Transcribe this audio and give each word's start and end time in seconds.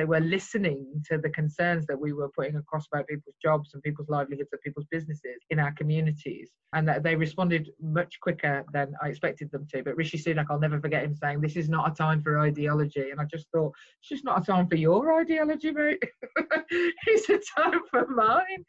they 0.00 0.06
were 0.06 0.20
listening 0.20 0.86
to 1.06 1.18
the 1.18 1.28
concerns 1.28 1.84
that 1.84 2.00
we 2.00 2.14
were 2.14 2.30
putting 2.30 2.56
across 2.56 2.86
about 2.90 3.06
people's 3.06 3.34
jobs 3.42 3.74
and 3.74 3.82
people's 3.82 4.08
livelihoods 4.08 4.48
and 4.50 4.60
people's 4.62 4.86
businesses 4.90 5.36
in 5.50 5.58
our 5.58 5.72
communities, 5.72 6.48
and 6.72 6.88
that 6.88 7.02
they 7.02 7.14
responded 7.14 7.68
much 7.82 8.18
quicker 8.22 8.64
than 8.72 8.94
I 9.02 9.08
expected 9.08 9.50
them 9.50 9.66
to. 9.70 9.82
But 9.82 9.96
Rishi 9.96 10.16
Sunak, 10.16 10.46
I'll 10.48 10.58
never 10.58 10.80
forget 10.80 11.04
him 11.04 11.14
saying, 11.14 11.42
"This 11.42 11.54
is 11.54 11.68
not 11.68 11.92
a 11.92 11.94
time 11.94 12.22
for 12.22 12.40
ideology," 12.40 13.10
and 13.10 13.20
I 13.20 13.24
just 13.24 13.50
thought, 13.52 13.74
"It's 14.00 14.08
just 14.08 14.24
not 14.24 14.40
a 14.40 14.46
time 14.46 14.68
for 14.68 14.76
your 14.76 15.20
ideology, 15.20 15.70
mate. 15.70 16.02
it's 16.70 17.28
a 17.28 17.38
time 17.60 17.82
for 17.90 18.06
mine." 18.06 18.64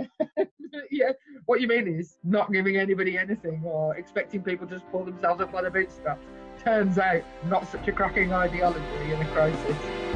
yeah, 0.90 1.12
what 1.46 1.60
you 1.60 1.68
mean 1.68 1.86
is 1.86 2.16
not 2.24 2.52
giving 2.52 2.76
anybody 2.76 3.16
anything 3.16 3.62
or 3.64 3.94
expecting 3.96 4.42
people 4.42 4.66
to 4.66 4.74
just 4.74 4.90
pull 4.90 5.04
themselves 5.04 5.40
up 5.40 5.52
by 5.52 5.62
the 5.62 5.70
bootstraps. 5.70 6.26
Turns 6.64 6.98
out, 6.98 7.22
not 7.46 7.68
such 7.68 7.86
a 7.86 7.92
cracking 7.92 8.32
ideology 8.32 9.12
in 9.12 9.20
a 9.20 9.26
crisis. 9.26 10.11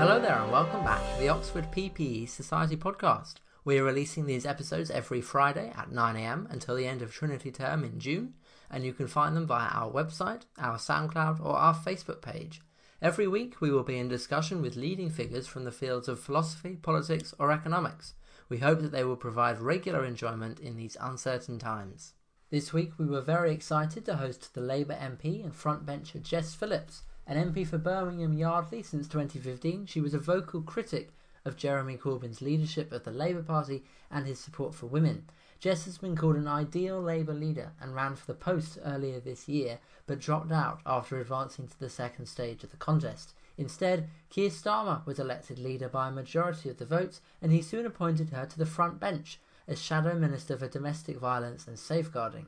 Hello 0.00 0.18
there, 0.18 0.40
and 0.40 0.50
welcome 0.50 0.82
back 0.82 0.98
to 1.12 1.20
the 1.20 1.28
Oxford 1.28 1.70
PPE 1.70 2.26
Society 2.26 2.74
podcast. 2.74 3.34
We 3.66 3.78
are 3.78 3.84
releasing 3.84 4.24
these 4.24 4.46
episodes 4.46 4.90
every 4.90 5.20
Friday 5.20 5.74
at 5.76 5.90
9am 5.90 6.50
until 6.50 6.74
the 6.74 6.86
end 6.86 7.02
of 7.02 7.12
Trinity 7.12 7.50
term 7.50 7.84
in 7.84 8.00
June, 8.00 8.32
and 8.70 8.82
you 8.82 8.94
can 8.94 9.08
find 9.08 9.36
them 9.36 9.46
via 9.46 9.68
our 9.68 9.92
website, 9.92 10.44
our 10.56 10.78
SoundCloud, 10.78 11.44
or 11.44 11.54
our 11.54 11.74
Facebook 11.74 12.22
page. 12.22 12.62
Every 13.02 13.28
week, 13.28 13.60
we 13.60 13.70
will 13.70 13.82
be 13.82 13.98
in 13.98 14.08
discussion 14.08 14.62
with 14.62 14.74
leading 14.74 15.10
figures 15.10 15.46
from 15.46 15.64
the 15.64 15.70
fields 15.70 16.08
of 16.08 16.18
philosophy, 16.18 16.78
politics, 16.80 17.34
or 17.38 17.52
economics. 17.52 18.14
We 18.48 18.56
hope 18.56 18.80
that 18.80 18.92
they 18.92 19.04
will 19.04 19.16
provide 19.16 19.58
regular 19.58 20.06
enjoyment 20.06 20.60
in 20.60 20.76
these 20.76 20.96
uncertain 20.98 21.58
times. 21.58 22.14
This 22.48 22.72
week, 22.72 22.92
we 22.96 23.04
were 23.04 23.20
very 23.20 23.52
excited 23.52 24.06
to 24.06 24.16
host 24.16 24.54
the 24.54 24.62
Labour 24.62 24.94
MP 24.98 25.44
and 25.44 25.52
frontbencher 25.52 26.22
Jess 26.22 26.54
Phillips, 26.54 27.02
an 27.26 27.52
MP 27.52 27.66
for 27.66 27.78
Birmingham 27.78 28.32
Yardley 28.32 28.82
since 28.82 29.06
2015. 29.08 29.86
She 29.86 30.00
was 30.00 30.14
a 30.14 30.18
vocal 30.18 30.62
critic 30.62 31.10
of 31.44 31.56
Jeremy 31.56 31.96
Corbyn's 31.96 32.42
leadership 32.42 32.92
of 32.92 33.04
the 33.04 33.10
Labour 33.10 33.42
Party 33.42 33.84
and 34.10 34.26
his 34.26 34.40
support 34.40 34.74
for 34.74 34.86
women. 34.86 35.24
Jess 35.60 35.84
has 35.84 35.98
been 35.98 36.16
called 36.16 36.36
an 36.36 36.48
ideal 36.48 37.00
Labour 37.00 37.34
leader 37.34 37.72
and 37.80 37.94
ran 37.94 38.16
for 38.16 38.26
the 38.26 38.34
post 38.34 38.78
earlier 38.84 39.20
this 39.20 39.48
year, 39.48 39.78
but 40.06 40.18
dropped 40.18 40.50
out 40.50 40.80
after 40.86 41.20
advancing 41.20 41.68
to 41.68 41.78
the 41.78 41.90
second 41.90 42.26
stage 42.26 42.64
of 42.64 42.70
the 42.70 42.76
contest. 42.76 43.34
Instead, 43.58 44.08
Keir 44.30 44.48
Starmer 44.48 45.04
was 45.04 45.18
elected 45.18 45.58
leader 45.58 45.88
by 45.88 46.08
a 46.08 46.12
majority 46.12 46.70
of 46.70 46.78
the 46.78 46.86
votes, 46.86 47.20
and 47.42 47.52
he 47.52 47.60
soon 47.60 47.84
appointed 47.84 48.30
her 48.30 48.46
to 48.46 48.58
the 48.58 48.64
front 48.64 48.98
bench 48.98 49.38
as 49.68 49.80
Shadow 49.80 50.14
Minister 50.14 50.56
for 50.56 50.66
Domestic 50.66 51.18
Violence 51.18 51.68
and 51.68 51.78
Safeguarding. 51.78 52.46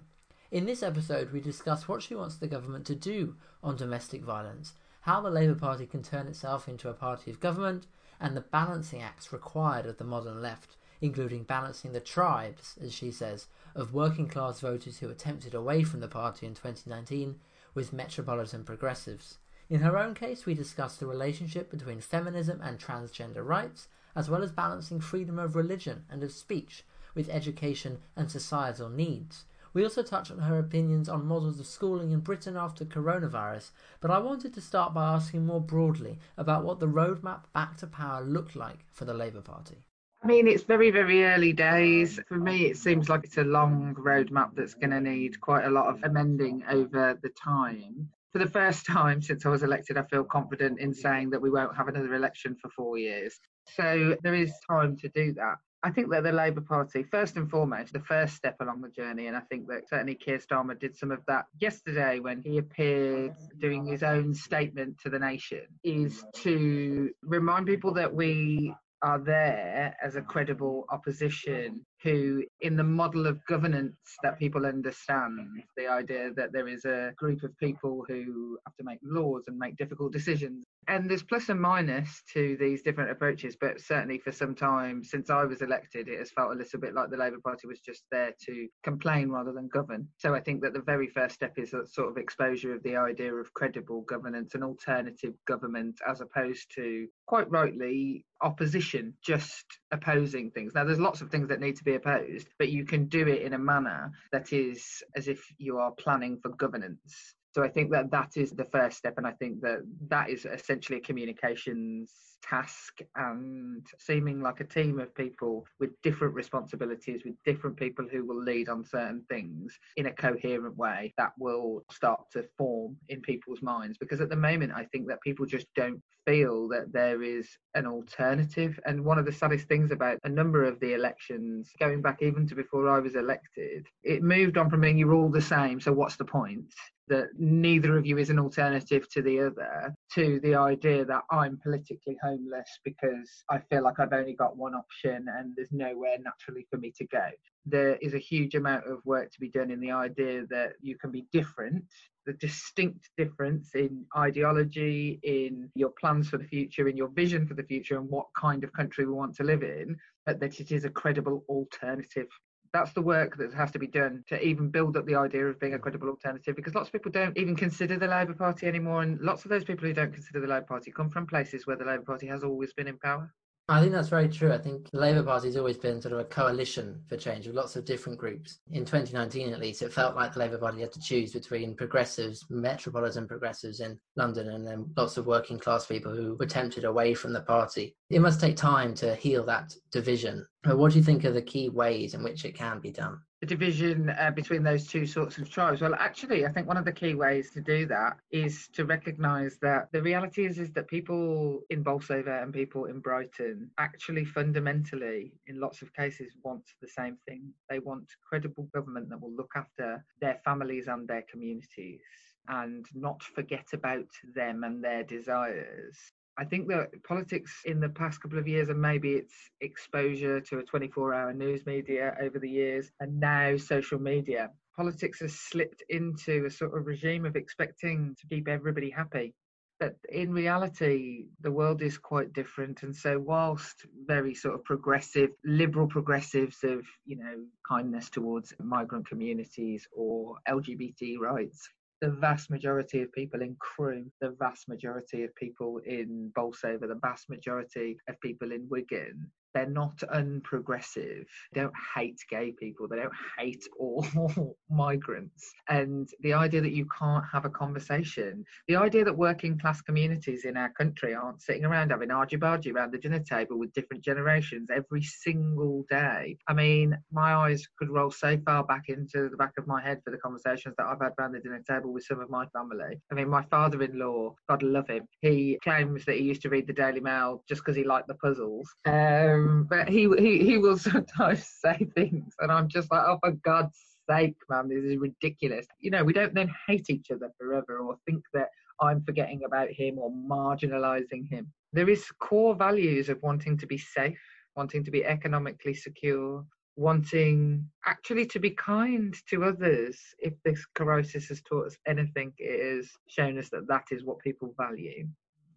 In 0.53 0.67
this 0.67 0.85
episode, 0.85 1.33
we 1.33 1.41
discuss 1.41 1.89
what 1.89 2.03
she 2.03 2.15
wants 2.15 2.37
the 2.37 2.47
government 2.47 2.87
to 2.87 2.95
do 2.95 3.35
on 3.65 3.75
domestic 3.75 4.23
violence, 4.23 4.75
how 5.01 5.21
the 5.21 5.31
Labour 5.31 5.57
Party 5.57 5.87
can 5.87 6.05
turn 6.05 6.29
itself 6.29 6.69
into 6.69 6.89
a 6.89 6.95
party 6.95 7.33
of 7.33 7.41
government, 7.41 7.89
and 8.21 8.37
the 8.37 8.43
balancing 8.43 9.03
acts 9.03 9.33
required 9.33 9.87
of 9.87 9.97
the 9.97 10.05
modern 10.05 10.41
left 10.41 10.77
including 11.03 11.43
balancing 11.43 11.93
the 11.93 12.01
tribes, 12.01 12.77
as 12.81 12.95
she 12.95 13.11
says, 13.11 13.49
of 13.75 13.93
working 13.93 14.29
class 14.29 14.61
voters 14.61 15.01
who 15.01 15.11
attempted 15.11 15.53
away 15.53 15.83
from 15.83 15.99
the 15.99 16.09
party 16.09 16.47
in 16.47 16.55
2019 16.55 17.41
with 17.75 17.93
metropolitan 17.93 18.63
progressives. 18.63 19.39
In 19.69 19.81
her 19.81 19.99
own 19.99 20.15
case, 20.15 20.47
we 20.47 20.55
discuss 20.55 20.97
the 20.97 21.07
relationship 21.07 21.71
between 21.71 22.01
feminism 22.01 22.61
and 22.63 22.79
transgender 22.79 23.45
rights, 23.45 23.89
as 24.15 24.31
well 24.31 24.45
as 24.45 24.53
balancing 24.53 25.01
freedom 25.01 25.41
of 25.41 25.57
religion 25.57 26.05
and 26.09 26.23
of 26.23 26.31
speech 26.31 26.85
with 27.17 27.29
education 27.29 27.99
and 28.15 28.31
societal 28.31 28.89
needs. 28.89 29.45
We 29.75 29.85
also 29.85 30.03
touch 30.03 30.31
on 30.31 30.39
her 30.39 30.59
opinions 30.59 31.09
on 31.09 31.27
models 31.27 31.59
of 31.59 31.67
schooling 31.67 32.13
in 32.13 32.21
Britain 32.21 32.57
after 32.57 32.85
coronavirus, 32.85 33.71
but 34.01 34.11
I 34.11 34.19
wanted 34.19 34.53
to 34.55 34.61
start 34.61 34.93
by 34.93 35.15
asking 35.15 35.47
more 35.47 35.63
broadly 35.63 36.19
about 36.37 36.65
what 36.65 36.79
the 36.79 36.89
roadmap 36.89 37.45
back 37.55 37.79
to 37.79 37.87
power 37.87 38.23
looked 38.23 38.55
like 38.55 38.85
for 38.93 39.07
the 39.07 39.15
Labour 39.15 39.41
Party. 39.41 39.87
I 40.23 40.27
mean, 40.27 40.47
it's 40.47 40.63
very, 40.63 40.91
very 40.91 41.25
early 41.25 41.53
days. 41.53 42.21
For 42.29 42.37
me, 42.37 42.67
it 42.67 42.77
seems 42.77 43.09
like 43.09 43.25
it's 43.25 43.39
a 43.39 43.45
long 43.45 43.95
roadmap 43.99 44.55
that's 44.55 44.75
going 44.75 44.91
to 44.91 45.01
need 45.01 45.41
quite 45.41 45.65
a 45.65 45.71
lot 45.71 45.87
of 45.87 46.01
amending 46.05 46.63
over 46.69 47.19
the 47.23 47.31
time. 47.31 48.09
For 48.33 48.39
the 48.39 48.49
first 48.49 48.87
time 48.87 49.21
since 49.21 49.45
I 49.45 49.49
was 49.49 49.63
elected, 49.63 49.97
I 49.97 50.03
feel 50.05 50.23
confident 50.23 50.79
in 50.79 50.95
saying 50.95 51.31
that 51.31 51.43
we 51.43 51.51
won't 51.51 51.77
have 51.77 51.89
another 51.89 52.15
election 52.15 52.57
for 52.61 52.69
four 52.71 52.99
years. 52.99 53.41
So 53.75 54.17
there 54.23 54.35
is 54.35 54.53
time 54.69 54.97
to 54.99 55.09
do 55.09 55.33
that. 55.33 55.57
I 55.85 55.91
think 55.91 56.11
that 56.11 56.23
the 56.23 56.33
Labour 56.33 56.61
Party, 56.61 57.03
first 57.03 57.37
and 57.37 57.51
foremost, 57.51 57.93
the 57.93 58.01
first 58.01 58.37
step 58.37 58.57
along 58.61 58.83
the 58.83 58.89
journey, 58.89 59.27
and 59.27 59.37
I 59.37 59.41
think 59.41 59.67
that 59.69 59.89
certainly 59.89 60.15
Keir 60.15 60.39
Starmer 60.39 60.79
did 60.79 60.97
some 60.97 61.11
of 61.11 61.21
that 61.27 61.47
yesterday 61.59 62.21
when 62.21 62.41
he 62.41 62.59
appeared 62.59 63.35
doing 63.59 63.85
his 63.85 64.05
own 64.05 64.33
statement 64.33 64.99
to 65.01 65.11
the 65.11 65.19
nation, 65.19 65.67
is 65.83 66.25
to 66.37 67.11
remind 67.23 67.67
people 67.67 67.93
that 67.95 68.15
we 68.15 68.73
are 69.03 69.19
there 69.19 69.97
as 70.01 70.15
a 70.15 70.23
credible 70.23 70.87
opposition 70.91 71.85
who, 72.03 72.45
in 72.61 72.77
the 72.77 72.85
model 72.85 73.27
of 73.27 73.45
governance 73.47 73.97
that 74.23 74.39
people 74.39 74.67
understand, 74.67 75.63
the 75.77 75.87
idea 75.87 76.31
that 76.37 76.53
there 76.53 76.69
is 76.69 76.85
a 76.85 77.13
group 77.17 77.43
of 77.43 77.57
people 77.59 78.05
who 78.09 78.59
have 78.67 78.77
to 78.77 78.85
make 78.85 78.99
laws 79.03 79.45
and 79.47 79.57
make 79.57 79.77
difficult 79.77 80.13
decisions. 80.13 80.65
And 80.89 81.09
there's 81.09 81.23
plus 81.23 81.49
and 81.49 81.61
minus 81.61 82.23
to 82.35 82.57
these 82.59 82.83
different 82.83 83.11
approaches, 83.11 83.57
but 83.61 83.81
certainly 83.81 84.19
for 84.19 84.33
some 84.33 84.55
time 84.55 85.05
since 85.05 85.31
I 85.31 85.45
was 85.45 85.63
elected, 85.63 86.09
it 86.09 86.19
has 86.19 86.33
felt 86.33 86.53
a 86.53 86.57
little 86.57 86.81
bit 86.81 86.95
like 86.95 87.11
the 87.11 87.17
Labour 87.17 87.39
Party 87.45 87.69
was 87.69 87.79
just 87.79 88.03
there 88.11 88.33
to 88.47 88.69
complain 88.83 89.31
rather 89.31 89.53
than 89.53 89.69
govern. 89.69 90.09
So 90.19 90.35
I 90.35 90.41
think 90.41 90.61
that 90.63 90.73
the 90.73 90.83
very 90.83 91.07
first 91.07 91.37
step 91.37 91.53
is 91.57 91.71
that 91.71 91.89
sort 91.89 92.09
of 92.09 92.17
exposure 92.17 92.75
of 92.75 92.83
the 92.83 92.97
idea 92.97 93.33
of 93.33 93.55
credible 93.55 94.03
governance 94.03 94.55
and 94.55 94.65
alternative 94.65 95.35
government, 95.47 96.01
as 96.09 96.21
opposed 96.21 96.73
to, 96.75 97.07
quite 97.27 97.49
rightly, 97.49 98.25
opposition, 98.43 99.15
just 99.25 99.65
opposing 99.93 100.51
things. 100.51 100.75
Now, 100.75 100.85
there's 100.85 100.99
lots 100.99 101.21
of 101.21 101.31
things 101.31 101.49
that 101.49 101.61
need 101.61 101.77
to 101.77 101.85
be 101.85 101.92
opposed, 101.95 102.49
but 102.59 102.69
you 102.69 102.85
can 102.85 103.07
do 103.07 103.27
it 103.27 103.43
in 103.43 103.53
a 103.53 103.59
manner 103.59 104.13
that 104.33 104.53
is 104.53 105.03
as 105.17 105.29
if 105.29 105.45
you 105.59 105.79
are 105.79 105.93
planning 105.93 106.39
for 106.43 106.51
governance. 106.51 107.35
So 107.55 107.63
I 107.63 107.69
think 107.69 107.91
that 107.93 108.11
that 108.11 108.33
is 108.37 108.53
the 108.53 108.65
first 108.65 108.97
step, 108.97 109.15
and 109.19 109.27
I 109.27 109.33
think 109.33 109.61
that 109.61 109.81
that 110.09 110.31
is 110.31 110.47
essentially 110.47 110.99
a 110.99 111.03
communications 111.03 112.11
task 112.43 113.01
and 113.15 113.87
seeming 113.99 114.41
like 114.41 114.61
a 114.61 114.65
team 114.65 114.99
of 114.99 115.15
people 115.15 115.65
with 115.79 115.91
different 116.03 116.35
responsibilities, 116.35 117.23
with 117.25 117.35
different 117.45 117.77
people 117.77 118.07
who 118.11 118.25
will 118.25 118.43
lead 118.43 118.69
on 118.69 118.85
certain 118.85 119.23
things 119.29 119.79
in 119.97 120.07
a 120.07 120.13
coherent 120.13 120.77
way 120.77 121.15
that 121.19 121.33
will 121.39 121.85
start 121.91 122.21
to 122.33 122.45
form 122.59 122.97
in 123.09 123.21
people's 123.21 123.63
minds. 123.63 123.97
Because 123.99 124.21
at 124.21 124.29
the 124.29 124.37
moment, 124.37 124.73
I 124.75 124.85
think 124.87 125.07
that 125.09 125.21
people 125.21 125.47
just 125.47 125.67
don't 125.77 126.03
feel 126.27 126.69
that 126.69 126.93
there 126.93 127.23
is 127.23 127.49
an 127.75 127.87
alternative. 127.87 128.79
And 128.87 129.05
one 129.05 129.19
of 129.19 129.25
the 129.25 129.33
saddest 129.33 129.69
things 129.69 129.91
about 129.91 130.19
a 130.25 130.29
number 130.29 130.65
of 130.65 130.81
the 130.81 130.95
elections, 130.95 131.71
going 131.79 132.03
back 132.03 132.23
even 132.23 132.47
to 132.49 132.55
before 132.55 132.89
I 132.89 132.99
was 132.99 133.15
elected, 133.15 133.87
it 134.03 134.23
moved 134.23 134.57
on 134.57 134.71
from 134.71 134.81
being 134.81 134.99
you're 134.99 135.15
all 135.15 135.31
the 135.31 135.41
same, 135.41 135.81
so 135.81 135.93
what's 135.93 136.17
the 136.17 136.25
point? 136.25 136.73
That 137.09 137.29
neither 137.39 137.97
of 137.97 138.07
you 138.07 138.19
is 138.19 138.31
an 138.31 138.39
alternative 138.39 139.09
to 139.11 139.23
the 139.23 139.41
other, 139.41 139.95
to 140.15 140.41
the 140.41 140.55
idea 140.55 141.05
that 141.05 141.23
I'm 141.31 141.59
politically 141.63 142.17
homeless 142.23 142.69
because 142.85 143.31
I 143.51 143.59
feel 143.71 143.83
like 143.83 143.99
I've 143.99 144.13
only 144.13 144.35
got 144.35 144.57
one 144.57 144.75
option 144.75 145.27
and 145.37 145.53
there's 145.57 145.73
nowhere 145.73 146.17
naturally 146.19 146.67
for 146.71 146.79
me 146.79 146.93
to 146.99 147.07
go. 147.07 147.27
There 147.67 147.97
is 147.97 148.15
a 148.15 148.19
huge 148.19 148.55
amount 148.55 148.87
of 148.87 149.05
work 149.05 149.31
to 149.33 149.41
be 149.41 149.51
done 149.51 149.71
in 149.71 149.81
the 149.81 149.91
idea 149.91 150.47
that 150.51 150.75
you 150.81 150.97
can 150.97 151.11
be 151.11 151.27
different, 151.33 151.85
the 152.27 152.33
distinct 152.35 153.11
difference 153.17 153.75
in 153.75 154.05
ideology, 154.17 155.21
in 155.23 155.71
your 155.75 155.93
plans 156.01 156.29
for 156.29 156.39
the 156.39 156.45
future, 156.45 156.89
in 156.89 156.97
your 156.97 157.09
vision 157.09 157.47
for 157.47 157.55
the 157.55 157.65
future, 157.65 157.99
and 157.99 158.09
what 158.09 158.27
kind 158.39 158.65
of 158.65 158.73
country 158.73 159.07
we 159.07 159.13
want 159.13 159.35
to 159.37 159.45
live 159.45 159.63
in, 159.63 159.97
but 160.25 160.41
that 160.41 160.61
it 160.61 160.71
is 160.71 160.85
a 160.85 160.91
credible 160.91 161.45
alternative 161.49 162.29
that's 162.73 162.93
the 162.93 163.03
work 163.03 163.37
that 163.37 163.53
has 163.53 163.71
to 163.73 163.79
be 163.79 163.87
done 163.87 164.25
to 164.29 164.43
even 164.47 164.71
build 164.71 164.97
up 164.97 165.05
the 165.07 165.15
idea 165.15 165.47
of 165.47 165.61
being 165.61 165.75
a 165.75 165.79
credible 165.79 166.09
alternative 166.09 166.57
because 166.57 166.75
lots 166.75 166.89
of 166.89 166.93
people 166.93 167.13
don't 167.13 167.37
even 167.37 167.55
consider 167.55 167.99
the 167.99 168.07
Labour 168.07 168.35
Party 168.35 168.67
anymore. 168.67 169.03
And 169.03 169.21
lots 169.21 169.45
of 169.45 169.51
those 169.51 169.65
people 169.65 169.87
who 169.87 169.93
don't 169.93 170.13
consider 170.13 170.41
the 170.41 170.47
Labour 170.47 170.67
Party 170.67 170.91
come 170.91 171.11
from 171.11 171.27
places 171.27 171.67
where 171.67 171.77
the 171.77 171.85
Labour 171.85 172.05
Party 172.05 172.27
has 172.29 172.43
always 172.43 172.73
been 172.73 172.89
in 172.89 172.99
power. 172.99 173.33
I 173.69 173.81
think 173.81 173.93
that's 173.93 174.09
very 174.09 174.29
true. 174.29 174.53
I 174.53 174.59
think 174.59 174.91
the 174.91 174.99
Labour 174.99 175.23
Party 175.23 175.47
has 175.47 175.57
always 175.57 175.79
been 175.79 176.03
sort 176.03 176.13
of 176.13 176.19
a 176.19 176.25
coalition 176.25 177.01
for 177.09 177.17
change 177.17 177.47
with 177.47 177.55
lots 177.55 177.77
of 177.77 177.85
different 177.85 178.19
groups. 178.19 178.59
In 178.73 178.85
2019, 178.85 179.53
at 179.53 179.61
least, 179.61 179.83
it 179.83 179.93
felt 179.93 180.17
like 180.17 180.33
the 180.33 180.41
Labour 180.41 180.59
Party 180.59 180.81
had 180.81 180.93
to 180.93 181.01
choose 181.01 181.33
between 181.33 181.77
progressives, 181.77 182.45
metropolitan 182.51 183.29
progressives 183.29 183.79
in 183.79 183.99
London, 184.17 184.49
and 184.49 184.67
then 184.67 184.91
lots 184.97 185.17
of 185.17 185.27
working 185.27 185.61
class 185.61 185.87
people 185.87 186.15
who 186.15 186.35
were 186.37 186.47
tempted 186.47 186.85
away 186.85 187.15
from 187.15 187.33
the 187.33 187.41
party. 187.41 187.95
It 188.11 188.21
must 188.21 188.41
take 188.41 188.57
time 188.57 188.95
to 188.97 189.15
heal 189.15 189.45
that 189.47 189.73
division. 189.93 190.45
But 190.65 190.77
what 190.77 190.93
do 190.93 190.99
you 190.99 191.05
think 191.05 191.25
are 191.25 191.33
the 191.33 191.41
key 191.41 191.69
ways 191.69 192.15
in 192.15 192.25
which 192.25 192.45
it 192.45 192.57
can 192.57 192.81
be 192.81 192.91
done? 192.91 193.21
The 193.43 193.47
division 193.47 194.09
uh, 194.09 194.31
between 194.31 194.63
those 194.63 194.87
two 194.87 195.05
sorts 195.05 195.37
of 195.37 195.51
tribes? 195.51 195.81
Well, 195.81 195.97
actually, 195.97 196.47
I 196.47 196.53
think 196.53 196.69
one 196.69 196.77
of 196.77 196.85
the 196.85 196.93
key 196.93 197.17
ways 197.17 197.51
to 197.51 197.61
do 197.61 197.87
that 197.87 198.17
is 198.31 198.69
to 198.75 198.85
recognise 198.85 199.59
that 199.63 199.89
the 199.91 200.01
reality 200.01 200.47
is, 200.47 200.61
is 200.61 200.71
that 200.75 200.87
people 200.87 201.63
in 201.69 201.83
Bolsover 201.83 202.41
and 202.41 202.55
people 202.55 202.85
in 202.85 203.01
Brighton 203.01 203.69
actually 203.79 204.25
fundamentally, 204.25 205.33
in 205.49 205.59
lots 205.59 205.83
of 205.83 205.93
cases, 205.93 206.37
want 206.45 206.63
the 206.81 206.87
same 206.87 207.19
thing. 207.27 207.53
They 207.69 207.81
want 207.81 208.07
credible 208.25 208.69
government 208.73 209.09
that 209.09 209.21
will 209.21 209.35
look 209.35 209.51
after 209.57 210.05
their 210.21 210.39
families 210.45 210.87
and 210.87 211.09
their 211.09 211.25
communities 211.29 212.01
and 212.47 212.87
not 212.95 213.25
forget 213.25 213.67
about 213.73 214.07
them 214.37 214.63
and 214.63 214.85
their 214.85 215.03
desires. 215.03 215.99
I 216.39 216.45
think 216.45 216.69
that 216.69 216.91
politics 217.05 217.61
in 217.67 217.79
the 217.79 217.91
past 217.91 218.21
couple 218.23 218.39
of 218.39 218.49
years, 218.49 218.71
and 218.71 218.81
maybe 218.81 219.13
it's 219.13 219.35
exposure 219.61 220.41
to 220.41 220.59
a 220.59 220.63
24 220.63 221.15
hour 221.15 221.33
news 221.33 221.67
media 221.67 222.17
over 222.21 222.39
the 222.39 222.49
years, 222.49 222.91
and 223.01 223.21
now 223.21 223.57
social 223.57 223.99
media, 223.99 224.51
politics 224.75 225.21
has 225.21 225.39
slipped 225.39 225.83
into 225.91 226.47
a 226.47 226.51
sort 226.51 226.77
of 226.77 226.87
regime 226.87 227.27
of 227.27 227.37
expecting 227.37 228.17
to 228.19 228.27
keep 228.29 228.49
everybody 228.49 228.91
happy. 228.91 229.35
But 229.79 229.97
in 230.09 230.33
reality, 230.33 231.27
the 231.41 231.51
world 231.51 231.83
is 231.83 231.99
quite 231.99 232.33
different. 232.33 232.83
And 232.83 232.95
so, 232.95 233.19
whilst 233.19 233.85
very 234.07 234.33
sort 234.33 234.55
of 234.55 234.65
progressive, 234.65 235.31
liberal 235.45 235.89
progressives 235.89 236.63
of, 236.63 236.87
you 237.05 237.17
know, 237.17 237.45
kindness 237.69 238.09
towards 238.09 238.55
migrant 238.61 239.09
communities 239.09 239.87
or 239.93 240.37
LGBT 240.49 241.19
rights 241.19 241.69
the 242.03 242.11
vast 242.11 242.51
majority 242.51 243.01
of 243.01 243.13
people 243.13 243.43
in 243.43 243.57
Crewe, 243.61 244.11
the 244.21 244.35
vast 244.41 244.69
majority 244.69 245.23
of 245.23 245.33
people 245.37 245.81
in 245.87 246.33
Bolsover, 246.35 246.89
the 246.89 246.99
vast 247.01 247.31
majority 247.31 247.97
of 248.09 248.21
people 248.21 248.51
in 248.51 248.67
Wigan 248.69 249.31
they're 249.55 249.67
not 249.67 249.97
unprogressive. 250.15 251.27
They 251.53 251.61
don't 251.61 251.73
hate 251.95 252.21
gay 252.31 252.53
people. 252.53 252.89
They 252.89 252.97
don't 252.97 253.13
hate 253.39 253.65
all 253.79 254.57
migrants. 254.71 255.53
And 255.69 256.09
the 256.21 256.33
idea 256.33 256.61
that 256.61 256.73
you 256.73 256.87
can't 256.99 257.25
have 257.31 257.45
a 257.45 257.51
conversation, 257.51 258.45
the 258.69 258.77
idea 258.77 259.05
that 259.05 259.17
working 259.17 259.59
class 259.59 259.81
communities 259.81 260.45
in 260.45 260.57
our 260.57 260.71
country 260.71 261.15
aren't 261.15 261.43
sitting 261.43 261.65
around 261.65 261.91
having 261.91 262.11
argy 262.11 262.37
bargy 262.37 262.75
around 262.75 262.93
the 262.93 262.99
dinner 262.99 263.21
table 263.21 263.59
with 263.59 263.73
different 263.73 264.05
generations 264.05 264.69
every 264.71 265.03
single 265.03 265.85
day. 265.91 266.37
I 266.49 266.55
mean, 266.55 266.97
my 267.11 267.35
eyes 267.35 267.67
could 267.79 267.91
roll 267.91 268.11
so 268.11 268.39
far 268.45 268.65
back 268.65 268.85
into 268.89 269.29
the 269.29 269.37
back 269.37 269.53
of 269.59 269.67
my 269.67 269.83
head 269.83 270.01
for 270.05 270.11
the 270.11 270.19
conversations 270.19 270.75
that 270.79 270.87
I've 270.87 271.01
had 271.01 271.13
around 271.19 271.33
the 271.33 271.41
dinner 271.41 271.63
table 271.69 271.93
with 271.93 272.05
some 272.05 272.21
of 272.21 272.31
my 272.31 272.47
family. 272.47 273.01
I 273.11 273.15
mean, 273.15 273.29
my 273.29 273.43
father 273.51 273.83
in 273.83 273.99
law, 273.99 274.35
God 274.49 274.63
love 274.63 274.89
him, 274.89 275.07
he 275.21 275.59
claims 275.63 276.05
that 276.05 276.17
he 276.17 276.25
used 276.25 276.43
to 276.43 276.49
read 276.49 276.67
the 276.67 276.73
Daily 276.73 277.01
Mail 277.01 277.43
just 277.49 277.63
because 277.63 277.77
he 277.77 277.85
liked 277.85 278.09
the 278.09 278.15
puzzles. 278.15 278.69
Um, 278.87 279.42
um, 279.49 279.67
but 279.69 279.89
he, 279.89 280.09
he 280.19 280.45
he 280.45 280.59
will 280.59 280.79
sometimes 280.91 281.47
say 281.47 281.87
things, 281.95 282.35
and 282.41 282.51
I'm 282.51 282.69
just 282.69 282.91
like, 282.91 283.03
oh, 283.07 283.19
for 283.23 283.33
God's 283.33 283.79
sake, 284.09 284.37
man, 284.49 284.69
this 284.69 284.85
is 284.85 284.97
ridiculous. 284.97 285.67
You 285.81 285.91
know, 285.91 286.05
we 286.05 286.13
don't 286.13 286.35
then 286.35 286.53
hate 286.67 286.91
each 286.91 287.11
other 287.11 287.31
forever 287.39 287.79
or 287.79 287.97
think 288.07 288.23
that 288.35 288.49
I'm 288.81 289.03
forgetting 289.05 289.43
about 289.45 289.71
him 289.71 289.99
or 289.99 290.11
marginalizing 290.11 291.29
him. 291.31 291.53
There 291.73 291.89
is 291.89 292.11
core 292.21 292.55
values 292.55 293.09
of 293.09 293.23
wanting 293.23 293.57
to 293.59 293.67
be 293.67 293.79
safe, 293.79 294.19
wanting 294.57 294.85
to 294.85 294.91
be 294.91 295.05
economically 295.05 295.75
secure, 295.75 296.45
wanting 296.77 297.69
actually 297.87 298.27
to 298.27 298.39
be 298.39 298.51
kind 298.51 299.15
to 299.29 299.45
others. 299.45 299.99
If 300.19 300.35
this 300.45 300.65
crisis 300.75 301.29
has 301.29 301.43
taught 301.43 301.67
us 301.67 301.77
anything, 301.87 302.33
it 302.39 302.77
has 302.77 302.91
shown 303.09 303.39
us 303.39 303.49
that 303.51 303.69
that 303.69 303.85
is 303.91 304.05
what 304.05 304.19
people 304.19 304.55
value. 304.59 305.07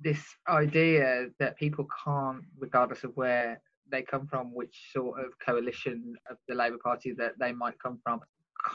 This 0.01 0.21
idea 0.47 1.27
that 1.39 1.57
people 1.57 1.87
can't, 2.03 2.43
regardless 2.59 3.03
of 3.03 3.11
where 3.15 3.61
they 3.91 4.01
come 4.01 4.27
from, 4.27 4.53
which 4.53 4.89
sort 4.93 5.19
of 5.19 5.31
coalition 5.45 6.13
of 6.29 6.37
the 6.47 6.55
Labour 6.55 6.77
Party 6.83 7.13
that 7.17 7.33
they 7.39 7.51
might 7.51 7.79
come 7.79 7.99
from, 8.03 8.19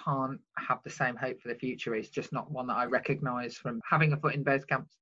can't 0.05 0.41
have 0.59 0.79
the 0.85 0.91
same 0.91 1.17
hope 1.17 1.41
for 1.41 1.49
the 1.49 1.59
future. 1.59 1.95
It's 1.95 2.09
just 2.09 2.33
not 2.33 2.51
one 2.51 2.67
that 2.69 2.77
I 2.77 2.85
recognise 2.85 3.57
from 3.57 3.81
having 3.89 4.13
a 4.13 4.17
foot 4.17 4.35
in 4.35 4.43
both 4.43 4.67
camps. 4.67 4.97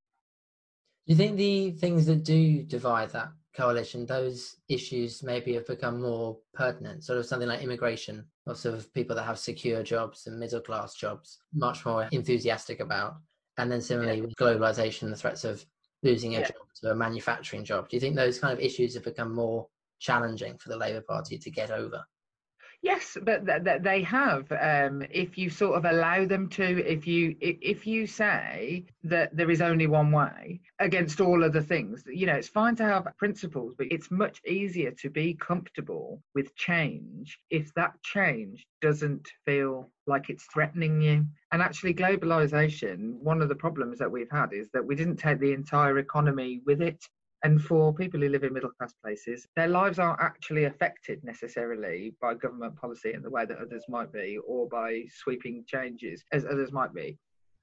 Do 1.06 1.12
you 1.12 1.16
think 1.16 1.36
the 1.36 1.70
things 1.72 2.06
that 2.06 2.24
do 2.24 2.62
divide 2.62 3.10
that 3.10 3.28
coalition, 3.56 4.06
those 4.06 4.56
issues 4.68 5.22
maybe 5.22 5.54
have 5.54 5.66
become 5.66 6.02
more 6.02 6.38
pertinent? 6.54 7.04
Sort 7.04 7.18
of 7.18 7.26
something 7.26 7.48
like 7.48 7.62
immigration, 7.62 8.24
lots 8.46 8.64
of 8.64 8.92
people 8.92 9.16
that 9.16 9.24
have 9.24 9.38
secure 9.38 9.82
jobs 9.82 10.26
and 10.26 10.38
middle 10.38 10.60
class 10.60 10.94
jobs, 10.94 11.38
much 11.54 11.84
more 11.86 12.08
enthusiastic 12.12 12.80
about. 12.80 13.16
And 13.56 13.72
then 13.72 13.80
similarly 13.80 14.18
yeah. 14.18 14.24
with 14.24 14.36
globalization, 14.36 15.10
the 15.10 15.16
threats 15.16 15.44
of 15.44 15.64
losing 16.02 16.36
a 16.36 16.40
yeah. 16.40 16.46
job 16.46 16.66
to 16.82 16.90
a 16.90 16.94
manufacturing 16.94 17.64
job. 17.64 17.88
Do 17.88 17.96
you 17.96 18.00
think 18.00 18.14
those 18.14 18.38
kind 18.38 18.52
of 18.52 18.60
issues 18.60 18.94
have 18.94 19.04
become 19.04 19.34
more 19.34 19.66
challenging 19.98 20.58
for 20.58 20.68
the 20.68 20.76
Labour 20.76 21.02
Party 21.02 21.38
to 21.38 21.50
get 21.50 21.70
over. 21.70 22.04
Yes, 22.80 23.16
but 23.20 23.44
th- 23.44 23.64
th- 23.64 23.82
they 23.82 24.02
have. 24.02 24.50
Um, 24.52 25.02
if 25.10 25.36
you 25.36 25.50
sort 25.50 25.76
of 25.76 25.84
allow 25.84 26.24
them 26.26 26.48
to, 26.50 26.64
if 26.86 27.08
you 27.08 27.34
if 27.40 27.88
you 27.88 28.06
say 28.06 28.86
that 29.02 29.36
there 29.36 29.50
is 29.50 29.60
only 29.60 29.88
one 29.88 30.12
way 30.12 30.60
against 30.78 31.20
all 31.20 31.42
other 31.42 31.60
things, 31.60 32.04
you 32.06 32.26
know, 32.26 32.34
it's 32.34 32.48
fine 32.48 32.76
to 32.76 32.84
have 32.84 33.08
principles, 33.16 33.74
but 33.76 33.88
it's 33.90 34.12
much 34.12 34.40
easier 34.46 34.92
to 34.92 35.10
be 35.10 35.34
comfortable 35.34 36.22
with 36.36 36.54
change 36.54 37.40
if 37.50 37.74
that 37.74 38.00
change 38.02 38.64
doesn't 38.80 39.28
feel 39.44 39.90
like 40.06 40.30
it's 40.30 40.44
threatening 40.44 41.00
you. 41.00 41.26
And 41.50 41.60
actually, 41.60 41.94
globalization, 41.94 43.14
one 43.14 43.42
of 43.42 43.48
the 43.48 43.56
problems 43.56 43.98
that 43.98 44.10
we've 44.10 44.30
had 44.30 44.52
is 44.52 44.68
that 44.72 44.86
we 44.86 44.94
didn't 44.94 45.16
take 45.16 45.40
the 45.40 45.52
entire 45.52 45.98
economy 45.98 46.60
with 46.64 46.80
it. 46.80 47.04
And 47.44 47.62
for 47.62 47.94
people 47.94 48.20
who 48.20 48.28
live 48.28 48.42
in 48.42 48.52
middle 48.52 48.70
class 48.70 48.92
places, 49.04 49.46
their 49.54 49.68
lives 49.68 49.98
aren't 49.98 50.20
actually 50.20 50.64
affected 50.64 51.22
necessarily 51.22 52.14
by 52.20 52.34
government 52.34 52.74
policy 52.76 53.12
in 53.14 53.22
the 53.22 53.30
way 53.30 53.44
that 53.44 53.58
others 53.58 53.84
might 53.88 54.12
be, 54.12 54.38
or 54.46 54.68
by 54.68 55.04
sweeping 55.08 55.64
changes 55.66 56.24
as 56.32 56.44
others 56.44 56.72
might 56.72 56.92
be. 56.92 57.16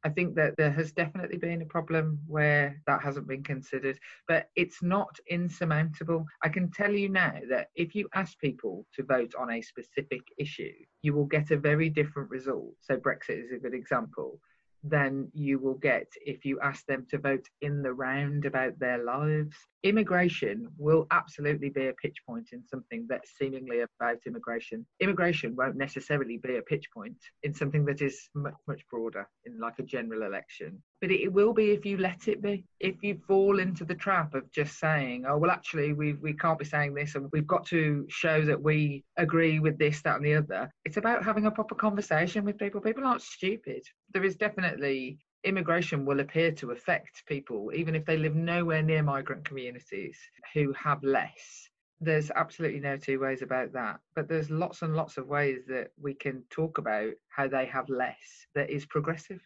I 0.06 0.10
think 0.10 0.36
that 0.36 0.56
there 0.56 0.72
has 0.72 0.92
definitely 0.92 1.40
been 1.40 1.64
a 1.64 1.66
problem 1.66 2.20
where 2.28 2.80
that 2.86 3.02
hasn't 3.02 3.28
been 3.28 3.42
considered, 3.42 3.98
but 4.28 4.50
it's 4.56 4.84
not 4.84 5.18
insurmountable. 5.28 6.26
I 6.44 6.50
can 6.50 6.70
tell 6.70 6.92
you 6.92 7.10
now 7.10 7.34
that 7.50 7.70
if 7.76 7.96
you 7.96 8.08
ask 8.14 8.38
people 8.40 8.86
to 8.94 9.04
vote 9.04 9.34
on 9.38 9.52
a 9.52 9.62
specific 9.64 10.22
issue, 10.38 10.74
you 11.02 11.16
will 11.16 11.26
get 11.26 11.50
a 11.50 11.58
very 11.58 11.90
different 11.90 12.30
result. 12.30 12.76
So, 12.82 12.98
Brexit 12.98 13.46
is 13.46 13.52
a 13.52 13.58
good 13.58 13.74
example 13.74 14.40
than 14.88 15.30
you 15.34 15.60
will 15.60 15.76
get 15.76 16.08
if 16.26 16.46
you 16.46 16.60
ask 16.62 16.86
them 16.86 17.06
to 17.10 17.18
vote 17.18 17.46
in 17.62 17.82
the 17.82 17.94
round 17.94 18.46
about 18.46 18.80
their 18.80 19.04
lives. 19.04 19.56
Immigration 19.86 20.68
will 20.80 21.06
absolutely 21.12 21.70
be 21.70 21.90
a 21.90 21.94
pitch 21.94 22.18
point 22.28 22.50
in 22.54 22.64
something 22.66 23.06
that's 23.08 23.38
seemingly 23.38 23.82
about 23.82 24.18
immigration. 24.26 24.84
Immigration 25.00 25.56
won't 25.56 25.76
necessarily 25.76 26.38
be 26.38 26.56
a 26.56 26.64
pitch 26.64 26.88
point 26.92 27.18
in 27.44 27.54
something 27.54 27.86
that 27.86 28.02
is 28.02 28.28
much, 28.34 28.56
much 28.68 28.82
broader, 28.90 29.30
in 29.46 29.60
like 29.60 29.78
a 29.78 29.84
general 29.84 30.24
election. 30.24 30.82
But 31.02 31.12
it 31.12 31.32
will 31.32 31.54
be 31.54 31.70
if 31.70 31.86
you 31.86 31.98
let 31.98 32.28
it 32.28 32.42
be. 32.42 32.66
If 32.80 32.96
you 33.04 33.20
fall 33.28 33.60
into 33.60 33.86
the 33.86 33.94
trap 33.94 34.34
of 34.34 34.52
just 34.52 34.80
saying, 34.80 35.26
oh, 35.28 35.38
well, 35.38 35.52
actually, 35.52 35.94
we, 35.94 36.14
we 36.14 36.34
can't 36.34 36.58
be 36.58 36.66
saying 36.66 36.96
this 36.96 37.14
and 37.14 37.30
we've 37.32 37.46
got 37.46 37.68
to 37.68 38.08
show 38.10 38.44
that 38.44 38.60
we 38.60 39.04
agree 39.18 39.60
with 39.60 39.78
this, 39.78 40.02
that, 40.02 40.16
and 40.16 40.26
the 40.26 40.34
other. 40.34 40.74
It's 40.86 40.98
about 40.98 41.24
having 41.24 41.46
a 41.46 41.52
proper 41.52 41.76
conversation 41.76 42.44
with 42.44 42.58
people. 42.58 42.82
People 42.82 43.06
aren't 43.06 43.22
stupid. 43.22 43.84
There 44.14 44.24
is 44.24 44.36
definitely 44.36 45.20
immigration 45.46 46.06
will 46.06 46.20
appear 46.20 46.52
to 46.52 46.72
affect 46.72 47.26
people, 47.26 47.72
even 47.74 47.96
if 47.96 48.06
they 48.06 48.18
live 48.18 48.36
nowhere 48.36 48.82
near 48.82 49.04
migrant 49.04 49.46
communities 49.46 50.18
who 50.54 50.74
have 50.74 51.04
less. 51.04 51.70
There's 52.02 52.32
absolutely 52.36 52.82
no 52.82 52.98
two 52.98 53.20
ways 53.20 53.42
about 53.42 53.72
that. 53.74 54.00
But 54.16 54.28
there's 54.28 54.50
lots 54.50 54.82
and 54.82 54.96
lots 54.96 55.18
of 55.18 55.28
ways 55.28 55.60
that 55.68 55.92
we 56.02 56.14
can 56.14 56.44
talk 56.50 56.78
about 56.78 57.14
how 57.30 57.48
they 57.48 57.66
have 57.68 57.88
less 57.88 58.48
that 58.54 58.70
is 58.70 58.86
progressive. 58.86 59.40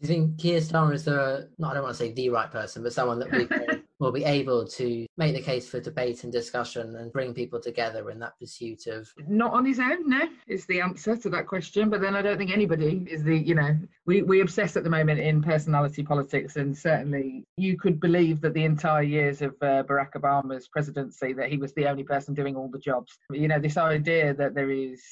Do 0.00 0.06
you 0.06 0.08
think 0.08 0.38
Keir 0.38 0.60
Starmer 0.60 0.94
is 0.94 1.04
the, 1.04 1.50
no, 1.58 1.68
I 1.68 1.74
don't 1.74 1.82
want 1.82 1.94
to 1.94 2.02
say 2.02 2.12
the 2.12 2.30
right 2.30 2.50
person, 2.50 2.82
but 2.82 2.92
someone 2.92 3.18
that 3.18 3.30
we 3.30 3.46
can 3.46 3.82
will 4.00 4.10
be 4.10 4.24
able 4.24 4.66
to 4.66 5.06
make 5.18 5.34
the 5.34 5.42
case 5.42 5.68
for 5.68 5.78
debate 5.78 6.24
and 6.24 6.32
discussion 6.32 6.96
and 6.96 7.12
bring 7.12 7.34
people 7.34 7.60
together 7.60 8.10
in 8.10 8.18
that 8.18 8.38
pursuit 8.38 8.86
of 8.86 9.08
not 9.28 9.52
on 9.52 9.64
his 9.64 9.78
own 9.78 10.08
no 10.08 10.28
is 10.48 10.66
the 10.66 10.80
answer 10.80 11.16
to 11.16 11.28
that 11.28 11.46
question. 11.46 11.90
But 11.90 12.00
then 12.00 12.16
i 12.16 12.22
don't 12.22 12.38
think 12.38 12.50
anybody 12.50 13.06
is 13.08 13.22
the 13.22 13.36
you 13.36 13.54
know 13.54 13.78
we, 14.06 14.22
we 14.22 14.40
obsess 14.40 14.76
at 14.76 14.82
the 14.82 14.90
moment 14.90 15.20
in 15.20 15.42
personality 15.42 16.02
politics. 16.02 16.56
And 16.56 16.76
certainly 16.76 17.44
you 17.56 17.76
could 17.76 18.00
believe 18.00 18.40
that 18.40 18.54
the 18.54 18.64
entire 18.64 19.02
years 19.02 19.42
of 19.42 19.54
uh, 19.60 19.84
barack 19.84 20.12
obama's 20.16 20.66
presidency 20.68 21.32
that 21.34 21.50
he 21.50 21.58
was 21.58 21.72
the 21.74 21.86
only 21.86 22.04
person 22.04 22.34
doing 22.34 22.56
all 22.56 22.68
the 22.68 22.78
jobs. 22.78 23.18
You 23.30 23.48
know 23.48 23.60
this 23.60 23.76
idea 23.76 24.34
that 24.34 24.54
there 24.54 24.70
is 24.70 25.02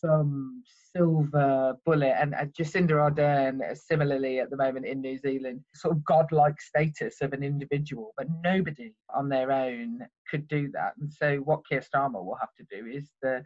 some 0.00 0.64
silver 0.96 1.76
bullet 1.84 2.14
and 2.18 2.34
uh, 2.34 2.44
Jacinda 2.46 2.92
Ardern 2.92 3.60
uh, 3.62 3.74
similarly 3.74 4.40
at 4.40 4.50
the 4.50 4.56
moment 4.56 4.86
in 4.86 5.00
New 5.00 5.18
Zealand 5.18 5.60
sort 5.74 5.96
of 5.96 6.04
godlike 6.04 6.60
status 6.60 7.20
of 7.20 7.32
an 7.32 7.42
individual 7.42 8.12
but 8.16 8.26
nobody 8.42 8.92
on 9.14 9.28
their 9.28 9.52
own 9.52 10.00
could 10.30 10.46
do 10.48 10.70
that. 10.72 10.94
And 11.00 11.12
so 11.12 11.36
what 11.38 11.66
Keir 11.68 11.80
Starmer 11.80 12.24
will 12.24 12.38
have 12.40 12.54
to 12.58 12.64
do 12.70 12.86
is 12.86 13.10
the 13.22 13.44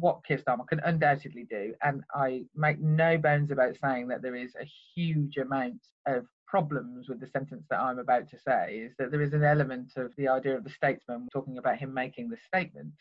what 0.00 0.24
Keir 0.24 0.38
Starmer 0.38 0.66
can 0.68 0.80
undoubtedly 0.84 1.46
do 1.50 1.74
and 1.82 2.02
I 2.14 2.44
make 2.54 2.80
no 2.80 3.18
bones 3.18 3.50
about 3.50 3.76
saying 3.82 4.08
that 4.08 4.22
there 4.22 4.36
is 4.36 4.54
a 4.54 4.68
huge 4.94 5.36
amount 5.38 5.80
of 6.06 6.26
problems 6.46 7.08
with 7.08 7.20
the 7.20 7.26
sentence 7.26 7.66
that 7.68 7.80
I'm 7.80 7.98
about 7.98 8.28
to 8.30 8.38
say 8.38 8.76
is 8.86 8.94
that 8.98 9.10
there 9.10 9.22
is 9.22 9.34
an 9.34 9.44
element 9.44 9.92
of 9.96 10.12
the 10.16 10.28
idea 10.28 10.56
of 10.56 10.64
the 10.64 10.70
statesman 10.70 11.28
talking 11.32 11.58
about 11.58 11.78
him 11.78 11.92
making 11.92 12.30
the 12.30 12.38
statement 12.46 12.92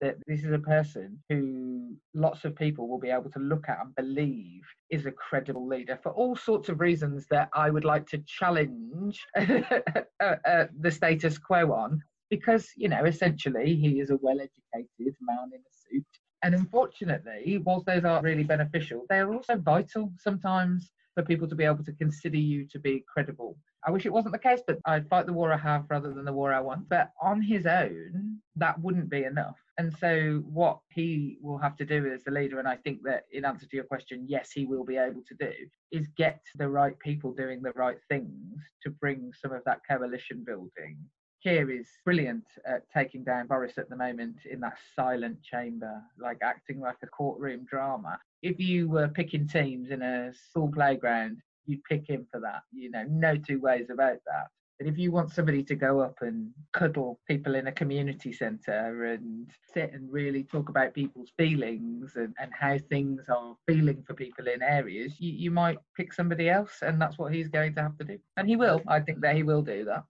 that 0.00 0.16
this 0.26 0.44
is 0.44 0.52
a 0.52 0.58
person 0.58 1.18
who 1.28 1.94
lots 2.14 2.44
of 2.44 2.56
people 2.56 2.88
will 2.88 2.98
be 2.98 3.10
able 3.10 3.30
to 3.30 3.38
look 3.38 3.68
at 3.68 3.78
and 3.80 3.94
believe 3.94 4.62
is 4.90 5.06
a 5.06 5.12
credible 5.12 5.66
leader 5.66 5.98
for 6.02 6.12
all 6.12 6.36
sorts 6.36 6.68
of 6.68 6.80
reasons 6.80 7.26
that 7.30 7.48
I 7.54 7.70
would 7.70 7.84
like 7.84 8.06
to 8.08 8.18
challenge 8.26 9.24
uh, 9.36 10.34
uh, 10.46 10.66
the 10.80 10.90
status 10.90 11.38
quo 11.38 11.72
on. 11.72 12.02
Because, 12.30 12.68
you 12.76 12.88
know, 12.88 13.04
essentially 13.04 13.76
he 13.76 14.00
is 14.00 14.10
a 14.10 14.16
well 14.20 14.40
educated 14.40 15.14
man 15.20 15.50
in 15.52 15.60
a 15.60 15.72
suit. 15.90 16.06
And 16.42 16.54
unfortunately, 16.54 17.58
whilst 17.64 17.86
those 17.86 18.04
are 18.04 18.22
really 18.22 18.42
beneficial, 18.44 19.06
they 19.08 19.18
are 19.18 19.32
also 19.32 19.56
vital 19.56 20.12
sometimes 20.18 20.90
for 21.14 21.22
people 21.22 21.48
to 21.48 21.54
be 21.54 21.64
able 21.64 21.84
to 21.84 21.92
consider 21.92 22.36
you 22.36 22.66
to 22.68 22.78
be 22.78 23.04
credible. 23.12 23.56
I 23.86 23.90
wish 23.90 24.06
it 24.06 24.12
wasn't 24.12 24.32
the 24.32 24.38
case, 24.38 24.60
but 24.66 24.78
I'd 24.86 25.08
fight 25.08 25.26
the 25.26 25.32
war 25.32 25.52
I 25.52 25.58
have 25.58 25.84
rather 25.90 26.12
than 26.12 26.24
the 26.24 26.32
war 26.32 26.52
I 26.52 26.60
want. 26.60 26.88
But 26.88 27.10
on 27.20 27.42
his 27.42 27.66
own, 27.66 28.38
that 28.56 28.80
wouldn't 28.80 29.10
be 29.10 29.24
enough. 29.24 29.58
And 29.76 29.92
so, 29.98 30.42
what 30.46 30.78
he 30.88 31.36
will 31.42 31.58
have 31.58 31.76
to 31.76 31.84
do 31.84 32.10
as 32.12 32.22
a 32.26 32.30
leader, 32.30 32.58
and 32.58 32.68
I 32.68 32.76
think 32.76 33.02
that 33.04 33.24
in 33.32 33.44
answer 33.44 33.66
to 33.66 33.76
your 33.76 33.84
question, 33.84 34.24
yes, 34.28 34.50
he 34.52 34.64
will 34.64 34.84
be 34.84 34.96
able 34.96 35.22
to 35.28 35.34
do, 35.34 35.52
is 35.92 36.08
get 36.16 36.40
the 36.56 36.68
right 36.68 36.98
people 37.00 37.32
doing 37.32 37.60
the 37.60 37.72
right 37.72 37.98
things 38.08 38.62
to 38.82 38.90
bring 38.90 39.32
some 39.40 39.52
of 39.52 39.62
that 39.66 39.80
coalition 39.88 40.44
building. 40.46 40.96
Keir 41.42 41.70
is 41.70 41.88
brilliant 42.06 42.44
at 42.64 42.88
taking 42.90 43.22
down 43.22 43.48
Boris 43.48 43.76
at 43.76 43.90
the 43.90 43.96
moment 43.96 44.36
in 44.50 44.60
that 44.60 44.78
silent 44.96 45.42
chamber, 45.42 46.00
like 46.18 46.38
acting 46.42 46.80
like 46.80 46.96
a 47.02 47.06
courtroom 47.06 47.66
drama. 47.68 48.18
If 48.42 48.58
you 48.58 48.88
were 48.88 49.08
picking 49.08 49.46
teams 49.46 49.90
in 49.90 50.00
a 50.00 50.32
school 50.32 50.70
playground, 50.72 51.42
you'd 51.66 51.84
pick 51.84 52.08
him 52.08 52.26
for 52.30 52.40
that. 52.40 52.62
You 52.72 52.90
know, 52.90 53.04
no 53.08 53.36
two 53.36 53.60
ways 53.60 53.90
about 53.90 54.18
that. 54.26 54.48
But 54.78 54.88
if 54.88 54.98
you 54.98 55.12
want 55.12 55.30
somebody 55.30 55.62
to 55.62 55.76
go 55.76 56.00
up 56.00 56.16
and 56.20 56.50
cuddle 56.72 57.20
people 57.28 57.54
in 57.54 57.68
a 57.68 57.72
community 57.72 58.32
centre 58.32 59.04
and 59.04 59.48
sit 59.72 59.92
and 59.92 60.12
really 60.12 60.42
talk 60.42 60.68
about 60.68 60.94
people's 60.94 61.30
feelings 61.36 62.16
and, 62.16 62.34
and 62.40 62.50
how 62.58 62.78
things 62.90 63.28
are 63.28 63.54
feeling 63.68 64.02
for 64.04 64.14
people 64.14 64.48
in 64.48 64.62
areas, 64.62 65.14
you, 65.20 65.32
you 65.32 65.50
might 65.52 65.78
pick 65.96 66.12
somebody 66.12 66.50
else, 66.50 66.78
and 66.82 67.00
that's 67.00 67.18
what 67.18 67.32
he's 67.32 67.48
going 67.48 67.72
to 67.74 67.82
have 67.82 67.96
to 67.98 68.04
do. 68.04 68.18
And 68.36 68.48
he 68.48 68.56
will. 68.56 68.82
I 68.88 68.98
think 68.98 69.20
that 69.20 69.36
he 69.36 69.44
will 69.44 69.62
do 69.62 69.84
that. 69.84 70.02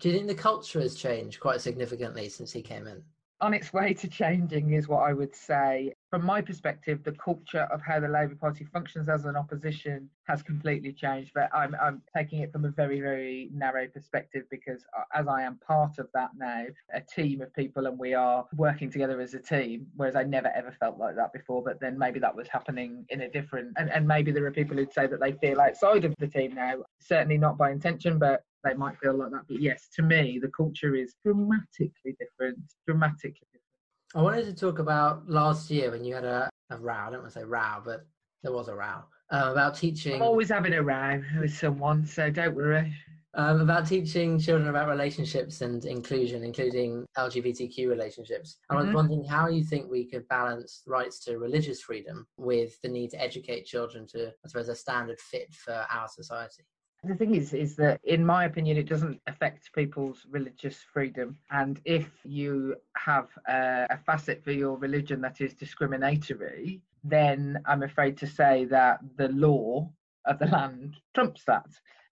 Do 0.00 0.08
you 0.08 0.16
think 0.16 0.26
the 0.26 0.34
culture 0.34 0.80
has 0.80 0.96
changed 0.96 1.38
quite 1.38 1.60
significantly 1.60 2.28
since 2.28 2.52
he 2.52 2.62
came 2.62 2.88
in? 2.88 3.02
on 3.40 3.54
its 3.54 3.72
way 3.72 3.94
to 3.94 4.08
changing 4.08 4.72
is 4.72 4.88
what 4.88 5.08
I 5.08 5.12
would 5.12 5.34
say. 5.34 5.94
From 6.10 6.24
my 6.24 6.40
perspective, 6.40 7.04
the 7.04 7.12
culture 7.12 7.68
of 7.70 7.82
how 7.82 8.00
the 8.00 8.08
Labour 8.08 8.34
Party 8.34 8.64
functions 8.64 9.10
as 9.10 9.26
an 9.26 9.36
opposition 9.36 10.08
has 10.26 10.42
completely 10.42 10.90
changed. 10.90 11.32
But 11.34 11.50
I'm, 11.54 11.76
I'm 11.82 12.00
taking 12.16 12.40
it 12.40 12.50
from 12.50 12.64
a 12.64 12.70
very, 12.70 12.98
very 13.00 13.50
narrow 13.52 13.86
perspective 13.88 14.44
because 14.50 14.86
uh, 14.96 15.02
as 15.14 15.28
I 15.28 15.42
am 15.42 15.58
part 15.58 15.98
of 15.98 16.08
that 16.14 16.30
now, 16.34 16.64
a 16.94 17.02
team 17.02 17.42
of 17.42 17.52
people 17.52 17.86
and 17.86 17.98
we 17.98 18.14
are 18.14 18.46
working 18.56 18.90
together 18.90 19.20
as 19.20 19.34
a 19.34 19.38
team, 19.38 19.86
whereas 19.96 20.16
I 20.16 20.22
never 20.22 20.48
ever 20.48 20.74
felt 20.80 20.98
like 20.98 21.14
that 21.16 21.34
before. 21.34 21.62
But 21.62 21.78
then 21.78 21.98
maybe 21.98 22.20
that 22.20 22.34
was 22.34 22.48
happening 22.48 23.04
in 23.10 23.20
a 23.20 23.28
different, 23.28 23.74
and, 23.76 23.90
and 23.90 24.08
maybe 24.08 24.32
there 24.32 24.46
are 24.46 24.50
people 24.50 24.78
who'd 24.78 24.94
say 24.94 25.06
that 25.06 25.20
they 25.20 25.32
feel 25.32 25.60
outside 25.60 26.06
of 26.06 26.14
the 26.18 26.26
team 26.26 26.54
now, 26.54 26.84
certainly 27.00 27.36
not 27.36 27.58
by 27.58 27.70
intention, 27.70 28.18
but 28.18 28.44
they 28.64 28.72
might 28.72 28.98
feel 28.98 29.12
like 29.14 29.30
that. 29.32 29.44
But 29.46 29.60
yes, 29.60 29.88
to 29.96 30.02
me, 30.02 30.38
the 30.40 30.50
culture 30.56 30.94
is 30.94 31.16
dramatically 31.22 32.16
different, 32.18 32.60
dramatically 32.86 33.46
different. 33.52 33.67
I 34.14 34.22
wanted 34.22 34.46
to 34.46 34.54
talk 34.54 34.78
about 34.78 35.28
last 35.28 35.70
year 35.70 35.90
when 35.90 36.02
you 36.02 36.14
had 36.14 36.24
a, 36.24 36.48
a 36.70 36.78
row. 36.78 36.94
I 36.94 37.10
don't 37.10 37.20
want 37.20 37.32
to 37.32 37.40
say 37.40 37.44
row, 37.44 37.82
but 37.84 38.06
there 38.42 38.52
was 38.52 38.68
a 38.68 38.74
row 38.74 39.02
uh, 39.30 39.50
about 39.52 39.76
teaching. 39.76 40.14
I'm 40.14 40.22
always 40.22 40.48
having 40.48 40.72
a 40.72 40.82
row 40.82 41.22
with 41.40 41.54
someone, 41.54 42.06
so 42.06 42.30
don't 42.30 42.54
worry. 42.54 42.94
Um, 43.34 43.60
about 43.60 43.86
teaching 43.86 44.38
children 44.38 44.68
about 44.68 44.88
relationships 44.88 45.60
and 45.60 45.84
inclusion, 45.84 46.42
including 46.42 47.04
LGBTQ 47.18 47.88
relationships. 47.88 48.56
Mm-hmm. 48.56 48.72
I 48.72 48.76
was 48.76 48.86
mm-hmm. 48.86 48.94
wondering 48.94 49.24
how 49.24 49.48
you 49.48 49.62
think 49.62 49.90
we 49.90 50.06
could 50.06 50.26
balance 50.28 50.82
rights 50.86 51.20
to 51.24 51.38
religious 51.38 51.82
freedom 51.82 52.26
with 52.38 52.80
the 52.82 52.88
need 52.88 53.10
to 53.10 53.22
educate 53.22 53.66
children 53.66 54.06
to, 54.08 54.28
I 54.28 54.48
suppose, 54.48 54.70
a 54.70 54.74
standard 54.74 55.20
fit 55.20 55.52
for 55.52 55.86
our 55.90 56.08
society. 56.08 56.64
The 57.04 57.14
thing 57.14 57.34
is, 57.36 57.52
is 57.52 57.76
that 57.76 58.00
in 58.02 58.26
my 58.26 58.44
opinion, 58.44 58.76
it 58.76 58.88
doesn't 58.88 59.20
affect 59.28 59.72
people's 59.72 60.26
religious 60.30 60.78
freedom. 60.92 61.38
And 61.50 61.80
if 61.84 62.08
you 62.24 62.74
have 62.96 63.28
a, 63.46 63.86
a 63.90 63.98
facet 64.04 64.42
for 64.42 64.50
your 64.50 64.76
religion 64.76 65.20
that 65.20 65.40
is 65.40 65.54
discriminatory, 65.54 66.80
then 67.04 67.62
I'm 67.66 67.84
afraid 67.84 68.18
to 68.18 68.26
say 68.26 68.64
that 68.66 68.98
the 69.16 69.28
law 69.28 69.88
of 70.26 70.40
the 70.40 70.46
land 70.46 70.96
trumps 71.14 71.44
that, 71.46 71.66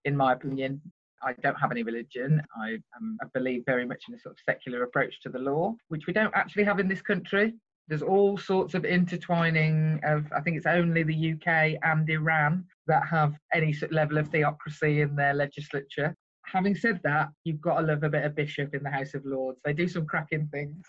in 0.05 0.15
my 0.15 0.33
opinion. 0.33 0.81
I 1.21 1.33
don't 1.41 1.55
have 1.55 1.71
any 1.71 1.83
religion. 1.83 2.41
I, 2.55 2.77
um, 2.95 3.17
I, 3.21 3.25
believe 3.33 3.63
very 3.65 3.85
much 3.85 4.03
in 4.07 4.13
a 4.13 4.19
sort 4.19 4.35
of 4.35 4.39
secular 4.45 4.83
approach 4.83 5.19
to 5.21 5.29
the 5.29 5.39
law, 5.39 5.75
which 5.89 6.05
we 6.05 6.13
don't 6.13 6.33
actually 6.35 6.63
have 6.65 6.79
in 6.79 6.87
this 6.87 7.01
country. 7.01 7.55
There's 7.87 8.01
all 8.01 8.37
sorts 8.37 8.73
of 8.73 8.83
intertwining 8.85 9.99
of, 10.03 10.25
I 10.35 10.41
think 10.41 10.57
it's 10.57 10.65
only 10.65 11.03
the 11.03 11.33
UK 11.33 11.79
and 11.83 12.09
Iran 12.09 12.65
that 12.87 13.07
have 13.07 13.33
any 13.53 13.75
level 13.91 14.17
of 14.17 14.27
theocracy 14.27 15.01
in 15.01 15.15
their 15.15 15.33
legislature. 15.33 16.15
Having 16.45 16.75
said 16.75 17.01
that, 17.03 17.27
you've 17.43 17.59
got 17.59 17.79
to 17.79 17.87
love 17.87 18.03
a 18.03 18.09
bit 18.09 18.23
of 18.23 18.33
Bishop 18.33 18.73
in 18.73 18.81
the 18.81 18.89
House 18.89 19.13
of 19.13 19.25
Lords. 19.25 19.59
They 19.65 19.73
do 19.73 19.87
some 19.87 20.05
cracking 20.05 20.47
things. 20.47 20.85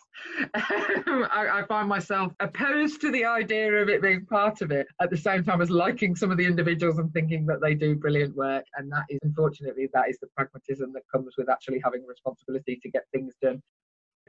Um, 0.54 1.26
I, 1.32 1.60
I, 1.60 1.62
find 1.66 1.88
myself 1.88 2.32
opposed 2.38 3.00
to 3.00 3.10
the 3.10 3.24
idea 3.24 3.72
of 3.72 3.88
it 3.88 4.02
being 4.02 4.26
part 4.26 4.60
of 4.60 4.70
it 4.70 4.86
at 5.00 5.10
the 5.10 5.16
same 5.16 5.42
time 5.42 5.60
as 5.60 5.70
liking 5.70 6.14
some 6.14 6.30
of 6.30 6.36
the 6.36 6.44
individuals 6.44 6.98
and 6.98 7.12
thinking 7.12 7.46
that 7.46 7.60
they 7.60 7.74
do 7.74 7.96
brilliant 7.96 8.36
work. 8.36 8.64
And 8.76 8.92
that 8.92 9.04
is, 9.08 9.18
unfortunately, 9.22 9.88
that 9.94 10.08
is 10.08 10.18
the 10.20 10.28
pragmatism 10.36 10.92
that 10.92 11.02
comes 11.12 11.34
with 11.36 11.48
actually 11.48 11.80
having 11.82 12.06
responsibility 12.06 12.78
to 12.82 12.90
get 12.90 13.04
things 13.12 13.34
done. 13.42 13.62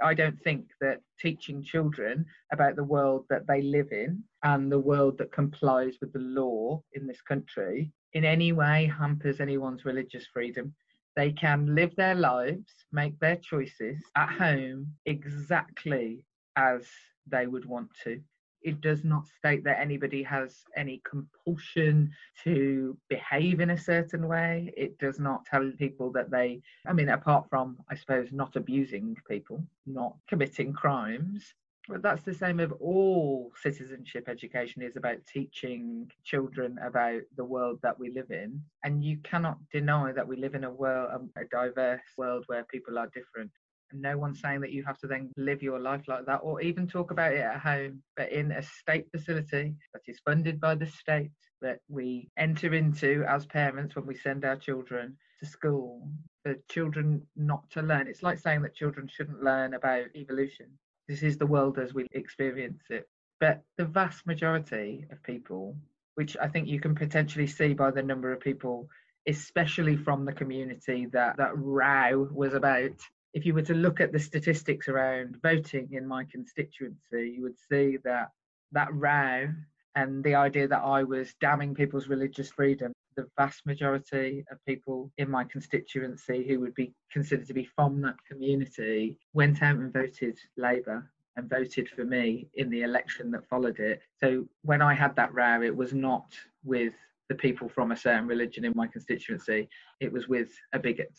I 0.02 0.14
don't 0.14 0.40
think 0.42 0.68
that 0.82 1.02
teaching 1.20 1.64
children 1.64 2.26
about 2.52 2.76
the 2.76 2.84
world 2.84 3.26
that 3.30 3.48
they 3.48 3.62
live 3.62 3.92
in 3.92 4.24
and 4.44 4.72
the 4.72 4.80
world 4.80 5.18
that 5.18 5.32
complies 5.32 5.98
with 6.02 6.14
the 6.14 6.20
law 6.20 6.82
in 6.94 7.08
this 7.08 7.22
country 7.22 7.92
in 8.14 8.26
any 8.26 8.52
way 8.52 8.92
hampers 8.98 9.40
anyone's 9.40 9.86
religious 9.86 10.26
freedom. 10.34 10.74
They 11.16 11.32
can 11.32 11.76
live 11.76 11.96
their 11.96 12.16
lives, 12.16 12.74
make 12.92 13.20
their 13.20 13.36
choices 13.38 14.02
at 14.16 14.30
home 14.30 14.94
exactly 15.06 16.24
as 16.56 16.88
they 17.28 17.48
would 17.48 17.66
want 17.66 17.90
to 18.04 18.22
it 18.62 18.82
does 18.82 19.04
not 19.04 19.28
state 19.28 19.64
that 19.64 19.80
anybody 19.80 20.24
has 20.24 20.64
any 20.76 21.02
compulsion 21.10 22.12
to 22.44 22.98
behave 23.10 23.60
in 23.60 23.72
a 23.72 23.78
certain 23.78 24.28
way. 24.28 24.74
It 24.76 24.98
does 25.00 25.20
not 25.20 25.46
tell 25.46 25.72
people 25.78 26.12
that 26.14 26.32
they, 26.32 26.62
I 26.88 26.94
mean, 26.94 27.10
apart 27.10 27.48
from, 27.50 27.78
I 27.90 27.96
suppose, 27.96 28.30
not 28.32 28.56
abusing 28.56 29.16
people, 29.28 29.64
not 29.86 30.16
committing 30.28 30.74
crimes. 30.74 31.54
But 31.88 32.04
that's 32.04 32.22
the 32.22 32.36
same 32.36 32.60
of 32.60 32.72
all 32.74 33.52
citizenship 33.64 34.30
education 34.30 34.84
is 34.84 34.96
about 34.96 35.26
teaching 35.26 36.12
children 36.24 36.78
about 36.86 37.22
the 37.36 37.44
world 37.44 37.80
that 37.82 37.98
we 38.00 38.12
live 38.12 38.30
in. 38.30 38.62
And 38.84 39.04
you 39.04 39.18
cannot 39.24 39.58
deny 39.72 40.12
that 40.12 40.28
we 40.28 40.36
live 40.36 40.54
in 40.54 40.66
a 40.66 40.72
world, 40.72 41.30
a 41.36 41.46
diverse 41.46 42.04
world 42.16 42.44
where 42.46 42.64
people 42.66 43.00
are 43.00 43.08
different 43.08 43.50
no 43.94 44.18
one's 44.18 44.42
saying 44.42 44.62
that 44.62 44.72
you 44.72 44.84
have 44.84 44.98
to 45.00 45.08
then 45.08 45.32
live 45.38 45.62
your 45.62 45.80
life 45.80 46.08
like 46.08 46.26
that 46.26 46.42
or 46.44 46.62
even 46.62 46.88
talk 46.88 47.12
about 47.12 47.34
it 47.34 47.40
at 47.40 47.60
home, 47.60 48.02
but 48.16 48.32
in 48.32 48.52
a 48.52 48.62
state 48.62 49.08
facility 49.12 49.76
that 49.94 50.02
is 50.08 50.20
funded 50.26 50.60
by 50.60 50.76
the 50.76 50.86
state 50.86 51.32
that 51.62 51.80
we 51.88 52.30
enter 52.38 52.74
into 52.74 53.24
as 53.28 53.46
parents 53.46 53.96
when 53.96 54.06
we 54.06 54.16
send 54.16 54.46
our 54.46 54.56
children 54.56 55.18
to 55.40 55.46
school 55.46 56.08
for 56.44 56.56
children 56.70 57.22
not 57.36 57.70
to 57.72 57.82
learn. 57.82 58.08
It's 58.08 58.24
like 58.24 58.40
saying 58.40 58.62
that 58.62 58.76
children 58.76 59.08
shouldn't 59.08 59.44
learn 59.44 59.74
about 59.74 60.16
evolution. 60.16 60.68
This 61.08 61.24
is 61.24 61.38
the 61.38 61.48
world 61.48 61.80
as 61.80 61.94
we 61.94 62.08
experience 62.12 62.84
it. 62.90 63.08
But 63.40 63.64
the 63.78 63.86
vast 63.86 64.26
majority 64.26 65.06
of 65.12 65.24
people, 65.24 65.76
which 66.16 66.36
I 66.42 66.48
think 66.48 66.68
you 66.68 66.80
can 66.80 66.96
potentially 66.96 67.48
see 67.48 67.74
by 67.74 67.92
the 67.92 68.04
number 68.04 68.32
of 68.32 68.42
people 68.42 68.90
especially 69.28 69.96
from 69.96 70.26
the 70.26 70.34
community 70.34 71.08
that 71.14 71.38
that 71.38 71.52
row 71.56 72.28
was 72.32 72.54
about 72.54 72.92
if 73.34 73.46
you 73.46 73.54
were 73.54 73.62
to 73.62 73.74
look 73.74 74.02
at 74.02 74.12
the 74.12 74.20
statistics 74.20 74.88
around 74.88 75.38
voting 75.42 75.90
in 75.92 76.08
my 76.08 76.24
constituency, 76.26 77.34
you 77.36 77.44
would 77.44 77.60
see 77.70 77.98
that 78.04 78.30
that 78.72 78.94
row 78.94 79.50
and 79.96 80.24
the 80.24 80.36
idea 80.36 80.68
that 80.68 80.84
I 80.84 81.04
was 81.04 81.34
damning 81.42 81.74
people's 81.74 82.08
religious 82.08 82.52
freedom, 82.52 82.94
the 83.16 83.28
vast 83.38 83.66
majority 83.66 84.46
of 84.52 84.64
people 84.66 85.12
in 85.18 85.30
my 85.30 85.44
constituency 85.44 86.48
who 86.48 86.60
would 86.60 86.76
be 86.76 86.94
considered 87.12 87.48
to 87.48 87.54
be 87.54 87.66
from 87.76 88.02
that 88.02 88.16
community 88.28 89.18
went 89.34 89.62
out 89.62 89.78
and 89.78 89.92
voted 89.92 90.38
Labour 90.58 91.10
and 91.36 91.50
voted 91.50 91.90
for 91.90 92.06
me 92.06 92.48
in 92.56 92.70
the 92.70 92.84
election 92.84 93.32
that 93.32 93.48
followed 93.48 93.80
it. 93.80 94.02
So 94.20 94.48
when 94.64 94.82
I 94.82 94.94
had 94.94 95.16
that 95.16 95.34
row, 95.34 95.62
it 95.62 95.76
was 95.76 95.94
not 95.94 96.34
with 96.64 96.94
the 97.30 97.36
people 97.36 97.70
from 97.70 97.92
a 97.92 97.98
certain 97.98 98.28
religion 98.28 98.66
in 98.66 98.74
my 98.76 98.88
constituency, 98.88 99.70
it 100.00 100.12
was 100.12 100.28
with 100.28 100.50
a 100.74 100.80
bigot 100.80 101.14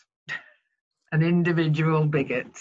an 1.11 1.21
individual 1.21 2.05
bigot. 2.05 2.57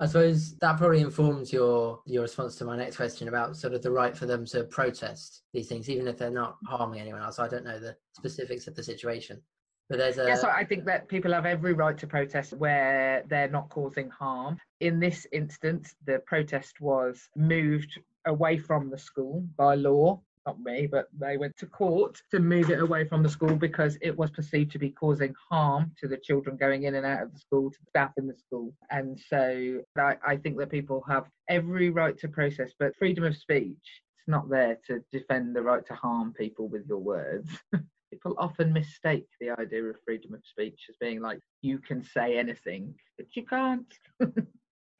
I 0.00 0.06
suppose 0.06 0.56
that 0.60 0.78
probably 0.78 1.00
informs 1.00 1.52
your 1.52 2.00
your 2.06 2.22
response 2.22 2.56
to 2.56 2.64
my 2.64 2.76
next 2.76 2.96
question 2.96 3.28
about 3.28 3.56
sort 3.56 3.74
of 3.74 3.82
the 3.82 3.90
right 3.90 4.16
for 4.16 4.24
them 4.24 4.46
to 4.46 4.64
protest 4.64 5.42
these 5.52 5.68
things, 5.68 5.90
even 5.90 6.08
if 6.08 6.16
they're 6.16 6.30
not 6.30 6.56
harming 6.66 7.00
anyone 7.00 7.20
else. 7.20 7.38
I 7.38 7.48
don't 7.48 7.64
know 7.64 7.78
the 7.78 7.96
specifics 8.14 8.66
of 8.66 8.74
the 8.74 8.82
situation. 8.82 9.42
But 9.90 9.98
there's 9.98 10.18
a 10.18 10.26
Yes, 10.26 10.44
I 10.44 10.64
think 10.64 10.84
that 10.86 11.08
people 11.08 11.32
have 11.32 11.44
every 11.44 11.74
right 11.74 11.98
to 11.98 12.06
protest 12.06 12.52
where 12.54 13.24
they're 13.28 13.50
not 13.50 13.68
causing 13.68 14.08
harm. 14.08 14.58
In 14.78 15.00
this 15.00 15.26
instance, 15.32 15.94
the 16.06 16.20
protest 16.26 16.80
was 16.80 17.28
moved 17.36 18.00
away 18.24 18.56
from 18.56 18.88
the 18.88 18.98
school 18.98 19.44
by 19.56 19.74
law. 19.74 20.22
Not 20.46 20.60
me, 20.60 20.86
but 20.86 21.08
they 21.18 21.36
went 21.36 21.56
to 21.58 21.66
court 21.66 22.18
to 22.30 22.40
move 22.40 22.70
it 22.70 22.80
away 22.80 23.04
from 23.06 23.22
the 23.22 23.28
school 23.28 23.56
because 23.56 23.98
it 24.00 24.16
was 24.16 24.30
perceived 24.30 24.72
to 24.72 24.78
be 24.78 24.90
causing 24.90 25.34
harm 25.50 25.92
to 26.00 26.08
the 26.08 26.16
children 26.16 26.56
going 26.56 26.84
in 26.84 26.94
and 26.94 27.04
out 27.04 27.22
of 27.22 27.32
the 27.32 27.38
school, 27.38 27.70
to 27.70 27.78
the 27.78 27.90
staff 27.90 28.12
in 28.16 28.26
the 28.26 28.34
school. 28.34 28.72
And 28.90 29.20
so 29.28 29.82
I, 29.98 30.16
I 30.26 30.36
think 30.36 30.56
that 30.58 30.70
people 30.70 31.04
have 31.06 31.26
every 31.48 31.90
right 31.90 32.16
to 32.18 32.28
protest, 32.28 32.74
but 32.78 32.96
freedom 32.96 33.24
of 33.24 33.36
speech, 33.36 33.76
it's 34.16 34.28
not 34.28 34.48
there 34.48 34.78
to 34.86 35.04
defend 35.12 35.54
the 35.54 35.62
right 35.62 35.84
to 35.86 35.94
harm 35.94 36.32
people 36.32 36.68
with 36.68 36.86
your 36.88 36.98
words. 36.98 37.50
people 38.10 38.34
often 38.38 38.72
mistake 38.72 39.26
the 39.40 39.50
idea 39.50 39.84
of 39.84 39.96
freedom 40.04 40.34
of 40.34 40.40
speech 40.44 40.86
as 40.88 40.96
being 41.00 41.20
like 41.20 41.38
you 41.62 41.78
can 41.78 42.02
say 42.02 42.38
anything, 42.38 42.94
but 43.16 43.26
you 43.34 43.44
can't. 43.44 43.92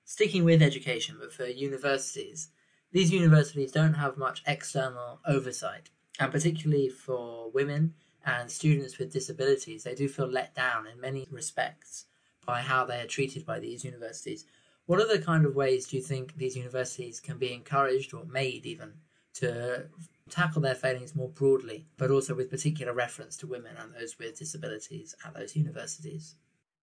Sticking 0.04 0.44
with 0.44 0.62
education, 0.62 1.16
but 1.20 1.32
for 1.32 1.46
universities, 1.46 2.50
these 2.92 3.12
universities 3.12 3.72
don't 3.72 3.94
have 3.94 4.16
much 4.16 4.42
external 4.46 5.20
oversight, 5.26 5.90
and 6.18 6.32
particularly 6.32 6.88
for 6.88 7.50
women 7.50 7.94
and 8.26 8.50
students 8.50 8.98
with 8.98 9.12
disabilities, 9.12 9.84
they 9.84 9.94
do 9.94 10.08
feel 10.08 10.26
let 10.26 10.54
down 10.54 10.86
in 10.86 11.00
many 11.00 11.26
respects 11.30 12.06
by 12.44 12.60
how 12.60 12.84
they 12.84 13.00
are 13.00 13.06
treated 13.06 13.46
by 13.46 13.58
these 13.58 13.84
universities. 13.84 14.44
What 14.86 15.06
the 15.08 15.20
kind 15.20 15.46
of 15.46 15.54
ways 15.54 15.86
do 15.86 15.96
you 15.96 16.02
think 16.02 16.36
these 16.36 16.56
universities 16.56 17.20
can 17.20 17.38
be 17.38 17.54
encouraged 17.54 18.12
or 18.12 18.24
made 18.24 18.66
even 18.66 18.92
to 19.34 19.86
tackle 20.28 20.60
their 20.60 20.74
failings 20.74 21.14
more 21.14 21.28
broadly, 21.28 21.86
but 21.96 22.10
also 22.10 22.34
with 22.34 22.50
particular 22.50 22.92
reference 22.92 23.36
to 23.38 23.46
women 23.46 23.76
and 23.78 23.94
those 23.94 24.18
with 24.18 24.38
disabilities 24.38 25.14
at 25.24 25.34
those 25.34 25.54
universities? 25.54 26.34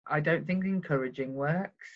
I 0.06 0.20
don't 0.20 0.46
think 0.46 0.64
encouraging 0.64 1.34
works. 1.34 1.86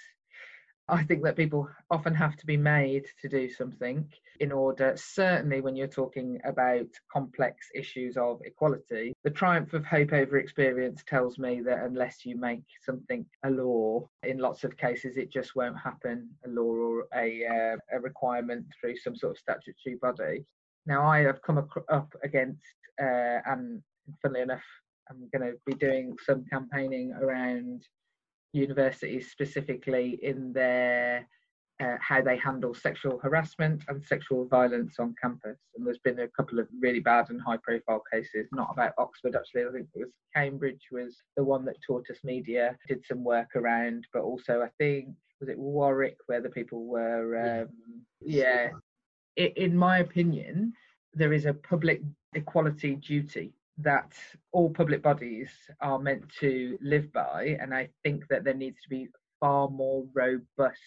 I 0.88 1.04
think 1.04 1.22
that 1.22 1.36
people 1.36 1.68
often 1.90 2.14
have 2.14 2.36
to 2.36 2.46
be 2.46 2.56
made 2.56 3.06
to 3.20 3.28
do 3.28 3.48
something 3.48 4.10
in 4.40 4.50
order, 4.50 4.94
certainly 4.96 5.60
when 5.60 5.76
you're 5.76 5.86
talking 5.86 6.40
about 6.44 6.86
complex 7.10 7.68
issues 7.74 8.16
of 8.16 8.40
equality. 8.44 9.14
The 9.22 9.30
triumph 9.30 9.72
of 9.74 9.84
hope 9.84 10.12
over 10.12 10.38
experience 10.38 11.04
tells 11.06 11.38
me 11.38 11.60
that 11.62 11.84
unless 11.84 12.26
you 12.26 12.36
make 12.36 12.64
something 12.84 13.24
a 13.44 13.50
law, 13.50 14.08
in 14.24 14.38
lots 14.38 14.64
of 14.64 14.76
cases 14.76 15.16
it 15.16 15.30
just 15.30 15.54
won't 15.54 15.78
happen 15.78 16.28
a 16.44 16.48
law 16.48 16.74
or 16.74 17.06
a, 17.14 17.46
uh, 17.46 17.96
a 17.96 18.00
requirement 18.00 18.66
through 18.80 18.96
some 18.96 19.14
sort 19.14 19.32
of 19.32 19.38
statutory 19.38 19.96
body. 20.02 20.44
Now, 20.84 21.06
I 21.06 21.20
have 21.20 21.42
come 21.42 21.58
up 21.58 22.14
against, 22.24 22.74
uh, 23.00 23.38
and 23.46 23.80
funnily 24.20 24.42
enough, 24.42 24.64
I'm 25.08 25.28
going 25.32 25.52
to 25.52 25.58
be 25.64 25.74
doing 25.74 26.16
some 26.24 26.44
campaigning 26.50 27.12
around 27.12 27.86
universities 28.52 29.30
specifically 29.30 30.18
in 30.22 30.52
their 30.52 31.26
uh, 31.82 31.96
how 32.00 32.20
they 32.20 32.36
handle 32.36 32.74
sexual 32.74 33.18
harassment 33.18 33.82
and 33.88 34.04
sexual 34.04 34.46
violence 34.46 34.96
on 34.98 35.14
campus. 35.20 35.58
And 35.74 35.86
there's 35.86 35.98
been 35.98 36.20
a 36.20 36.28
couple 36.28 36.58
of 36.58 36.68
really 36.80 37.00
bad 37.00 37.30
and 37.30 37.40
high 37.40 37.56
profile 37.62 38.02
cases, 38.12 38.46
not 38.52 38.68
about 38.72 38.92
Oxford 38.98 39.34
actually, 39.34 39.62
I 39.62 39.72
think 39.72 39.88
it 39.94 39.98
was 39.98 40.10
Cambridge 40.34 40.82
was 40.92 41.16
the 41.36 41.44
one 41.44 41.64
that 41.64 41.76
Tortoise 41.86 42.22
Media 42.24 42.76
did 42.88 43.04
some 43.04 43.24
work 43.24 43.48
around, 43.56 44.06
but 44.12 44.22
also 44.22 44.62
I 44.62 44.68
think, 44.78 45.08
was 45.40 45.48
it 45.48 45.58
Warwick 45.58 46.16
where 46.26 46.40
the 46.40 46.50
people 46.50 46.86
were, 46.86 47.62
um, 47.62 47.68
yeah. 48.20 48.70
yeah. 49.36 49.46
In 49.56 49.76
my 49.76 49.98
opinion, 49.98 50.74
there 51.14 51.32
is 51.32 51.46
a 51.46 51.54
public 51.54 52.02
equality 52.34 52.96
duty 52.96 53.54
that 53.78 54.12
all 54.52 54.70
public 54.70 55.02
bodies 55.02 55.50
are 55.80 55.98
meant 55.98 56.24
to 56.40 56.78
live 56.82 57.12
by. 57.12 57.56
And 57.60 57.74
I 57.74 57.88
think 58.02 58.28
that 58.28 58.44
there 58.44 58.54
needs 58.54 58.80
to 58.82 58.88
be 58.88 59.08
far 59.40 59.68
more 59.68 60.04
robust 60.14 60.78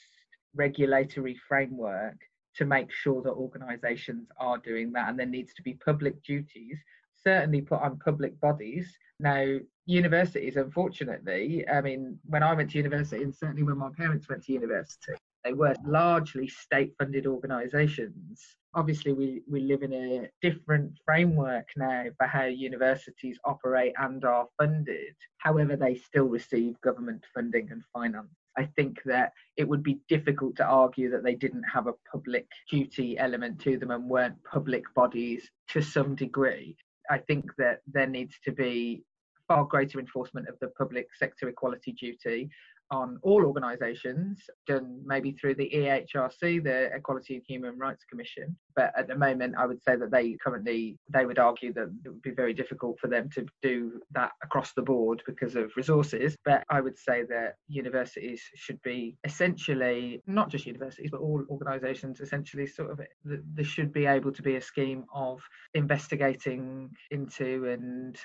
regulatory 0.55 1.37
framework 1.47 2.17
to 2.55 2.65
make 2.65 2.91
sure 2.91 3.21
that 3.21 3.31
organisations 3.31 4.29
are 4.39 4.57
doing 4.57 4.91
that. 4.93 5.09
And 5.09 5.19
there 5.19 5.25
needs 5.25 5.53
to 5.55 5.61
be 5.61 5.73
public 5.73 6.23
duties 6.23 6.77
certainly 7.25 7.61
put 7.61 7.81
on 7.81 7.97
public 7.97 8.39
bodies. 8.39 8.97
Now, 9.19 9.57
universities, 9.85 10.57
unfortunately, 10.57 11.67
I 11.67 11.81
mean, 11.81 12.19
when 12.25 12.43
I 12.43 12.53
went 12.53 12.71
to 12.71 12.77
university, 12.77 13.23
and 13.23 13.33
certainly 13.33 13.63
when 13.63 13.77
my 13.77 13.89
parents 13.97 14.29
went 14.29 14.43
to 14.43 14.53
university, 14.53 15.13
they 15.45 15.53
were 15.53 15.75
largely 15.85 16.47
state 16.47 16.93
funded 16.97 17.27
organisations. 17.27 18.41
Obviously, 18.73 19.13
we, 19.13 19.43
we 19.49 19.61
live 19.61 19.83
in 19.83 19.93
a 19.93 20.29
different 20.41 20.91
framework 21.05 21.67
now 21.77 22.05
for 22.17 22.25
how 22.25 22.45
universities 22.45 23.37
operate 23.45 23.93
and 23.99 24.25
are 24.25 24.47
funded. 24.57 25.15
However, 25.37 25.75
they 25.75 25.95
still 25.95 26.25
receive 26.25 26.81
government 26.81 27.23
funding 27.33 27.69
and 27.71 27.83
finance. 27.93 28.33
I 28.57 28.65
think 28.75 29.01
that 29.05 29.33
it 29.55 29.67
would 29.67 29.83
be 29.83 29.99
difficult 30.09 30.55
to 30.57 30.65
argue 30.65 31.11
that 31.11 31.23
they 31.23 31.35
didn't 31.35 31.63
have 31.63 31.87
a 31.87 31.93
public 32.11 32.47
duty 32.69 33.17
element 33.19 33.59
to 33.61 33.77
them 33.77 33.91
and 33.91 34.09
weren't 34.09 34.43
public 34.43 34.83
bodies 34.95 35.49
to 35.69 35.81
some 35.81 36.15
degree. 36.15 36.75
I 37.09 37.19
think 37.19 37.51
that 37.57 37.81
there 37.85 38.07
needs 38.07 38.35
to 38.45 38.51
be 38.51 39.03
far 39.47 39.65
greater 39.65 39.99
enforcement 39.99 40.49
of 40.49 40.57
the 40.59 40.69
public 40.69 41.07
sector 41.19 41.47
equality 41.47 41.91
duty 41.91 42.49
on 42.91 43.17
all 43.23 43.45
organisations, 43.45 44.43
done 44.67 45.01
maybe 45.05 45.31
through 45.31 45.55
the 45.55 45.69
EHRC, 45.73 46.63
the 46.63 46.89
Equality 46.93 47.35
and 47.35 47.43
Human 47.47 47.77
Rights 47.77 48.03
Commission. 48.05 48.55
But 48.75 48.93
at 48.97 49.07
the 49.07 49.15
moment, 49.15 49.55
I 49.57 49.65
would 49.65 49.83
say 49.83 49.95
that 49.95 50.11
they 50.11 50.37
currently 50.43 50.97
they 51.09 51.25
would 51.25 51.39
argue 51.39 51.73
that 51.73 51.89
it 52.03 52.09
would 52.09 52.21
be 52.21 52.31
very 52.31 52.53
difficult 52.53 52.99
for 52.99 53.07
them 53.07 53.29
to 53.31 53.45
do 53.61 53.99
that 54.11 54.31
across 54.43 54.73
the 54.73 54.81
board 54.81 55.23
because 55.25 55.55
of 55.55 55.71
resources. 55.75 56.35
But 56.45 56.63
I 56.69 56.81
would 56.81 56.97
say 56.97 57.23
that 57.23 57.55
universities 57.67 58.41
should 58.55 58.81
be 58.83 59.17
essentially 59.23 60.21
not 60.27 60.49
just 60.49 60.65
universities, 60.65 61.09
but 61.11 61.21
all 61.21 61.43
organisations 61.49 62.19
essentially 62.19 62.67
sort 62.67 62.91
of 62.91 63.01
there 63.23 63.65
should 63.65 63.91
be 63.91 64.05
able 64.05 64.31
to 64.31 64.43
be 64.43 64.55
a 64.57 64.61
scheme 64.61 65.05
of 65.13 65.41
investigating 65.73 66.91
into 67.11 67.65
and 67.65 68.17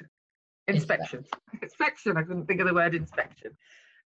inspection. 0.69 1.25
Inspection. 1.63 2.17
I 2.17 2.23
couldn't 2.23 2.47
think 2.47 2.61
of 2.61 2.67
the 2.67 2.75
word 2.75 2.95
inspection 2.95 3.53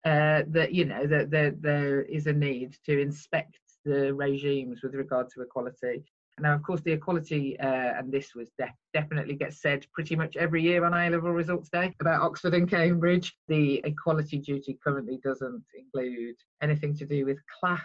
uh, 0.04 0.42
that 0.48 0.72
you 0.72 0.84
know 0.84 1.06
that 1.06 1.30
there, 1.30 1.52
there 1.52 2.02
is 2.02 2.26
a 2.26 2.32
need 2.32 2.76
to 2.84 3.00
inspect 3.00 3.58
the 3.84 4.12
regimes 4.14 4.82
with 4.82 4.94
regard 4.94 5.28
to 5.30 5.42
equality. 5.42 6.04
Now, 6.40 6.54
of 6.54 6.62
course, 6.64 6.80
the 6.80 6.92
equality, 6.92 7.58
uh, 7.60 7.66
and 7.98 8.10
this 8.10 8.34
was 8.34 8.50
de- 8.58 8.74
definitely 8.92 9.34
gets 9.34 9.62
said 9.62 9.86
pretty 9.94 10.16
much 10.16 10.36
every 10.36 10.62
year 10.62 10.84
on 10.84 10.92
A 10.92 11.08
level 11.08 11.30
results 11.30 11.68
day 11.68 11.94
about 12.00 12.22
Oxford 12.22 12.54
and 12.54 12.68
Cambridge. 12.68 13.36
The 13.46 13.80
equality 13.84 14.38
duty 14.38 14.76
currently 14.82 15.20
doesn't 15.22 15.64
include 15.78 16.34
anything 16.60 16.96
to 16.96 17.06
do 17.06 17.24
with 17.24 17.38
class. 17.60 17.80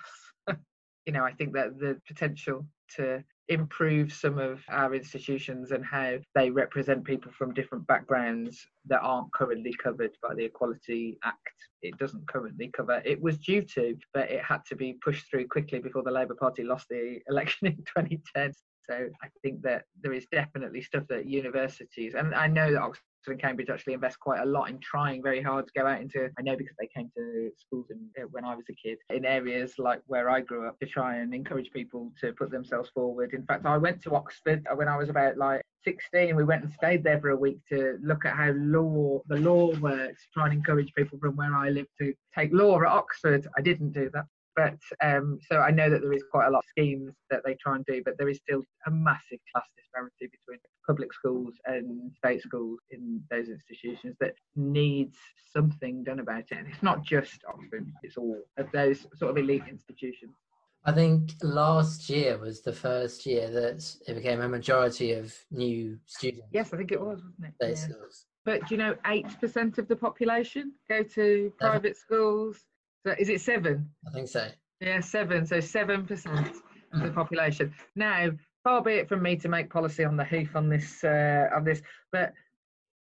you 1.05 1.13
know, 1.13 1.23
I 1.23 1.33
think 1.33 1.53
that 1.53 1.79
the 1.79 2.01
potential 2.07 2.65
to 2.95 3.23
improve 3.49 4.13
some 4.13 4.37
of 4.37 4.61
our 4.69 4.93
institutions 4.93 5.71
and 5.71 5.83
how 5.83 6.17
they 6.35 6.51
represent 6.51 7.03
people 7.03 7.31
from 7.31 7.53
different 7.53 7.85
backgrounds 7.87 8.65
that 8.85 9.01
aren't 9.01 9.33
currently 9.33 9.73
covered 9.83 10.11
by 10.21 10.35
the 10.35 10.45
Equality 10.45 11.17
Act. 11.23 11.37
It 11.81 11.97
doesn't 11.97 12.27
currently 12.27 12.69
cover. 12.75 13.01
It 13.03 13.19
was 13.21 13.39
due 13.39 13.63
to, 13.73 13.97
but 14.13 14.29
it 14.29 14.43
had 14.43 14.63
to 14.65 14.75
be 14.75 14.99
pushed 15.03 15.29
through 15.29 15.47
quickly 15.47 15.79
before 15.79 16.03
the 16.03 16.11
Labour 16.11 16.35
Party 16.35 16.63
lost 16.63 16.87
the 16.89 17.19
election 17.29 17.67
in 17.67 17.77
2010. 17.77 18.53
So 18.87 19.07
I 19.21 19.27
think 19.43 19.61
that 19.63 19.85
there 20.01 20.13
is 20.13 20.25
definitely 20.31 20.81
stuff 20.81 21.03
that 21.09 21.25
universities, 21.27 22.15
and 22.15 22.33
I 22.33 22.47
know 22.47 22.71
that 22.71 22.81
Oxford 22.81 23.03
and 23.27 23.39
Cambridge 23.39 23.69
actually 23.69 23.93
invest 23.93 24.19
quite 24.19 24.39
a 24.41 24.45
lot 24.45 24.69
in 24.69 24.79
trying 24.79 25.21
very 25.21 25.41
hard 25.41 25.65
to 25.67 25.73
go 25.75 25.85
out 25.85 26.01
into. 26.01 26.29
I 26.37 26.41
know 26.41 26.55
because 26.55 26.75
they 26.79 26.87
came 26.87 27.11
to 27.15 27.51
schools 27.57 27.87
in, 27.89 28.09
uh, 28.21 28.27
when 28.31 28.45
I 28.45 28.55
was 28.55 28.65
a 28.69 28.73
kid 28.73 28.97
in 29.09 29.25
areas 29.25 29.73
like 29.77 30.01
where 30.07 30.29
I 30.29 30.41
grew 30.41 30.67
up 30.67 30.79
to 30.79 30.85
try 30.85 31.17
and 31.17 31.33
encourage 31.33 31.71
people 31.71 32.11
to 32.21 32.33
put 32.33 32.51
themselves 32.51 32.89
forward. 32.89 33.33
In 33.33 33.45
fact, 33.45 33.65
I 33.65 33.77
went 33.77 34.01
to 34.03 34.15
Oxford 34.15 34.65
when 34.75 34.87
I 34.87 34.97
was 34.97 35.09
about 35.09 35.37
like 35.37 35.61
16. 35.83 36.35
We 36.35 36.43
went 36.43 36.63
and 36.63 36.73
stayed 36.73 37.03
there 37.03 37.19
for 37.19 37.29
a 37.29 37.35
week 37.35 37.59
to 37.69 37.97
look 38.01 38.25
at 38.25 38.35
how 38.35 38.51
law 38.51 39.21
the 39.27 39.37
law 39.37 39.75
works, 39.79 40.27
try 40.33 40.45
and 40.45 40.53
encourage 40.53 40.93
people 40.95 41.19
from 41.19 41.35
where 41.35 41.53
I 41.55 41.69
live 41.69 41.87
to 42.01 42.13
take 42.37 42.51
law 42.53 42.79
at 42.81 42.87
Oxford. 42.87 43.47
I 43.57 43.61
didn't 43.61 43.91
do 43.91 44.09
that. 44.13 44.25
But 44.59 45.07
um, 45.07 45.39
so 45.49 45.59
I 45.59 45.71
know 45.71 45.89
that 45.89 46.01
there 46.01 46.11
is 46.11 46.25
quite 46.29 46.47
a 46.47 46.51
lot 46.51 46.59
of 46.59 46.65
schemes 46.69 47.13
that 47.29 47.43
they 47.45 47.55
try 47.61 47.77
and 47.77 47.85
do, 47.85 48.01
but 48.03 48.17
there 48.17 48.27
is 48.27 48.39
still 48.39 48.61
a 48.87 48.91
massive 48.91 49.39
class 49.53 49.65
disparity 49.77 50.29
between 50.29 50.59
public 50.85 51.13
schools 51.13 51.53
and 51.65 52.11
state 52.17 52.41
schools 52.41 52.79
in 52.91 53.21
those 53.31 53.47
institutions 53.47 54.17
that 54.19 54.33
needs 54.57 55.17
something 55.53 56.03
done 56.03 56.19
about 56.19 56.43
it. 56.51 56.57
And 56.57 56.67
it's 56.67 56.83
not 56.83 57.03
just 57.05 57.39
Oxford; 57.47 57.87
it's 58.03 58.17
all 58.17 58.37
of 58.57 58.69
those 58.73 59.07
sort 59.15 59.31
of 59.31 59.37
elite 59.37 59.63
institutions. 59.69 60.35
I 60.83 60.91
think 60.91 61.31
last 61.41 62.09
year 62.09 62.37
was 62.37 62.61
the 62.61 62.73
first 62.73 63.25
year 63.25 63.49
that 63.51 63.95
it 64.07 64.13
became 64.13 64.41
a 64.41 64.49
majority 64.49 65.13
of 65.13 65.33
new 65.51 65.97
students. 66.05 66.47
Yes, 66.51 66.73
I 66.73 66.77
think 66.77 66.91
it 66.91 66.99
was, 66.99 67.21
wasn't 67.21 67.53
it? 67.61 67.87
Yeah. 67.89 67.95
But 68.43 68.67
do 68.67 68.75
you 68.75 68.77
know, 68.77 68.95
eight 69.05 69.39
percent 69.39 69.77
of 69.77 69.87
the 69.87 69.95
population 69.95 70.73
go 70.89 71.03
to 71.03 71.53
private 71.59 71.95
schools 71.95 72.65
so 73.05 73.15
is 73.17 73.29
it 73.29 73.41
seven? 73.41 73.89
I 74.07 74.11
think 74.11 74.27
so. 74.27 74.47
Yeah, 74.81 74.99
seven. 75.01 75.45
So 75.45 75.59
seven 75.59 76.05
percent 76.05 76.55
of 76.93 77.03
the 77.03 77.11
population. 77.11 77.73
Now, 77.95 78.31
far 78.63 78.81
be 78.81 78.93
it 78.93 79.09
from 79.09 79.21
me 79.21 79.35
to 79.37 79.49
make 79.49 79.69
policy 79.69 80.03
on 80.03 80.17
the 80.17 80.23
hoof 80.23 80.55
on 80.55 80.69
this 80.69 81.03
uh, 81.03 81.49
on 81.55 81.63
this, 81.63 81.81
but 82.11 82.33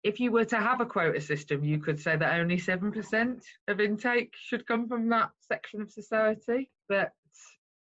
if 0.04 0.20
you 0.20 0.30
were 0.30 0.44
to 0.44 0.56
have 0.56 0.82
a 0.82 0.86
quota 0.86 1.20
system, 1.20 1.64
you 1.64 1.78
could 1.78 1.98
say 1.98 2.14
that 2.14 2.38
only 2.38 2.58
7% 2.58 3.42
of 3.68 3.80
intake 3.80 4.34
should 4.36 4.66
come 4.66 4.86
from 4.86 5.08
that 5.08 5.30
section 5.40 5.80
of 5.80 5.90
society. 5.90 6.70
But 6.90 7.12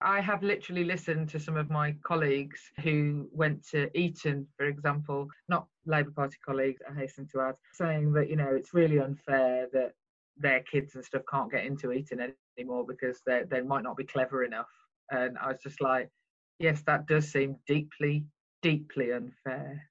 I 0.00 0.20
have 0.20 0.44
literally 0.44 0.84
listened 0.84 1.28
to 1.30 1.40
some 1.40 1.56
of 1.56 1.70
my 1.70 1.96
colleagues 2.04 2.60
who 2.82 3.28
went 3.32 3.66
to 3.70 3.90
Eton, 3.98 4.46
for 4.56 4.66
example, 4.66 5.28
not 5.48 5.66
Labour 5.86 6.12
Party 6.12 6.36
colleagues, 6.46 6.82
I 6.88 6.94
hasten 6.94 7.26
to 7.32 7.40
add, 7.40 7.56
saying 7.72 8.12
that, 8.12 8.30
you 8.30 8.36
know, 8.36 8.54
it's 8.54 8.72
really 8.72 9.00
unfair 9.00 9.66
that 9.72 9.94
their 10.36 10.60
kids 10.60 10.94
and 10.94 11.04
stuff 11.04 11.22
can't 11.30 11.50
get 11.50 11.64
into 11.64 11.92
Eton 11.92 12.32
anymore 12.58 12.84
because 12.86 13.20
they, 13.26 13.42
they 13.50 13.60
might 13.60 13.82
not 13.82 13.96
be 13.96 14.04
clever 14.04 14.44
enough. 14.44 14.68
And 15.10 15.38
I 15.38 15.48
was 15.48 15.58
just 15.62 15.80
like, 15.80 16.10
yes, 16.58 16.82
that 16.86 17.06
does 17.06 17.30
seem 17.30 17.56
deeply, 17.66 18.26
deeply 18.62 19.12
unfair. 19.12 19.82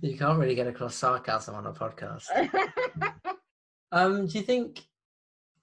You 0.00 0.16
can't 0.16 0.38
really 0.38 0.54
get 0.54 0.66
across 0.66 0.96
sarcasm 0.96 1.54
on 1.54 1.66
a 1.66 1.72
podcast. 1.72 2.26
um, 3.92 4.26
do 4.26 4.38
you 4.38 4.44
think? 4.44 4.80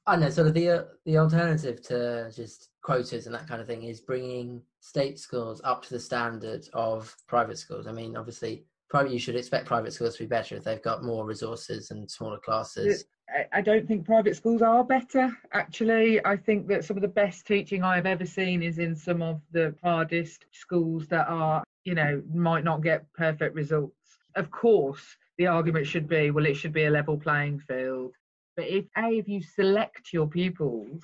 I 0.08 0.16
know, 0.16 0.30
sort 0.30 0.48
of 0.48 0.54
the 0.54 0.70
uh, 0.70 0.84
the 1.06 1.18
alternative 1.18 1.82
to 1.84 2.32
just 2.34 2.70
quotas 2.82 3.26
and 3.26 3.36
that 3.36 3.48
kind 3.48 3.62
of 3.62 3.68
thing 3.68 3.84
is 3.84 4.00
bringing 4.00 4.62
state 4.80 5.20
schools 5.20 5.62
up 5.66 5.84
to 5.84 5.90
the 5.90 6.00
standard 6.00 6.66
of 6.74 7.14
private 7.28 7.58
schools. 7.58 7.88
I 7.88 7.92
mean, 7.92 8.16
obviously, 8.16 8.66
private 8.90 9.12
you 9.12 9.20
should 9.20 9.36
expect 9.36 9.68
private 9.68 9.94
schools 9.94 10.16
to 10.16 10.24
be 10.24 10.28
better 10.28 10.56
if 10.56 10.64
they've 10.64 10.82
got 10.82 11.04
more 11.04 11.26
resources 11.26 11.92
and 11.92 12.10
smaller 12.10 12.40
classes. 12.40 13.06
I 13.52 13.62
don't 13.62 13.88
think 13.88 14.06
private 14.06 14.36
schools 14.36 14.62
are 14.62 14.84
better. 14.84 15.36
Actually, 15.54 16.24
I 16.26 16.36
think 16.36 16.68
that 16.68 16.84
some 16.84 16.98
of 16.98 17.02
the 17.02 17.08
best 17.08 17.46
teaching 17.46 17.84
I've 17.84 18.06
ever 18.06 18.26
seen 18.26 18.64
is 18.64 18.80
in 18.80 18.96
some 18.96 19.22
of 19.22 19.42
the 19.52 19.76
hardest 19.84 20.46
schools 20.52 21.08
that 21.08 21.28
are, 21.28 21.64
you 21.84 21.96
know, 21.96 22.22
might 22.34 22.64
not 22.64 22.84
get 22.84 23.12
perfect 23.14 23.56
results. 23.56 23.96
Of 24.36 24.50
course, 24.52 25.18
the 25.38 25.48
argument 25.48 25.88
should 25.88 26.08
be, 26.08 26.32
well, 26.32 26.46
it 26.46 26.56
should 26.56 26.74
be 26.74 26.86
a 26.86 26.90
level 26.90 27.18
playing 27.18 27.60
field. 27.60 28.14
But 28.56 28.68
if 28.68 28.86
a 28.98 29.10
if 29.10 29.28
you 29.28 29.42
select 29.42 30.12
your 30.12 30.28
pupils 30.28 31.04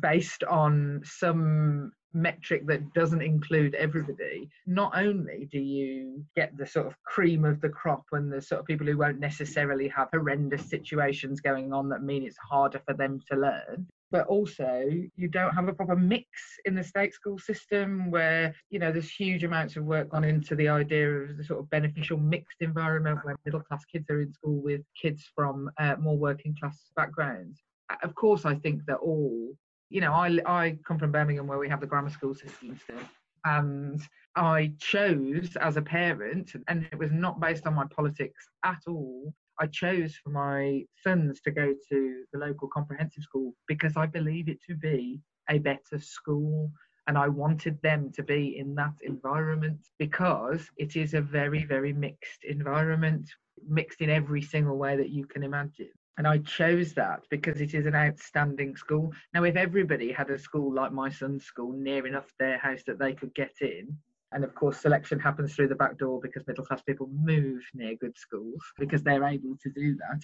based 0.00 0.44
on 0.44 1.02
some 1.04 1.92
metric 2.16 2.66
that 2.66 2.92
doesn't 2.94 3.22
include 3.22 3.74
everybody, 3.74 4.48
not 4.66 4.92
only 4.96 5.48
do 5.52 5.58
you 5.58 6.24
get 6.34 6.56
the 6.56 6.66
sort 6.66 6.86
of 6.86 7.00
cream 7.04 7.44
of 7.44 7.60
the 7.60 7.68
crop 7.68 8.04
and 8.12 8.32
the 8.32 8.40
sort 8.40 8.60
of 8.60 8.66
people 8.66 8.86
who 8.86 8.96
won't 8.96 9.20
necessarily 9.20 9.86
have 9.88 10.08
horrendous 10.12 10.68
situations 10.68 11.40
going 11.40 11.72
on 11.72 11.88
that 11.90 12.02
mean 12.02 12.24
it's 12.24 12.38
harder 12.38 12.80
for 12.86 12.94
them 12.94 13.20
to 13.30 13.36
learn, 13.36 13.86
but 14.10 14.26
also 14.28 14.84
you 15.16 15.28
don't 15.28 15.54
have 15.54 15.68
a 15.68 15.72
proper 15.74 15.94
mix 15.94 16.26
in 16.64 16.74
the 16.74 16.82
state 16.82 17.12
school 17.12 17.38
system 17.38 18.10
where 18.10 18.54
you 18.70 18.78
know 18.78 18.90
there's 18.90 19.10
huge 19.10 19.44
amounts 19.44 19.76
of 19.76 19.84
work 19.84 20.08
gone 20.08 20.24
into 20.24 20.54
the 20.54 20.68
idea 20.68 21.08
of 21.08 21.36
the 21.36 21.44
sort 21.44 21.60
of 21.60 21.68
beneficial 21.70 22.16
mixed 22.16 22.60
environment 22.60 23.18
where 23.22 23.36
middle 23.44 23.60
class 23.60 23.84
kids 23.84 24.08
are 24.08 24.22
in 24.22 24.32
school 24.32 24.62
with 24.62 24.80
kids 25.00 25.28
from 25.34 25.70
uh, 25.78 25.96
more 25.98 26.16
working 26.16 26.56
class 26.58 26.78
backgrounds. 26.96 27.60
Of 28.02 28.16
course 28.16 28.44
i 28.44 28.54
think 28.56 28.82
that 28.86 28.96
all 28.96 29.54
you 29.88 30.00
know, 30.00 30.12
I, 30.12 30.38
I 30.46 30.78
come 30.86 30.98
from 30.98 31.12
Birmingham 31.12 31.46
where 31.46 31.58
we 31.58 31.68
have 31.68 31.80
the 31.80 31.86
grammar 31.86 32.10
school 32.10 32.34
system 32.34 32.78
still. 32.82 32.98
And 33.44 34.00
I 34.34 34.72
chose 34.78 35.56
as 35.60 35.76
a 35.76 35.82
parent, 35.82 36.52
and 36.68 36.88
it 36.90 36.98
was 36.98 37.12
not 37.12 37.40
based 37.40 37.66
on 37.66 37.74
my 37.74 37.86
politics 37.94 38.48
at 38.64 38.80
all. 38.88 39.32
I 39.58 39.66
chose 39.68 40.16
for 40.16 40.30
my 40.30 40.84
sons 41.02 41.40
to 41.42 41.50
go 41.50 41.72
to 41.88 42.24
the 42.32 42.38
local 42.38 42.68
comprehensive 42.68 43.22
school 43.22 43.54
because 43.68 43.96
I 43.96 44.06
believe 44.06 44.48
it 44.48 44.58
to 44.68 44.74
be 44.74 45.20
a 45.48 45.58
better 45.58 45.98
school. 45.98 46.70
And 47.06 47.16
I 47.16 47.28
wanted 47.28 47.80
them 47.82 48.10
to 48.16 48.22
be 48.24 48.58
in 48.58 48.74
that 48.74 48.94
environment 49.02 49.78
because 49.98 50.68
it 50.76 50.96
is 50.96 51.14
a 51.14 51.20
very, 51.20 51.64
very 51.64 51.92
mixed 51.92 52.42
environment, 52.42 53.30
mixed 53.66 54.00
in 54.00 54.10
every 54.10 54.42
single 54.42 54.76
way 54.76 54.96
that 54.96 55.10
you 55.10 55.24
can 55.24 55.44
imagine. 55.44 55.92
And 56.18 56.26
I 56.26 56.38
chose 56.38 56.94
that 56.94 57.20
because 57.30 57.60
it 57.60 57.74
is 57.74 57.84
an 57.84 57.94
outstanding 57.94 58.74
school. 58.76 59.12
Now, 59.34 59.44
if 59.44 59.56
everybody 59.56 60.12
had 60.12 60.30
a 60.30 60.38
school 60.38 60.72
like 60.72 60.92
my 60.92 61.10
son's 61.10 61.44
school 61.44 61.72
near 61.72 62.06
enough 62.06 62.32
their 62.38 62.58
house 62.58 62.82
that 62.86 62.98
they 62.98 63.12
could 63.12 63.34
get 63.34 63.54
in, 63.60 63.96
and 64.32 64.42
of 64.42 64.54
course, 64.54 64.78
selection 64.78 65.20
happens 65.20 65.54
through 65.54 65.68
the 65.68 65.74
back 65.74 65.98
door 65.98 66.20
because 66.20 66.46
middle 66.46 66.64
class 66.64 66.82
people 66.82 67.08
move 67.12 67.62
near 67.74 67.94
good 67.96 68.16
schools 68.16 68.60
because 68.78 69.02
they're 69.02 69.24
able 69.24 69.56
to 69.62 69.70
do 69.70 69.94
that. 69.96 70.22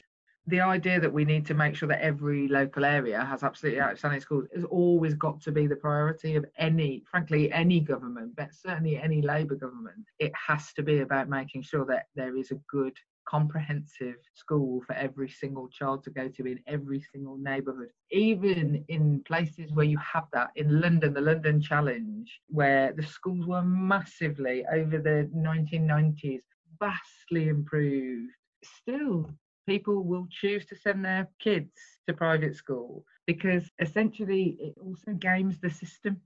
The 0.49 0.61
idea 0.61 0.99
that 0.99 1.13
we 1.13 1.25
need 1.25 1.47
to 1.47 1.55
make 1.55 1.77
sure 1.77 1.89
that 1.89 2.03
every 2.03 2.49
local 2.49 2.85
area 2.85 3.25
has 3.25 3.45
absolutely 3.45 3.81
outstanding 3.81 4.21
schools 4.21 4.49
has 4.53 4.65
always 4.65 5.15
got 5.15 5.41
to 5.43 5.53
be 5.53 5.69
the 5.69 5.77
priority 5.77 6.35
of 6.35 6.45
any, 6.59 7.05
frankly, 7.09 7.53
any 7.53 7.79
government, 7.79 8.35
but 8.35 8.53
certainly 8.53 8.97
any 8.97 9.23
Labour 9.23 9.55
government. 9.55 10.05
It 10.19 10.33
has 10.49 10.73
to 10.73 10.83
be 10.83 10.99
about 10.99 11.29
making 11.29 11.63
sure 11.63 11.85
that 11.85 12.07
there 12.17 12.37
is 12.37 12.51
a 12.51 12.61
good 12.69 12.97
comprehensive 13.29 14.17
school 14.35 14.83
for 14.87 14.95
every 14.95 15.29
single 15.29 15.69
child 15.69 16.05
to 16.05 16.11
go 16.11 16.29
to 16.29 16.47
in 16.47 16.59
every 16.67 17.01
single 17.13 17.37
neighbourhood. 17.39 17.89
Even 18.11 18.85
in 18.89 19.23
places 19.27 19.73
where 19.73 19.87
you 19.87 19.99
have 19.99 20.25
that, 20.33 20.51
in 20.57 20.81
London, 20.81 21.15
the 21.15 21.21
London 21.21 21.61
Challenge, 21.61 22.41
where 22.49 22.93
the 22.93 23.03
schools 23.03 23.47
were 23.47 23.63
massively 23.63 24.65
over 24.73 24.99
the 24.99 25.31
1990s, 25.35 26.41
vastly 26.81 27.49
improved. 27.49 28.33
Still, 28.65 29.31
people 29.67 30.05
will 30.05 30.27
choose 30.31 30.67
to 30.67 30.77
send 30.77 31.05
their 31.05 31.29
kids 31.39 31.73
to 32.07 32.15
private 32.15 32.57
school 32.57 33.05
because 33.27 33.71
essentially 33.81 34.57
it 34.61 34.75
also 34.83 35.13
games 35.13 35.59
the 35.61 35.71
system 35.71 36.21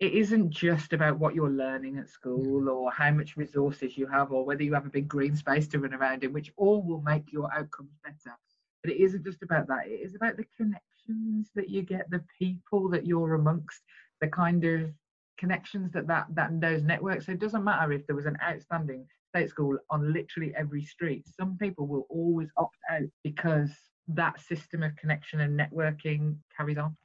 it 0.00 0.14
isn't 0.14 0.48
just 0.50 0.94
about 0.94 1.18
what 1.18 1.34
you're 1.34 1.50
learning 1.50 1.98
at 1.98 2.08
school 2.08 2.60
mm-hmm. 2.60 2.68
or 2.68 2.90
how 2.90 3.10
much 3.10 3.36
resources 3.36 3.98
you 3.98 4.06
have 4.06 4.32
or 4.32 4.46
whether 4.46 4.62
you 4.62 4.72
have 4.72 4.86
a 4.86 4.90
big 4.90 5.06
green 5.06 5.36
space 5.36 5.68
to 5.68 5.78
run 5.78 5.92
around 5.92 6.24
in, 6.24 6.32
which 6.32 6.50
all 6.56 6.82
will 6.82 7.02
make 7.02 7.30
your 7.30 7.52
outcomes 7.52 7.92
better. 8.02 8.34
But 8.82 8.92
it 8.92 9.00
isn't 9.00 9.24
just 9.24 9.42
about 9.42 9.68
that. 9.68 9.86
It 9.86 10.00
is 10.00 10.14
about 10.14 10.38
the 10.38 10.46
connections 10.56 11.50
that 11.54 11.68
you 11.68 11.82
get, 11.82 12.10
the 12.10 12.24
people 12.38 12.88
that 12.88 13.06
you're 13.06 13.34
amongst, 13.34 13.82
the 14.22 14.28
kind 14.28 14.64
of 14.64 14.90
connections 15.36 15.92
that 15.92 16.06
that, 16.06 16.26
that 16.34 16.58
those 16.60 16.82
networks. 16.82 17.26
So 17.26 17.32
it 17.32 17.38
doesn't 17.38 17.64
matter 17.64 17.92
if 17.92 18.06
there 18.06 18.16
was 18.16 18.26
an 18.26 18.38
outstanding 18.42 19.06
state 19.28 19.50
school 19.50 19.76
on 19.90 20.14
literally 20.14 20.54
every 20.56 20.82
street. 20.82 21.26
Some 21.38 21.58
people 21.58 21.86
will 21.86 22.06
always 22.08 22.48
opt 22.56 22.78
out 22.90 23.08
because 23.22 23.70
that 24.08 24.40
system 24.40 24.82
of 24.82 24.96
connection 24.96 25.40
and 25.40 25.60
networking 25.60 26.36
carries 26.56 26.78
on. 26.78 26.96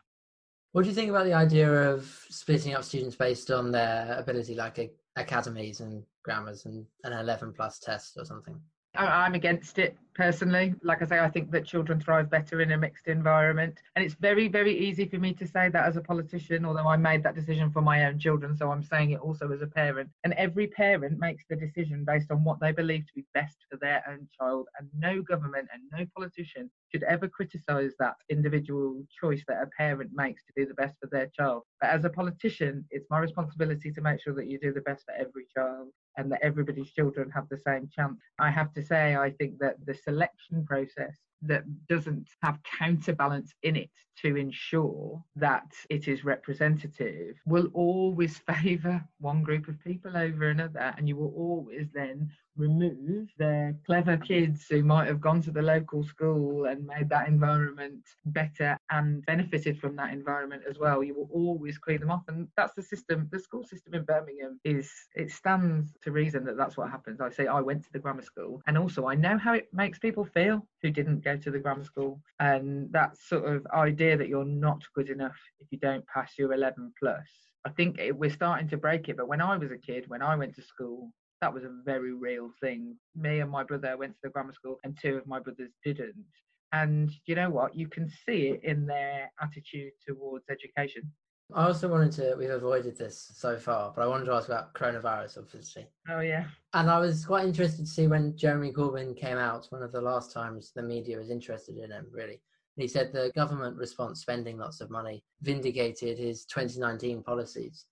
What 0.76 0.84
do 0.84 0.90
you 0.90 0.94
think 0.94 1.10
about 1.10 1.24
the 1.24 1.32
idea 1.32 1.72
of 1.72 2.04
splitting 2.30 2.74
up 2.74 2.84
students 2.84 3.16
based 3.16 3.50
on 3.50 3.72
their 3.72 4.14
ability, 4.20 4.56
like 4.56 4.94
academies 5.16 5.80
and 5.80 6.04
grammars 6.22 6.66
and 6.66 6.86
an 7.06 7.14
11 7.14 7.54
plus 7.54 7.80
test 7.80 8.18
or 8.18 8.26
something? 8.26 8.60
I'm 8.98 9.34
against 9.34 9.80
it 9.80 9.98
personally. 10.16 10.74
Like 10.82 11.02
I 11.02 11.06
say, 11.06 11.20
I 11.20 11.30
think 11.30 11.52
that 11.52 11.66
children 11.66 12.00
thrive 12.00 12.30
better 12.30 12.62
in 12.62 12.72
a 12.72 12.78
mixed 12.78 13.08
environment. 13.08 13.82
And 13.96 14.04
it's 14.04 14.16
very, 14.16 14.48
very 14.48 14.78
easy 14.78 15.06
for 15.06 15.18
me 15.18 15.34
to 15.34 15.46
say 15.46 15.70
that 15.70 15.86
as 15.86 15.98
a 15.98 16.02
politician, 16.02 16.66
although 16.66 16.88
I 16.88 16.98
made 16.98 17.22
that 17.24 17.36
decision 17.36 17.70
for 17.70 17.82
my 17.82 18.06
own 18.06 18.18
children. 18.18 18.56
So 18.56 18.72
I'm 18.72 18.84
saying 18.84 19.12
it 19.12 19.20
also 19.20 19.52
as 19.52 19.62
a 19.62 19.68
parent. 19.68 20.10
And 20.24 20.34
every 20.34 20.68
parent 20.68 21.20
makes 21.20 21.44
the 21.50 21.56
decision 21.56 22.06
based 22.06 22.32
on 22.32 22.44
what 22.44 22.60
they 22.60 22.72
believe 22.72 23.06
to 23.08 23.14
be 23.16 23.26
best 23.34 23.58
for 23.70 23.78
their 23.78 24.04
own 24.10 24.28
child. 24.40 24.68
And 24.80 24.90
no 24.98 25.22
government 25.22 25.68
and 25.74 25.84
no 25.92 26.06
politician 26.16 26.72
should 26.92 27.04
ever 27.04 27.28
criticize 27.28 27.92
that 28.00 28.16
individual 28.30 29.04
choice 29.22 29.44
that 29.48 29.62
a 29.62 29.68
parent 29.78 30.12
makes 30.14 30.44
to 30.46 30.54
do 30.56 30.66
the 30.66 30.74
best 30.76 30.96
for 31.02 31.10
their 31.12 31.28
child. 31.38 31.64
But 31.82 31.90
as 31.90 32.06
a 32.06 32.10
politician, 32.10 32.86
it's 32.90 33.10
my 33.10 33.20
responsibility 33.20 33.92
to 33.92 34.02
make 34.02 34.22
sure 34.22 34.34
that 34.34 34.48
you 34.48 34.60
do 34.60 34.74
the 34.74 34.82
best 34.82 35.06
for 35.06 35.14
every 35.14 35.46
child 35.56 35.90
and 36.18 36.32
that 36.32 36.42
everybody's 36.42 36.92
children 36.92 37.30
have 37.32 37.48
the 37.50 37.58
same 37.58 37.90
chance. 37.94 38.20
I 38.40 38.50
have 38.50 38.74
to 38.74 38.84
say, 38.84 39.16
I 39.16 39.32
think 39.32 39.60
that 39.60 39.76
the 39.86 39.94
selection 39.94 40.66
process 40.66 41.16
that 41.42 41.64
doesn't 41.88 42.30
have 42.42 42.60
counterbalance 42.80 43.54
in 43.64 43.76
it 43.76 43.90
to 44.22 44.36
ensure 44.36 45.24
that 45.36 45.72
it 45.90 46.08
is 46.08 46.24
representative 46.24 47.36
will 47.46 47.70
always 47.74 48.38
favour 48.62 49.04
one 49.20 49.44
group 49.44 49.68
of 49.68 49.84
people 49.84 50.16
over 50.16 50.50
another, 50.50 50.94
and 50.98 51.08
you 51.08 51.16
will 51.16 51.34
always 51.36 51.88
then 51.94 52.32
remove 52.58 53.30
the 53.38 53.76
clever 53.86 54.18
kids 54.18 54.66
who 54.70 54.84
might 54.84 55.08
have 55.08 55.22
gone 55.22 55.42
to 55.42 55.52
the 55.52 55.62
local 55.62 56.04
school 56.04 56.66
and 56.66 56.86
made 56.86 57.10
that 57.10 57.28
environment 57.28 58.04
better 58.26 58.78
and 58.92 59.26
benefited 59.26 59.80
from 59.80 59.96
that 59.96 60.14
environment 60.14 60.64
as 60.70 60.80
well. 60.80 61.04
You 61.04 61.16
will 61.16 61.30
always 61.34 61.78
clean 61.78 62.00
them 62.00 62.12
off, 62.12 62.24
and 62.28 62.48
that's 62.56 62.74
the 62.76 62.82
system. 62.82 63.28
The 63.32 63.40
school 63.40 63.64
system 63.64 63.94
in 63.94 64.04
Birmingham 64.04 64.60
is 64.64 64.92
it 65.16 65.32
stands 65.32 65.94
to 66.04 66.12
reason 66.12 66.46
that 66.46 66.58
that's 66.58 66.78
what 66.78 66.90
happens. 66.90 67.22
I 67.22 67.30
say 67.30 67.48
I 67.48 67.62
went 67.62 67.84
to 67.84 67.92
the 67.92 68.00
grammar 68.00 68.22
school, 68.22 68.62
and 68.68 68.78
also 68.78 69.08
I 69.08 69.16
know 69.16 69.38
how 69.38 69.54
it 69.54 69.68
makes 69.74 70.00
people 70.00 70.26
feel 70.26 70.66
who 70.82 70.92
didn't 70.92 71.24
go 71.24 71.38
to 71.38 71.52
the 71.52 71.60
grammar 71.60 71.84
school, 71.84 72.22
and 72.40 72.92
that 72.92 73.18
sort 73.18 73.46
of 73.46 73.66
idea 73.74 74.18
that 74.18 74.30
you're 74.30 74.46
not 74.46 74.82
good 74.94 75.10
enough 75.10 75.38
if 75.60 75.68
you 75.72 75.78
don't 75.78 76.06
pass 76.08 76.34
your 76.38 76.54
11 76.54 76.94
plus. 77.00 77.28
I 77.66 77.72
think 77.72 77.98
it, 77.98 78.16
we're 78.16 78.30
starting 78.30 78.68
to 78.70 78.78
break 78.78 79.10
it. 79.10 79.18
But 79.18 79.28
when 79.28 79.42
I 79.42 79.58
was 79.58 79.72
a 79.72 79.78
kid, 79.78 80.06
when 80.08 80.22
I 80.22 80.36
went 80.36 80.56
to 80.56 80.62
school, 80.62 81.12
that 81.42 81.54
was 81.54 81.64
a 81.64 81.72
very 81.86 82.14
real 82.14 82.50
thing. 82.62 82.96
Me 83.16 83.40
and 83.40 83.52
my 83.52 83.64
brother 83.64 83.98
went 83.98 84.14
to 84.14 84.20
the 84.24 84.30
grammar 84.30 84.54
school, 84.54 84.78
and 84.84 84.98
two 85.02 85.16
of 85.16 85.28
my 85.28 85.40
brothers 85.40 85.72
didn't. 85.84 86.26
And 86.72 87.12
you 87.26 87.36
know 87.36 87.50
what? 87.50 87.76
You 87.76 87.88
can 87.88 88.10
see 88.26 88.50
it 88.50 88.64
in 88.64 88.86
their 88.86 89.32
attitude 89.42 89.92
towards 90.08 90.46
education. 90.50 91.12
I 91.54 91.66
also 91.68 91.88
wanted 91.88 92.12
to, 92.14 92.36
we've 92.38 92.50
avoided 92.50 92.98
this 92.98 93.32
so 93.36 93.58
far, 93.58 93.94
but 93.96 94.02
I 94.02 94.08
wanted 94.08 94.26
to 94.26 94.34
ask 94.34 94.48
about 94.48 94.74
coronavirus, 94.74 95.38
obviously. 95.38 95.88
Oh, 96.10 96.22
yeah. 96.22 96.46
And 96.74 96.90
I 96.90 97.00
was 97.00 97.26
quite 97.26 97.46
interested 97.46 97.86
to 97.86 97.92
see 97.92 98.08
when 98.08 98.36
Jeremy 98.36 98.72
Corbyn 98.72 99.16
came 99.16 99.38
out, 99.38 99.68
one 99.70 99.84
of 99.84 99.92
the 99.92 100.02
last 100.02 100.34
times 100.34 100.72
the 100.76 100.82
media 100.82 101.18
was 101.18 101.30
interested 101.30 101.78
in 101.78 101.92
him, 101.92 102.08
really. 102.12 102.42
And 102.78 102.82
He 102.82 102.88
said 102.88 103.14
the 103.14 103.32
government 103.36 103.78
response 103.78 104.22
spending 104.22 104.58
lots 104.58 104.82
of 104.82 104.90
money 104.90 105.24
vindicated 105.42 106.18
his 106.18 106.46
2019 106.46 107.22
policies. 107.22 107.86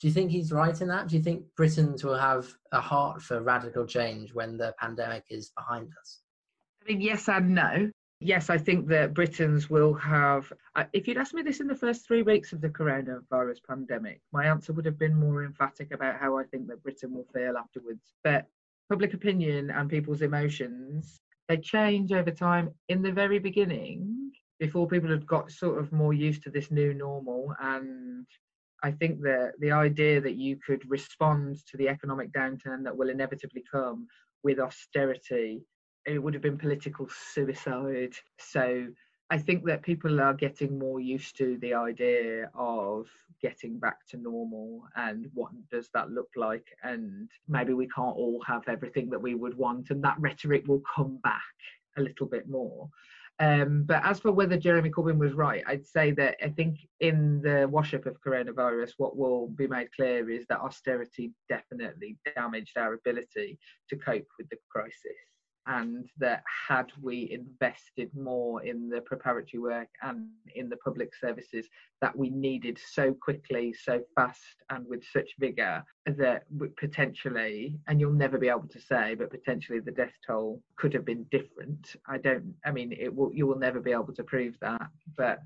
Do 0.00 0.06
you 0.06 0.12
think 0.12 0.30
he's 0.30 0.52
right 0.52 0.80
in 0.80 0.88
that? 0.88 1.08
Do 1.08 1.16
you 1.16 1.22
think 1.22 1.44
Britons 1.56 2.04
will 2.04 2.16
have 2.16 2.46
a 2.70 2.80
heart 2.80 3.20
for 3.20 3.42
radical 3.42 3.84
change 3.84 4.32
when 4.32 4.56
the 4.56 4.74
pandemic 4.78 5.24
is 5.28 5.50
behind 5.56 5.90
us? 6.00 6.20
I 6.82 6.92
mean, 6.92 7.00
yes 7.00 7.28
and 7.28 7.54
no. 7.54 7.90
Yes, 8.20 8.50
I 8.50 8.58
think 8.58 8.88
that 8.88 9.14
Britons 9.14 9.70
will 9.70 9.94
have. 9.94 10.52
Uh, 10.74 10.84
if 10.92 11.06
you'd 11.06 11.18
asked 11.18 11.34
me 11.34 11.42
this 11.42 11.60
in 11.60 11.68
the 11.68 11.74
first 11.74 12.06
three 12.06 12.22
weeks 12.22 12.52
of 12.52 12.60
the 12.60 12.68
coronavirus 12.68 13.58
pandemic, 13.66 14.20
my 14.32 14.46
answer 14.46 14.72
would 14.72 14.86
have 14.86 14.98
been 14.98 15.14
more 15.14 15.44
emphatic 15.44 15.92
about 15.92 16.20
how 16.20 16.36
I 16.36 16.44
think 16.44 16.66
that 16.68 16.82
Britain 16.82 17.12
will 17.12 17.26
feel 17.32 17.56
afterwards. 17.56 18.14
But 18.24 18.46
public 18.88 19.14
opinion 19.14 19.70
and 19.70 19.88
people's 19.88 20.22
emotions, 20.22 21.20
they 21.48 21.58
change 21.58 22.12
over 22.12 22.32
time. 22.32 22.70
In 22.88 23.02
the 23.02 23.12
very 23.12 23.38
beginning, 23.38 24.32
before 24.58 24.88
people 24.88 25.10
had 25.10 25.26
got 25.26 25.52
sort 25.52 25.78
of 25.78 25.92
more 25.92 26.12
used 26.12 26.42
to 26.42 26.50
this 26.50 26.70
new 26.72 26.94
normal, 26.94 27.54
and 27.60 28.26
I 28.82 28.92
think 28.92 29.20
that 29.22 29.52
the 29.58 29.72
idea 29.72 30.20
that 30.20 30.36
you 30.36 30.56
could 30.56 30.88
respond 30.88 31.58
to 31.70 31.76
the 31.76 31.88
economic 31.88 32.32
downturn 32.32 32.84
that 32.84 32.96
will 32.96 33.10
inevitably 33.10 33.64
come 33.70 34.06
with 34.42 34.60
austerity 34.60 35.62
it 36.08 36.22
would 36.22 36.34
have 36.34 36.42
been 36.42 36.58
political 36.58 37.06
suicide. 37.34 38.14
So 38.38 38.86
I 39.30 39.38
think 39.38 39.64
that 39.66 39.82
people 39.82 40.20
are 40.20 40.32
getting 40.32 40.78
more 40.78 41.00
used 41.00 41.36
to 41.36 41.58
the 41.58 41.74
idea 41.74 42.50
of 42.54 43.08
getting 43.42 43.78
back 43.78 44.06
to 44.08 44.16
normal 44.16 44.84
and 44.96 45.26
what 45.34 45.52
does 45.70 45.90
that 45.92 46.10
look 46.10 46.30
like 46.34 46.66
and 46.82 47.28
maybe 47.46 47.74
we 47.74 47.86
can't 47.88 48.16
all 48.16 48.42
have 48.46 48.62
everything 48.68 49.10
that 49.10 49.20
we 49.20 49.34
would 49.34 49.56
want 49.56 49.90
and 49.90 50.02
that 50.02 50.18
rhetoric 50.18 50.66
will 50.66 50.82
come 50.96 51.18
back 51.22 51.42
a 51.98 52.00
little 52.00 52.26
bit 52.26 52.48
more 52.48 52.88
um, 53.40 53.84
but 53.84 54.04
as 54.04 54.18
for 54.18 54.32
whether 54.32 54.56
Jeremy 54.56 54.90
Corbyn 54.90 55.18
was 55.18 55.32
right, 55.32 55.62
I'd 55.66 55.86
say 55.86 56.10
that 56.12 56.36
I 56.42 56.48
think 56.48 56.78
in 57.00 57.40
the 57.40 57.68
wash 57.70 57.94
up 57.94 58.06
of 58.06 58.20
coronavirus, 58.20 58.92
what 58.96 59.16
will 59.16 59.48
be 59.48 59.68
made 59.68 59.92
clear 59.92 60.28
is 60.28 60.44
that 60.48 60.60
austerity 60.60 61.32
definitely 61.48 62.16
damaged 62.34 62.76
our 62.76 62.94
ability 62.94 63.58
to 63.90 63.96
cope 63.96 64.26
with 64.38 64.48
the 64.48 64.56
crisis 64.70 65.16
and 65.68 66.08
that 66.18 66.42
had 66.68 66.86
we 67.02 67.30
invested 67.30 68.10
more 68.14 68.62
in 68.62 68.88
the 68.88 69.02
preparatory 69.02 69.60
work 69.60 69.88
and 70.02 70.26
in 70.54 70.68
the 70.70 70.76
public 70.78 71.14
services 71.14 71.68
that 72.00 72.16
we 72.16 72.30
needed 72.30 72.78
so 72.92 73.12
quickly, 73.12 73.74
so 73.74 74.00
fast, 74.14 74.62
and 74.70 74.86
with 74.88 75.04
such 75.12 75.28
vigour, 75.38 75.84
that 76.06 76.44
potentially, 76.78 77.78
and 77.86 78.00
you'll 78.00 78.12
never 78.12 78.38
be 78.38 78.48
able 78.48 78.68
to 78.68 78.80
say, 78.80 79.14
but 79.14 79.30
potentially 79.30 79.78
the 79.78 79.90
death 79.90 80.14
toll 80.26 80.62
could 80.76 80.94
have 80.94 81.04
been 81.04 81.24
different. 81.30 81.96
I 82.08 82.16
don't, 82.16 82.54
I 82.64 82.70
mean, 82.72 82.92
it 82.92 83.14
will, 83.14 83.30
you 83.34 83.46
will 83.46 83.58
never 83.58 83.80
be 83.80 83.92
able 83.92 84.14
to 84.14 84.24
prove 84.24 84.56
that, 84.60 84.88
but 85.16 85.40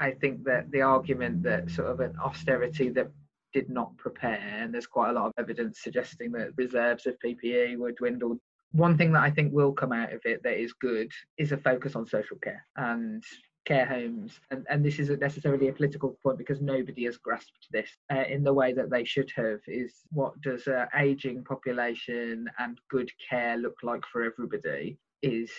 I 0.00 0.10
think 0.10 0.44
that 0.44 0.70
the 0.70 0.82
argument 0.82 1.42
that 1.44 1.70
sort 1.70 1.88
of 1.88 2.00
an 2.00 2.14
austerity 2.22 2.90
that 2.90 3.10
did 3.54 3.70
not 3.70 3.96
prepare, 3.96 4.58
and 4.58 4.74
there's 4.74 4.86
quite 4.86 5.10
a 5.10 5.12
lot 5.12 5.26
of 5.26 5.32
evidence 5.38 5.80
suggesting 5.82 6.32
that 6.32 6.56
reserves 6.56 7.06
of 7.06 7.16
PPE 7.24 7.78
were 7.78 7.92
dwindled 7.92 8.38
one 8.72 8.96
thing 8.96 9.12
that 9.12 9.22
I 9.22 9.30
think 9.30 9.52
will 9.52 9.72
come 9.72 9.92
out 9.92 10.12
of 10.12 10.20
it 10.24 10.42
that 10.42 10.60
is 10.60 10.72
good 10.72 11.10
is 11.38 11.52
a 11.52 11.56
focus 11.56 11.94
on 11.94 12.06
social 12.06 12.38
care 12.38 12.64
and 12.76 13.22
care 13.64 13.86
homes. 13.86 14.40
And, 14.50 14.66
and 14.68 14.84
this 14.84 14.98
isn't 14.98 15.20
necessarily 15.20 15.68
a 15.68 15.72
political 15.72 16.18
point 16.22 16.38
because 16.38 16.60
nobody 16.60 17.04
has 17.04 17.16
grasped 17.16 17.68
this 17.70 17.90
uh, 18.12 18.24
in 18.28 18.42
the 18.42 18.52
way 18.52 18.72
that 18.72 18.90
they 18.90 19.04
should 19.04 19.30
have. 19.36 19.60
Is 19.66 19.94
what 20.10 20.40
does 20.40 20.66
an 20.66 20.88
aging 20.98 21.44
population 21.44 22.48
and 22.58 22.78
good 22.90 23.10
care 23.28 23.56
look 23.56 23.76
like 23.82 24.04
for 24.10 24.22
everybody? 24.24 24.98
Is 25.22 25.50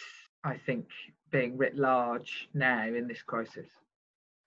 I 0.44 0.58
think 0.58 0.88
being 1.32 1.58
writ 1.58 1.76
large 1.76 2.48
now 2.54 2.86
in 2.86 3.08
this 3.08 3.22
crisis. 3.24 3.68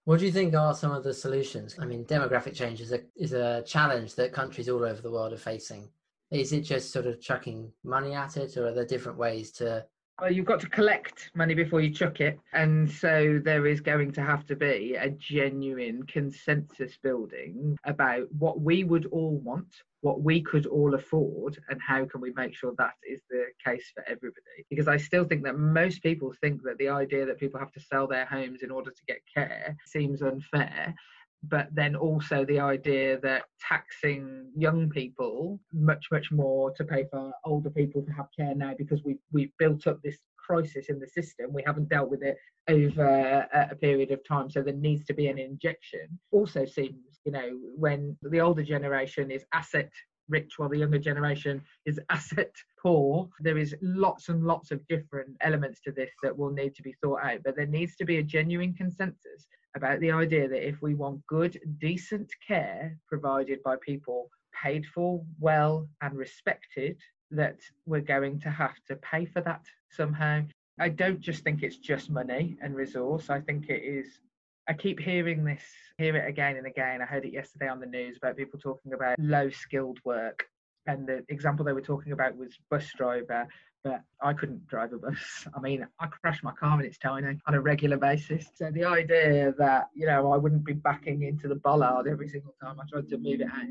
What 0.05 0.21
do 0.21 0.27
you 0.27 0.33
think 0.33 0.55
are 0.55 0.73
some 0.73 0.93
of 0.93 1.03
the 1.03 1.13
solutions? 1.13 1.77
I 1.81 1.85
mean, 1.85 2.05
demographic 2.05 2.55
change 2.55 2.81
is 2.81 2.93
a, 2.93 3.01
is 3.17 3.33
a 3.33 3.65
challenge 3.67 4.15
that 4.15 4.33
countries 4.33 4.69
all 4.69 4.85
over 4.85 5.03
the 5.03 5.11
world 5.11 5.33
are 5.33 5.39
facing. 5.39 5.89
Is 6.31 6.53
it 6.53 6.63
just 6.63 6.93
sort 6.93 7.07
of 7.07 7.21
chucking 7.21 7.73
money 7.85 8.15
at 8.15 8.37
it, 8.37 8.57
or 8.57 8.69
are 8.69 8.73
there 8.73 8.87
different 8.87 9.19
ways 9.19 9.53
to? 9.53 9.85
Well, 10.21 10.33
you've 10.33 10.47
got 10.47 10.61
to 10.61 10.69
collect 10.69 11.31
money 11.35 11.55
before 11.55 11.83
you 11.83 11.91
chuck 11.91 12.21
it, 12.21 12.41
and 12.53 12.91
so 12.91 13.39
there 13.45 13.67
is 13.67 13.81
going 13.81 14.13
to 14.13 14.23
have 14.23 14.47
to 14.47 14.57
be 14.57 14.97
a 14.99 15.11
genuine 15.11 16.03
consensus 16.05 16.97
building 17.03 17.77
about 17.85 18.27
what 18.39 18.61
we 18.61 18.83
would 18.83 19.07
all 19.07 19.39
want, 19.39 19.69
what 20.01 20.23
we 20.23 20.41
could 20.41 20.67
all 20.67 20.95
afford, 20.95 21.59
and 21.69 21.79
how 21.87 22.07
can 22.07 22.23
we 22.23 22.33
make 22.35 22.55
sure 22.55 22.73
that 22.79 22.95
is 23.07 23.21
the 23.29 23.45
case 23.63 23.93
for 23.95 24.03
everybody. 24.09 24.65
Because 24.71 24.89
I 24.89 24.97
still 24.97 25.25
think 25.25 25.45
that 25.45 25.59
most 25.59 26.03
people 26.03 26.33
think 26.41 26.63
that 26.63 26.79
the 26.79 26.89
idea 26.89 27.27
that 27.27 27.39
people 27.39 27.61
have 27.61 27.73
to 27.73 27.81
sell 27.81 28.07
their 28.07 28.25
homes 28.25 28.63
in 28.63 28.71
order 28.71 28.91
to 28.91 29.05
get 29.07 29.21
care 29.33 29.77
seems 29.85 30.23
unfair 30.23 30.95
but 31.43 31.69
then 31.73 31.95
also 31.95 32.45
the 32.45 32.59
idea 32.59 33.19
that 33.21 33.45
taxing 33.61 34.51
young 34.57 34.89
people 34.89 35.61
much 35.73 36.07
much 36.11 36.33
more 36.33 36.71
to 36.73 36.85
pay 36.85 37.05
for 37.11 37.33
older 37.45 37.71
people 37.71 38.03
to 38.03 38.13
have 38.13 38.27
care 38.37 38.55
now 38.55 38.73
because 38.77 39.03
we 39.05 39.17
we've 39.33 39.53
built 39.59 39.87
up 39.87 40.01
this 40.03 40.19
crisis 40.47 40.87
in 40.89 41.01
the 41.01 41.09
system. 41.09 41.53
We 41.53 41.65
haven't 41.67 41.89
dealt 41.89 42.09
with 42.09 42.23
it 42.23 42.37
over 42.69 43.47
a 43.53 43.75
period 43.77 44.13
of 44.13 44.21
time 44.27 44.49
so 44.49 44.63
there 44.63 44.75
needs 44.75 45.05
to 45.07 45.15
be 45.15 45.29
an 45.29 45.39
injection. 45.39 46.07
Also 46.33 46.65
seems 46.65 47.21
you 47.25 47.33
know 47.33 47.51
when 47.77 48.17
the 48.23 48.41
older 48.41 48.63
generation 48.63 49.31
is 49.31 49.45
asset 49.53 49.91
rich 50.29 50.59
while 50.59 50.69
the 50.69 50.79
younger 50.79 50.99
generation 50.99 51.63
is 51.85 52.01
asset 52.11 52.53
poor. 52.81 53.29
There 53.41 53.59
is 53.59 53.75
lots 53.83 54.29
and 54.29 54.45
lots 54.45 54.71
of 54.71 54.87
different 54.89 55.37
elements 55.41 55.81
to 55.83 55.93
this 55.93 56.11
that 56.23 56.37
will 56.37 56.51
need 56.51 56.75
to 56.77 56.83
be 56.83 56.95
thought 57.03 57.23
out, 57.23 57.41
but 57.45 57.57
there 57.57 57.67
needs 57.67 57.97
to 57.97 58.05
be 58.05 58.19
a 58.19 58.23
genuine 58.23 58.75
consensus 58.75 59.47
about 59.77 60.01
the 60.01 60.11
idea 60.11 60.49
that 60.49 60.67
if 60.67 60.81
we 60.81 60.95
want 60.95 61.27
good, 61.27 61.61
decent 61.79 62.33
care 62.47 62.97
provided 63.09 63.63
by 63.63 63.77
people 63.85 64.31
paid 64.63 64.87
for 64.87 65.23
well 65.39 65.87
and 66.01 66.17
respected, 66.17 66.99
that 67.31 67.59
we're 67.85 68.01
going 68.01 68.41
to 68.41 68.51
have 68.51 68.77
to 68.87 68.97
pay 68.97 69.27
for 69.27 69.41
that 69.43 69.63
somehow. 69.91 70.43
I 70.79 70.89
don't 70.89 71.21
just 71.21 71.43
think 71.43 71.63
it's 71.63 71.79
just 71.79 72.11
money 72.11 72.57
and 72.63 72.75
resource. 72.75 73.31
I 73.31 73.41
think 73.41 73.69
it 73.69 73.83
is. 73.83 74.21
I 74.69 74.73
keep 74.73 75.01
hearing 75.01 75.45
this, 75.45 75.63
hear 75.99 76.17
it 76.17 76.29
again 76.29 76.57
and 76.57 76.67
again. 76.67 77.01
I 77.01 77.05
heard 77.05 77.25
it 77.25 77.33
yesterday 77.33 77.69
on 77.69 77.81
the 77.81 77.87
news 77.87 78.17
about 78.17 78.37
people 78.37 78.59
talking 78.59 78.93
about 78.93 79.19
low 79.19 79.51
skilled 79.51 79.99
work. 80.05 80.45
And 80.87 81.07
the 81.07 81.25
example 81.29 81.65
they 81.65 81.73
were 81.73 81.81
talking 81.81 82.13
about 82.13 82.37
was 82.37 82.57
bus 82.71 82.87
driver 82.97 83.49
but 83.87 84.03
I 84.21 84.33
couldn't 84.33 84.67
drive 84.67 84.93
a 84.93 84.99
bus. 84.99 85.47
I 85.57 85.61
mean, 85.61 85.87
I 86.01 86.07
crash 86.07 86.43
my 86.43 86.53
car 86.53 86.77
when 86.77 86.87
it's 86.87 86.99
tiny 86.99 87.39
on 87.47 87.55
a 87.55 87.61
regular 87.61 87.97
basis. 87.97 88.47
So 88.55 88.71
the 88.73 88.85
idea 88.85 89.55
that, 89.59 89.91
you 89.95 90.07
know, 90.07 90.33
I 90.33 90.37
wouldn't 90.37 90.65
be 90.65 90.73
backing 90.73 91.23
into 91.23 91.47
the 91.47 91.55
bollard 91.55 92.09
every 92.09 92.29
single 92.29 92.55
time 92.61 92.81
I 92.81 92.85
tried 92.91 93.09
to 93.11 93.19
move 93.19 93.41
it 93.41 93.47
out, 93.47 93.63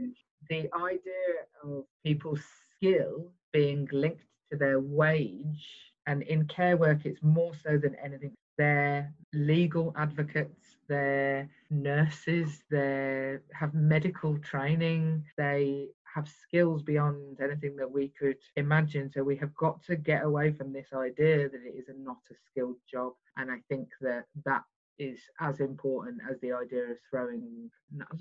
the 0.49 0.69
idea 0.73 1.43
of 1.63 1.83
people's 2.05 2.41
skill 2.77 3.31
being 3.51 3.89
linked 3.91 4.23
to 4.51 4.57
their 4.57 4.79
wage, 4.79 5.91
and 6.07 6.21
in 6.23 6.45
care 6.47 6.77
work, 6.77 7.05
it's 7.05 7.21
more 7.21 7.51
so 7.63 7.77
than 7.77 7.95
anything. 8.01 8.33
They're 8.57 9.11
legal 9.33 9.93
advocates, 9.97 10.64
they're 10.87 11.49
nurses, 11.69 12.63
they 12.69 13.37
have 13.53 13.73
medical 13.73 14.37
training, 14.39 15.23
they 15.37 15.87
have 16.13 16.29
skills 16.29 16.81
beyond 16.81 17.39
anything 17.41 17.75
that 17.75 17.91
we 17.91 18.11
could 18.17 18.37
imagine. 18.55 19.11
So 19.11 19.23
we 19.23 19.35
have 19.37 19.53
got 19.55 19.83
to 19.83 19.95
get 19.95 20.23
away 20.23 20.53
from 20.53 20.71
this 20.71 20.87
idea 20.93 21.49
that 21.49 21.61
it 21.65 21.75
is 21.77 21.89
a 21.89 21.93
not 21.93 22.17
a 22.31 22.35
skilled 22.49 22.77
job. 22.89 23.13
And 23.37 23.51
I 23.51 23.57
think 23.69 23.89
that 24.01 24.25
that 24.45 24.63
is 24.97 25.19
as 25.41 25.59
important 25.59 26.21
as 26.29 26.39
the 26.39 26.53
idea 26.53 26.83
of 26.83 26.97
throwing 27.09 27.69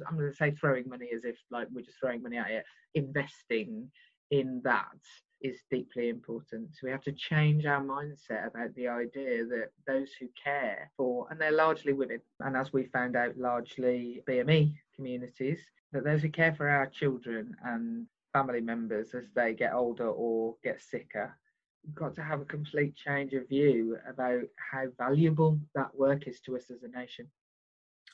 i'm 0.09 0.16
going 0.16 0.29
to 0.29 0.37
say 0.37 0.50
throwing 0.50 0.88
money 0.88 1.09
as 1.14 1.24
if 1.24 1.37
like 1.50 1.68
we're 1.72 1.81
just 1.81 1.98
throwing 2.00 2.20
money 2.20 2.37
at 2.37 2.50
it 2.50 2.64
investing 2.94 3.88
in 4.31 4.61
that 4.64 4.98
is 5.44 5.61
deeply 5.70 6.09
important 6.09 6.70
so 6.72 6.80
we 6.85 6.90
have 6.90 7.02
to 7.02 7.12
change 7.12 7.66
our 7.66 7.83
mindset 7.83 8.46
about 8.46 8.74
the 8.74 8.88
idea 8.88 9.44
that 9.44 9.68
those 9.87 10.11
who 10.18 10.26
care 10.42 10.90
for 10.96 11.26
and 11.30 11.38
they're 11.38 11.52
largely 11.52 11.92
women 11.92 12.18
and 12.40 12.57
as 12.57 12.72
we 12.72 12.85
found 12.87 13.14
out 13.14 13.37
largely 13.37 14.22
bme 14.26 14.72
communities 14.96 15.61
that 15.92 16.02
those 16.02 16.22
who 16.22 16.30
care 16.30 16.54
for 16.54 16.68
our 16.68 16.87
children 16.87 17.54
and 17.64 18.07
family 18.33 18.62
members 18.62 19.14
as 19.14 19.26
they 19.35 19.52
get 19.52 19.74
older 19.74 20.09
or 20.09 20.57
get 20.64 20.80
sicker 20.80 21.37
we've 21.85 21.94
got 21.94 22.14
to 22.14 22.22
have 22.22 22.40
a 22.40 22.46
complete 22.46 22.96
change 22.96 23.35
of 23.35 23.46
view 23.48 23.98
about 24.09 24.42
how 24.57 24.85
valuable 24.96 25.59
that 25.74 25.94
work 25.94 26.26
is 26.26 26.40
to 26.40 26.57
us 26.57 26.70
as 26.70 26.83
a 26.83 26.88
nation. 26.88 27.26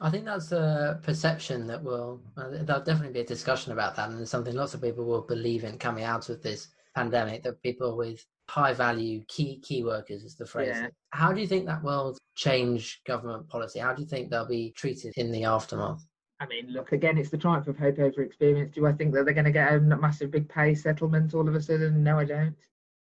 I 0.00 0.10
think 0.10 0.24
that's 0.24 0.50
a 0.52 0.98
perception 1.02 1.66
that 1.66 1.82
will, 1.82 2.20
uh, 2.36 2.48
there'll 2.62 2.82
definitely 2.82 3.12
be 3.12 3.20
a 3.20 3.24
discussion 3.24 3.72
about 3.72 3.96
that, 3.96 4.08
and 4.08 4.20
it's 4.20 4.30
something 4.30 4.54
lots 4.54 4.74
of 4.74 4.82
people 4.82 5.04
will 5.04 5.22
believe 5.22 5.64
in 5.64 5.78
coming 5.78 6.04
out 6.04 6.28
of 6.30 6.42
this 6.42 6.68
pandemic 6.94 7.42
that 7.42 7.62
people 7.62 7.96
with 7.96 8.24
high 8.48 8.72
value 8.72 9.22
key 9.28 9.60
key 9.60 9.84
workers 9.84 10.24
is 10.24 10.36
the 10.36 10.46
phrase. 10.46 10.74
Yeah. 10.74 10.88
How 11.10 11.32
do 11.32 11.40
you 11.40 11.46
think 11.46 11.66
that 11.66 11.82
will 11.82 12.18
change 12.34 13.00
government 13.06 13.48
policy? 13.48 13.78
How 13.78 13.94
do 13.94 14.02
you 14.02 14.08
think 14.08 14.30
they'll 14.30 14.46
be 14.46 14.72
treated 14.76 15.12
in 15.16 15.30
the 15.30 15.44
aftermath? 15.44 16.04
I 16.40 16.46
mean, 16.46 16.68
look, 16.70 16.92
again, 16.92 17.18
it's 17.18 17.28
the 17.28 17.36
triumph 17.38 17.68
of 17.68 17.78
hope 17.78 17.98
over 17.98 18.22
experience. 18.22 18.74
Do 18.74 18.86
I 18.86 18.92
think 18.92 19.12
that 19.12 19.24
they're 19.24 19.34
going 19.34 19.44
to 19.44 19.52
get 19.52 19.74
a 19.74 19.80
massive 19.80 20.30
big 20.30 20.48
pay 20.48 20.74
settlement 20.74 21.34
all 21.34 21.46
of 21.46 21.54
a 21.54 21.62
sudden? 21.62 22.02
No, 22.02 22.18
I 22.18 22.24
don't. 22.24 22.56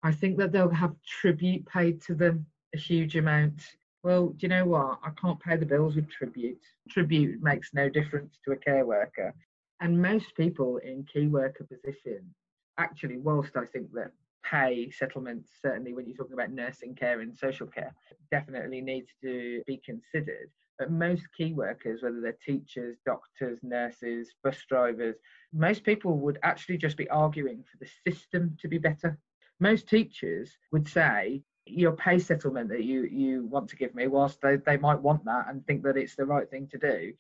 I 0.05 0.13
think 0.13 0.39
that 0.39 0.53
they'll 0.53 0.71
have 0.71 0.95
tribute 1.05 1.67
paid 1.67 2.01
to 2.03 2.15
them, 2.15 2.47
a 2.75 2.79
huge 2.79 3.17
amount. 3.17 3.61
Well, 4.05 4.29
do 4.29 4.37
you 4.43 4.49
know 4.49 4.67
what? 4.67 5.01
I 5.03 5.11
can't 5.21 5.41
pay 5.41 5.57
the 5.57 5.67
bills 5.67 5.97
with 5.97 6.09
tribute. 6.11 6.61
Tribute 6.91 7.43
makes 7.43 7.75
no 7.75 7.89
difference 7.89 8.39
to 8.45 8.53
a 8.53 8.57
care 8.57 8.87
worker. 8.87 9.35
And 9.81 10.01
most 10.01 10.37
people 10.37 10.77
in 10.77 11.05
key 11.13 11.27
worker 11.27 11.65
positions, 11.65 12.35
actually, 12.79 13.19
whilst 13.19 13.57
I 13.57 13.65
think 13.67 13.93
that 13.93 14.13
pay 14.45 14.91
settlements, 14.91 15.51
certainly 15.63 15.95
when 15.95 16.07
you're 16.07 16.17
talking 16.17 16.35
about 16.35 16.51
nursing 16.51 16.95
care 16.95 17.21
and 17.21 17.37
social 17.37 17.67
care, 17.67 17.95
definitely 18.31 18.81
needs 18.81 19.11
to 19.23 19.63
be 19.67 19.81
considered. 19.85 20.51
But 20.79 20.91
most 20.91 21.23
key 21.37 21.53
workers, 21.53 22.03
whether 22.03 22.21
they're 22.21 22.37
teachers, 22.45 22.97
doctors, 23.07 23.59
nurses, 23.63 24.35
bus 24.43 24.59
drivers, 24.69 25.17
most 25.53 25.85
people 25.85 26.19
would 26.19 26.39
actually 26.43 26.79
just 26.79 26.97
be 26.97 27.09
arguing 27.11 27.63
for 27.63 27.79
the 27.79 27.91
system 28.11 28.57
to 28.61 28.69
be 28.69 28.79
better 28.79 29.19
most 29.61 29.89
teachers 29.89 30.57
would 30.73 30.89
say 30.89 31.43
your 31.67 31.93
pay 31.93 32.19
settlement 32.19 32.69
that 32.69 32.85
you 32.85 33.05
you 33.05 33.47
want 33.47 33.69
to 33.69 33.77
give 33.77 33.95
me 33.95 34.07
whilst 34.07 34.41
they, 34.43 34.57
they 34.57 34.77
might 34.77 35.01
want 35.01 35.25
that 35.25 35.47
and 35.49 35.67
think 35.67 35.83
that 35.83 35.97
it's 35.97 36.17
the 36.17 36.25
right 36.25 36.51
thing 36.51 36.69
to 36.69 36.79
do 36.79 37.13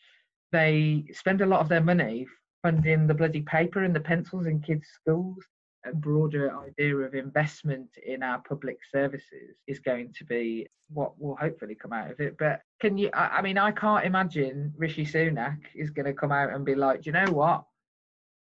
they 0.52 1.04
spend 1.12 1.40
a 1.40 1.46
lot 1.46 1.60
of 1.60 1.68
their 1.68 1.80
money 1.80 2.26
funding 2.64 3.06
the 3.06 3.14
bloody 3.14 3.42
paper 3.42 3.84
and 3.84 3.94
the 3.94 4.00
pencils 4.00 4.46
in 4.46 4.60
kids 4.60 4.88
schools 5.00 5.44
a 5.86 5.94
broader 5.94 6.50
idea 6.66 6.96
of 6.96 7.14
investment 7.14 7.90
in 8.06 8.22
our 8.22 8.40
public 8.48 8.78
services 8.90 9.54
is 9.66 9.78
going 9.80 10.10
to 10.16 10.24
be 10.24 10.66
what 10.88 11.12
will 11.20 11.36
hopefully 11.36 11.74
come 11.74 11.92
out 11.92 12.10
of 12.10 12.18
it. 12.20 12.36
But 12.38 12.62
can 12.80 12.96
you? 12.96 13.10
I, 13.12 13.38
I 13.38 13.42
mean, 13.42 13.58
I 13.58 13.70
can't 13.70 14.06
imagine 14.06 14.72
Rishi 14.78 15.04
Sunak 15.04 15.58
is 15.74 15.90
going 15.90 16.06
to 16.06 16.14
come 16.14 16.32
out 16.32 16.54
and 16.54 16.64
be 16.64 16.74
like, 16.74 17.04
you 17.04 17.12
know 17.12 17.30
what? 17.30 17.64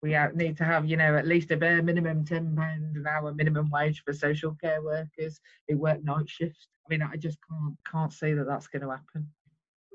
we 0.05 0.15
need 0.35 0.55
to 0.59 0.65
have, 0.65 0.85
you 0.85 0.99
know, 0.99 1.17
at 1.17 1.27
least 1.27 1.51
a 1.51 1.57
bare 1.57 1.83
minimum 1.83 2.27
ten 2.27 2.55
pound 2.55 2.95
an 2.95 3.07
hour 3.07 3.33
minimum 3.33 3.71
wage 3.71 4.03
for 4.05 4.13
social 4.13 4.55
care 4.63 4.83
workers 4.83 5.41
who 5.67 5.79
work 5.79 6.05
night 6.05 6.29
shifts. 6.29 6.69
I 6.87 6.87
mean, 6.91 7.03
I 7.03 7.17
just 7.17 7.39
can't 7.49 7.75
can't 7.91 8.13
see 8.13 8.35
that 8.35 8.47
that's 8.47 8.67
going 8.67 8.83
to 8.83 8.91
happen. 8.91 9.27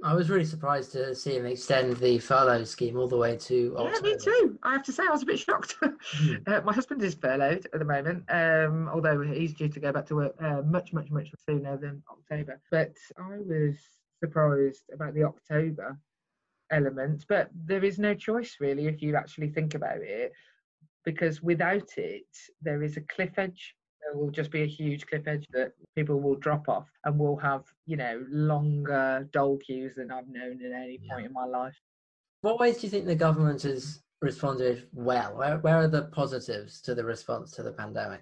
I 0.02 0.14
was 0.14 0.30
really 0.30 0.46
surprised 0.46 0.94
to 0.94 1.14
see 1.14 1.36
him 1.36 1.46
extend 1.46 1.98
the 1.98 2.20
furlough 2.20 2.64
scheme 2.64 2.98
all 2.98 3.08
the 3.08 3.18
way 3.18 3.36
to 3.36 3.76
October. 3.78 4.08
Yeah, 4.08 4.14
me 4.14 4.18
too. 4.18 4.60
I 4.64 4.72
have 4.72 4.84
to 4.84 4.94
say, 4.94 5.04
I 5.08 5.12
was 5.12 5.24
a 5.24 5.26
bit 5.26 5.40
shocked. 5.40 5.76
Mm. 6.20 6.48
Uh, 6.48 6.62
my 6.64 6.74
husband 6.74 7.02
is 7.04 7.14
furloughed 7.14 7.68
at 7.72 7.80
the 7.80 7.86
moment, 7.86 8.24
um, 8.30 8.90
although 8.90 9.22
he's 9.22 9.54
due 9.54 9.70
to 9.70 9.80
go 9.80 9.92
back 9.92 10.06
to 10.08 10.16
work 10.16 10.36
uh, 10.42 10.62
much, 10.64 10.92
much, 10.92 11.10
much 11.12 11.32
sooner 11.48 11.78
than 11.78 12.02
October. 12.10 12.60
But 12.72 12.94
I 13.18 13.38
was 13.38 13.76
surprised 14.20 14.84
about 14.94 15.14
the 15.14 15.24
October 15.24 15.98
element, 16.72 17.26
but 17.28 17.50
there 17.54 17.84
is 17.84 18.00
no 18.00 18.14
choice 18.16 18.58
really 18.60 18.88
if 18.88 19.02
you 19.02 19.16
actually 19.16 19.50
think 19.50 19.76
about 19.76 19.98
it, 19.98 20.32
because 21.06 21.42
without 21.42 21.98
it, 21.98 22.28
there 22.62 22.82
is 22.82 22.98
a 22.98 23.02
cliff 23.02 23.38
edge. 23.38 23.76
There 24.04 24.20
will 24.20 24.32
just 24.32 24.52
be 24.52 24.64
a 24.64 24.68
huge 24.68 25.06
cliff 25.06 25.28
edge 25.28 25.46
that 25.52 25.74
people 25.96 26.20
will 26.20 26.36
drop 26.36 26.70
off 26.70 26.88
and 27.06 27.20
we'll 27.20 27.38
have, 27.38 27.64
you 27.86 27.98
know, 27.98 28.26
longer 28.30 29.28
dole 29.32 29.58
queues 29.58 29.96
than 29.96 30.12
I've 30.12 30.28
known 30.28 30.60
at 30.66 30.72
any 30.72 30.98
point 30.98 31.22
yeah. 31.22 31.26
in 31.28 31.34
my 31.34 31.46
life. 31.46 31.76
What 32.42 32.60
ways 32.60 32.78
do 32.78 32.88
you 32.88 32.92
think 32.92 33.06
the 33.06 33.16
government 33.16 33.62
has 33.64 34.02
responded 34.22 34.88
well? 34.94 35.38
Where, 35.38 35.58
where 35.60 35.78
are 35.78 35.88
the 35.88 36.04
positives 36.04 36.82
to 36.82 36.96
the 36.96 37.04
response 37.04 37.52
to 37.52 37.64
the 37.64 37.72
pandemic? 37.72 38.22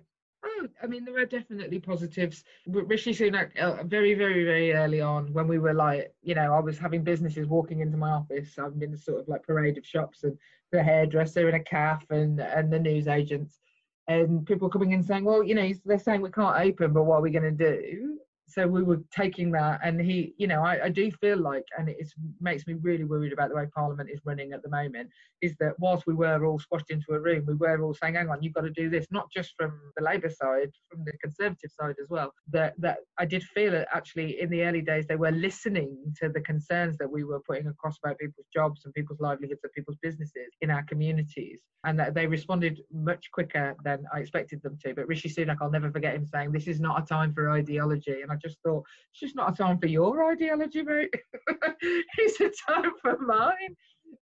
I 0.82 0.88
mean, 0.88 1.06
there 1.06 1.18
are 1.18 1.26
definitely 1.26 1.80
positives. 1.80 2.44
Rishi 2.68 3.14
Sunak, 3.14 3.56
uh, 3.58 3.84
very, 3.84 4.14
very, 4.14 4.44
very 4.44 4.74
early 4.74 5.02
on, 5.02 5.32
when 5.34 5.48
we 5.48 5.60
were 5.60 5.74
like, 5.74 6.14
you 6.22 6.36
know, 6.36 6.54
I 6.54 6.60
was 6.60 6.78
having 6.78 7.04
businesses 7.04 7.48
walking 7.48 7.82
into 7.82 7.98
my 7.98 8.12
office. 8.12 8.58
I've 8.58 8.80
been 8.80 8.96
sort 8.96 9.22
of 9.22 9.28
like 9.28 9.44
parade 9.44 9.78
of 9.78 9.86
shops 9.86 10.24
and 10.24 10.38
the 10.72 10.84
hairdresser 10.84 11.48
and 11.48 11.58
a 11.58 11.64
calf 11.64 12.04
and 12.10 12.40
and 12.40 12.72
the 12.72 12.80
news 12.80 13.08
agents, 13.08 13.60
and 14.08 14.46
people 14.46 14.70
coming 14.70 14.94
in 14.94 15.04
saying, 15.04 15.26
well, 15.26 15.44
you 15.44 15.56
know, 15.56 15.70
they're 15.86 16.00
saying 16.00 16.22
we 16.22 16.32
can't 16.32 16.58
open, 16.60 16.94
but 16.94 17.04
what 17.04 17.18
are 17.18 17.22
we 17.22 17.32
going 17.32 17.44
to 17.44 17.52
do? 17.52 18.20
So 18.50 18.66
we 18.66 18.82
were 18.82 19.02
taking 19.12 19.52
that 19.52 19.80
and 19.84 20.00
he 20.00 20.34
you 20.38 20.48
know 20.48 20.64
I, 20.64 20.86
I 20.86 20.90
do 20.90 21.12
feel 21.12 21.38
like 21.38 21.66
and 21.78 21.90
it 21.90 22.12
makes 22.40 22.66
me 22.66 22.76
really 22.82 23.04
worried 23.04 23.34
about 23.34 23.50
the 23.50 23.56
way 23.56 23.68
parliament 23.76 24.10
is 24.10 24.22
running 24.24 24.54
at 24.54 24.64
the 24.64 24.70
moment 24.70 25.10
is 25.42 25.54
that 25.60 25.74
whilst 25.80 26.08
we 26.08 26.14
were 26.14 26.46
all 26.46 26.58
squashed 26.58 26.90
into 26.90 27.12
a 27.12 27.20
room 27.20 27.46
we 27.46 27.56
were 27.56 27.82
all 27.82 27.94
saying 27.94 28.16
hang 28.16 28.30
on 28.30 28.42
you've 28.42 28.54
got 28.54 28.62
to 28.62 28.70
do 28.70 28.90
this 28.90 29.08
not 29.12 29.30
just 29.36 29.54
from 29.58 29.80
the 29.98 30.04
labour 30.04 30.30
side 30.30 30.72
from 30.90 31.04
the 31.04 31.12
conservative 31.22 31.72
side 31.80 31.96
as 32.02 32.08
well 32.10 32.34
that 32.50 32.74
that 32.78 33.00
i 33.18 33.26
did 33.26 33.44
feel 33.44 33.72
that 33.72 33.88
actually 33.94 34.40
in 34.40 34.50
the 34.50 34.64
early 34.64 34.82
days 34.82 35.06
they 35.08 35.18
were 35.18 35.32
listening 35.32 35.98
to 36.20 36.30
the 36.30 36.42
concerns 36.42 36.98
that 36.98 37.12
we 37.12 37.26
were 37.26 37.42
putting 37.42 37.68
across 37.68 37.98
about 38.04 38.18
people's 38.18 38.48
jobs 38.54 38.86
and 38.86 38.94
people's 38.94 39.20
livelihoods 39.20 39.62
and 39.64 39.74
people's 39.74 39.98
businesses 40.02 40.56
in 40.62 40.72
our 40.72 40.84
communities 40.84 41.62
and 41.84 42.00
that 42.00 42.14
they 42.14 42.26
responded 42.26 42.80
much 42.94 43.30
quicker 43.32 43.76
than 43.84 44.06
i 44.14 44.20
expected 44.20 44.62
them 44.64 44.78
to. 44.84 44.94
But 44.94 45.08
rishi 45.08 45.30
sunak 45.30 45.58
i'll 45.62 45.70
never 45.70 45.92
forget 45.92 46.16
him 46.16 46.26
saying 46.26 46.52
this 46.52 46.68
is 46.68 46.80
not 46.80 47.02
a 47.02 47.06
time 47.06 47.34
for 47.34 47.52
ideology 47.52 48.22
and 48.22 48.32
i 48.32 48.37
just 48.42 48.58
thought 48.64 48.84
it's 49.12 49.20
just 49.20 49.36
not 49.36 49.54
a 49.54 49.56
time 49.56 49.80
for 49.80 49.88
your 49.88 50.32
ideology, 50.32 50.84
mate. 50.84 51.14
it's 52.18 52.40
a 52.42 52.52
time 52.72 52.92
for 53.02 53.18
mine. 53.20 53.76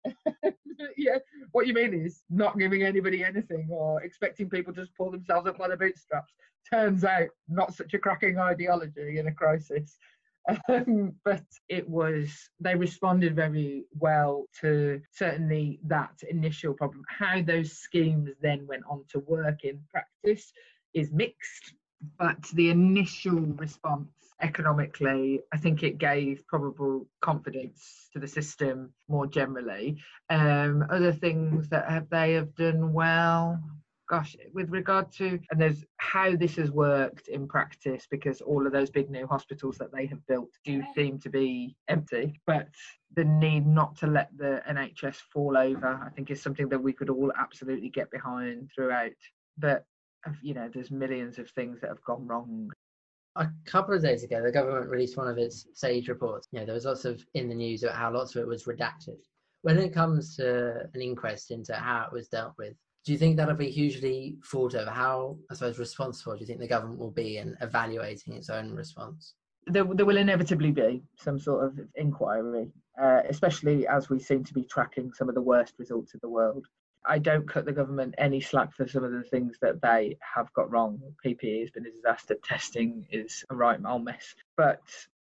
yeah, 0.96 1.18
what 1.53 1.66
you 1.66 1.74
mean 1.74 1.94
is 1.94 2.22
not 2.31 2.59
giving 2.59 2.83
anybody 2.83 3.24
anything 3.24 3.68
or 3.70 4.03
expecting 4.03 4.48
people 4.48 4.72
to 4.72 4.83
just 4.83 4.96
pull 4.96 5.11
themselves 5.11 5.48
up 5.48 5.59
by 5.59 5.68
the 5.68 5.77
bootstraps. 5.77 6.33
Turns 6.70 7.05
out 7.05 7.29
not 7.48 7.74
such 7.74 7.94
a 7.94 7.98
cracking 7.98 8.38
ideology 8.38 9.18
in 9.18 9.29
a 9.29 9.33
crisis. 9.33 9.96
Um, 10.68 11.14
but 11.24 11.44
it 11.70 11.88
was 11.88 12.31
they 12.61 12.74
responded 12.74 13.35
very 13.35 13.85
well 13.98 14.44
to 14.61 15.00
certainly 15.11 15.81
that 15.87 16.12
initial 16.29 16.74
problem. 16.74 17.03
How 17.09 17.40
those 17.40 17.72
schemes 17.72 18.29
then 18.42 18.66
went 18.66 18.83
on 18.87 19.05
to 19.12 19.20
work 19.20 19.64
in 19.64 19.81
practice 19.90 20.53
is 20.92 21.12
mixed, 21.12 21.74
but 22.19 22.43
the 22.55 22.71
initial 22.71 23.40
response 23.40 24.09
economically, 24.40 25.40
I 25.53 25.57
think 25.57 25.83
it 25.83 25.99
gave 25.99 26.47
probable 26.47 27.07
confidence 27.21 28.09
to 28.12 28.19
the 28.19 28.29
system 28.29 28.93
more 29.09 29.27
generally. 29.27 29.99
Um, 30.31 30.85
other 30.90 31.12
things 31.12 31.69
that 31.71 31.88
have 31.90 32.09
they 32.11 32.35
have 32.35 32.55
done 32.55 32.93
well. 32.93 33.61
Gosh, 34.07 34.37
with 34.53 34.69
regard 34.71 35.11
to 35.12 35.40
and 35.51 35.59
there's 35.59 35.83
how 35.97 36.37
this 36.37 36.57
has 36.57 36.71
worked 36.71 37.29
in 37.29 37.49
practice 37.49 38.07
because 38.11 38.43
all 38.43 38.67
of 38.67 38.73
those 38.73 38.90
big 38.90 39.11
new 39.11 39.27
hospitals 39.27 39.79
that 39.79 39.93
they 39.95 40.05
have 40.07 40.25
built 40.27 40.51
do 40.64 40.83
seem 40.95 41.19
to 41.21 41.31
be 41.31 41.75
empty. 41.88 42.38
But 42.47 42.69
the 43.17 43.25
need 43.25 43.67
not 43.67 43.97
to 43.97 44.07
let 44.07 44.29
the 44.37 44.61
NHS 44.69 45.17
fall 45.33 45.57
over, 45.57 46.03
I 46.05 46.11
think, 46.11 46.31
is 46.31 46.43
something 46.43 46.69
that 46.69 46.83
we 46.83 46.93
could 46.93 47.09
all 47.09 47.33
absolutely 47.38 47.88
get 47.88 48.11
behind 48.11 48.71
throughout. 48.75 49.12
But 49.57 49.87
you 50.42 50.54
know, 50.54 50.70
there's 50.72 50.90
millions 50.90 51.38
of 51.38 51.50
things 51.50 51.80
that 51.80 51.88
have 51.88 52.02
gone 52.04 52.26
wrong 52.26 52.70
a 53.37 53.48
couple 53.64 53.94
of 53.94 54.02
days 54.02 54.22
ago, 54.22 54.42
the 54.42 54.52
government 54.52 54.88
released 54.88 55.16
one 55.16 55.28
of 55.28 55.38
its 55.38 55.66
SAGE 55.74 56.08
reports. 56.08 56.46
You 56.52 56.60
know, 56.60 56.66
there 56.66 56.74
was 56.74 56.84
lots 56.84 57.04
of 57.04 57.24
in 57.34 57.48
the 57.48 57.54
news 57.54 57.82
about 57.82 57.96
how 57.96 58.12
lots 58.12 58.37
of 58.37 58.42
it 58.42 58.48
was 58.48 58.64
redacted. 58.64 59.18
When 59.62 59.78
it 59.78 59.94
comes 59.94 60.37
to 60.37 60.88
an 60.92 61.00
inquest 61.00 61.50
into 61.50 61.74
how 61.74 62.06
it 62.06 62.12
was 62.12 62.28
dealt 62.28 62.54
with, 62.58 62.74
do 63.04 63.12
you 63.12 63.18
think 63.18 63.37
that'll 63.37 63.54
be 63.54 63.70
hugely 63.70 64.37
thought 64.46 64.74
over? 64.74 64.90
How, 64.90 65.37
I 65.50 65.54
suppose, 65.54 65.78
responsible 65.78 66.34
do 66.34 66.40
you 66.40 66.46
think 66.46 66.60
the 66.60 66.68
government 66.68 66.98
will 66.98 67.10
be 67.10 67.38
in 67.38 67.56
evaluating 67.60 68.34
its 68.34 68.50
own 68.50 68.72
response? 68.72 69.34
There, 69.66 69.84
there 69.84 70.06
will 70.06 70.18
inevitably 70.18 70.70
be 70.70 71.02
some 71.18 71.38
sort 71.38 71.66
of 71.66 71.80
inquiry, 71.96 72.70
uh, 73.00 73.22
especially 73.28 73.87
as 73.87 74.10
we 74.10 74.18
seem 74.20 74.44
to 74.44 74.54
be 74.54 74.64
tracking 74.64 75.12
some 75.12 75.28
of 75.28 75.34
the 75.34 75.40
worst 75.40 75.74
results 75.78 76.14
in 76.14 76.20
the 76.22 76.28
world. 76.28 76.66
I 77.07 77.19
don't 77.19 77.49
cut 77.49 77.64
the 77.64 77.73
government 77.73 78.14
any 78.19 78.40
slack 78.40 78.75
for 78.75 78.88
some 78.88 79.05
of 79.05 79.12
the 79.12 79.23
things 79.23 79.57
that 79.61 79.83
they 79.83 80.17
have 80.35 80.53
got 80.55 80.71
wrong. 80.71 81.01
PPE 81.25 81.61
has 81.61 81.71
been 81.71 81.87
a 81.87 81.90
disaster. 81.90 82.37
Testing 82.45 83.07
is 83.11 83.45
a 83.51 83.55
right 83.55 83.79
old 83.87 84.05
mess. 84.05 84.35
But 84.57 84.81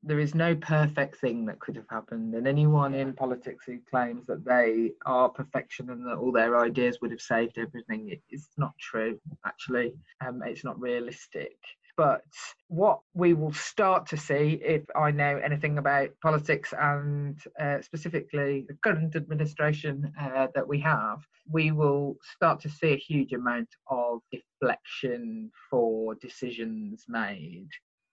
there 0.03 0.21
is 0.21 0.35
no 0.35 0.55
perfect 0.55 1.17
thing 1.17 1.47
that 1.47 1.59
could 1.59 1.77
have 1.77 1.89
happened. 1.89 2.35
And 2.35 2.47
anyone 2.47 2.95
in 2.95 3.15
politics 3.15 3.65
who 3.67 3.79
claims 3.91 4.27
that 4.27 4.45
they 4.45 4.93
are 5.07 5.31
perfection 5.31 5.91
and 5.91 6.07
that 6.07 6.19
all 6.19 6.31
their 6.31 6.61
ideas 6.61 6.99
would 7.01 7.11
have 7.11 7.23
saved 7.23 7.59
everything 7.59 8.21
is 8.31 8.49
not 8.59 8.77
true, 8.79 9.19
actually. 9.47 9.95
Um, 10.25 10.43
it's 10.45 10.65
not 10.65 10.79
realistic. 10.79 11.57
But 11.97 12.25
what 12.67 13.01
we 13.15 13.35
will 13.35 13.53
start 13.53 14.07
to 14.09 14.17
see, 14.17 14.61
if 14.65 14.83
I 14.97 15.13
know 15.13 15.37
anything 15.37 15.79
about 15.79 16.11
politics 16.23 16.75
and 16.77 17.39
uh, 17.61 17.83
specifically 17.83 18.65
the 18.67 18.77
current 18.83 19.15
administration 19.15 20.13
uh, 20.21 20.49
that 20.57 20.67
we 20.67 20.81
have, 20.81 21.21
we 21.49 21.71
will 21.71 22.17
start 22.35 22.61
to 22.63 22.69
see 22.69 22.89
a 22.89 22.97
huge 22.97 23.33
amount 23.33 23.69
of 23.89 24.21
deflection 24.33 25.53
for 25.71 26.17
decisions 26.17 27.05
made. 27.07 27.69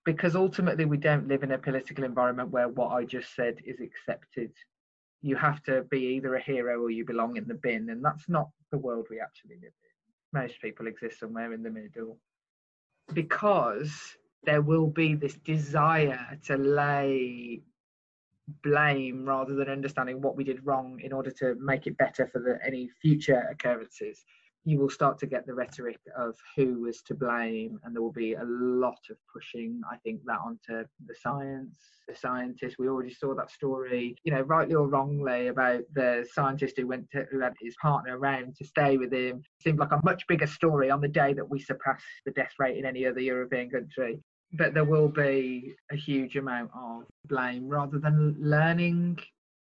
Because 0.06 0.36
ultimately, 0.36 0.86
we 0.86 0.98
don't 0.98 1.28
live 1.28 1.44
in 1.44 1.52
a 1.52 1.58
political 1.58 2.04
environment 2.04 2.50
where 2.50 2.68
what 2.68 2.90
I 2.90 3.04
just 3.04 3.36
said 3.36 3.58
is 3.66 3.80
accepted. 3.80 4.52
You 5.22 5.36
have 5.38 5.62
to 5.64 5.84
be 5.90 6.16
either 6.16 6.36
a 6.36 6.42
hero 6.42 6.82
or 6.82 6.92
you 6.92 7.06
belong 7.06 7.38
in 7.38 7.48
the 7.48 7.56
bin, 7.56 7.90
and 7.90 8.04
that's 8.04 8.28
not 8.28 8.50
the 8.72 8.80
world 8.80 9.08
we 9.10 9.20
actually 9.20 9.56
live 9.56 9.74
in. 10.34 10.40
Most 10.42 10.62
people 10.62 10.88
exist 10.88 11.20
somewhere 11.20 11.54
in 11.54 11.62
the 11.62 11.70
middle 11.70 12.18
because 13.14 14.18
there 14.44 14.62
will 14.62 14.88
be 14.88 15.16
this 15.16 15.36
desire 15.36 16.40
to 16.46 16.58
lay 16.58 17.62
blame 18.64 19.26
rather 19.26 19.56
than 19.56 19.70
understanding 19.70 20.22
what 20.22 20.36
we 20.36 20.44
did 20.44 20.66
wrong 20.66 21.00
in 21.02 21.14
order 21.14 21.32
to 21.32 21.56
make 21.60 21.88
it 21.88 21.98
better 21.98 22.28
for 22.28 22.40
the, 22.40 22.60
any 22.66 22.90
future 23.02 23.48
occurrences 23.52 24.26
you 24.64 24.78
will 24.80 24.90
start 24.90 25.18
to 25.20 25.26
get 25.26 25.46
the 25.48 25.54
rhetoric 25.54 26.00
of 26.16 26.36
who 26.56 26.82
was 26.82 27.02
to 27.04 27.16
blame, 27.16 27.80
and 27.84 27.96
there 27.96 28.02
will 28.02 28.12
be 28.12 28.34
a 28.34 28.44
lot 28.44 29.00
of 29.10 29.18
pushing, 29.34 29.82
I 29.92 29.98
think, 29.98 30.22
that 30.26 30.40
onto 30.46 30.86
the 31.06 31.16
science, 31.20 31.78
the 32.08 32.16
scientists. 32.16 32.76
We 32.78 32.88
already 32.88 33.14
saw 33.14 33.34
that 33.36 33.50
story, 33.50 34.16
you 34.24 34.32
know, 34.32 34.42
rightly 34.42 34.76
or 34.76 34.88
wrongly, 34.88 35.48
about 35.48 35.82
the 35.94 36.28
scientist 36.32 36.78
who 36.78 36.88
went 36.88 37.10
to, 37.12 37.26
who 37.32 37.40
had 37.40 37.54
his 37.60 37.76
partner 37.82 38.18
around 38.18 38.56
to 38.58 38.66
stay 38.66 38.98
with 38.98 39.12
him. 39.12 39.38
It 39.38 39.64
seemed 39.64 39.80
like 39.80 39.92
a 39.92 40.02
much 40.04 40.28
bigger 40.28 40.48
story 40.48 40.92
on 40.92 41.02
the 41.02 41.08
day 41.08 41.34
that 41.34 41.50
we 41.50 41.60
surpassed 41.60 42.06
the 42.26 42.32
death 42.32 42.54
rate 42.60 42.78
in 42.78 42.86
any 42.86 43.06
other 43.08 43.20
European 43.20 43.70
country. 43.72 44.20
But 44.54 44.74
there 44.74 44.84
will 44.84 45.08
be 45.08 45.74
a 45.92 45.96
huge 45.96 46.36
amount 46.36 46.72
of 46.76 47.04
blame 47.28 47.68
rather 47.68 47.98
than 47.98 48.36
learning 48.40 49.18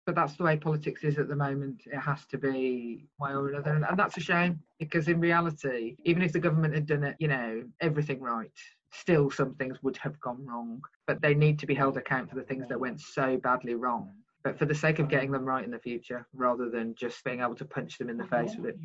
but 0.10 0.16
that's 0.16 0.38
the 0.38 0.44
way 0.44 0.58
politics 0.58 1.04
is 1.04 1.20
at 1.20 1.28
the 1.28 1.36
moment. 1.36 1.84
It 1.86 2.00
has 2.00 2.26
to 2.32 2.38
be 2.40 3.06
one 3.18 3.36
or 3.36 3.50
another, 3.50 3.76
and, 3.76 3.86
and 3.86 4.00
that's 4.00 4.18
a 4.18 4.20
shame 4.20 4.60
because 4.80 5.08
in 5.08 5.20
reality, 5.20 5.98
even 6.04 6.24
if 6.24 6.34
the 6.34 6.40
government 6.40 6.74
had 6.74 6.88
done 6.88 7.04
it, 7.04 7.16
you 7.20 7.28
know, 7.28 7.62
everything 7.80 8.20
right, 8.20 8.50
still 8.92 9.30
some 9.30 9.54
things 9.54 9.78
would 9.84 9.98
have 9.98 10.20
gone 10.20 10.44
wrong. 10.44 10.82
But 11.06 11.22
they 11.22 11.36
need 11.36 11.60
to 11.60 11.68
be 11.68 11.76
held 11.76 11.96
account 11.96 12.28
for 12.28 12.38
the 12.38 12.42
things 12.42 12.68
that 12.70 12.80
went 12.80 13.00
so 13.00 13.38
badly 13.38 13.76
wrong. 13.76 14.10
But 14.44 14.58
for 14.58 14.66
the 14.66 14.74
sake 14.74 14.98
of 14.98 15.10
getting 15.10 15.30
them 15.30 15.46
right 15.46 15.64
in 15.64 15.70
the 15.70 15.78
future, 15.78 16.26
rather 16.34 16.72
than 16.72 16.96
just 16.96 17.24
being 17.24 17.42
able 17.42 17.54
to 17.54 17.66
punch 17.66 18.00
them 18.00 18.10
in 18.10 18.18
the 18.18 18.26
face 18.26 18.56
with 18.56 18.70
it. 18.70 18.78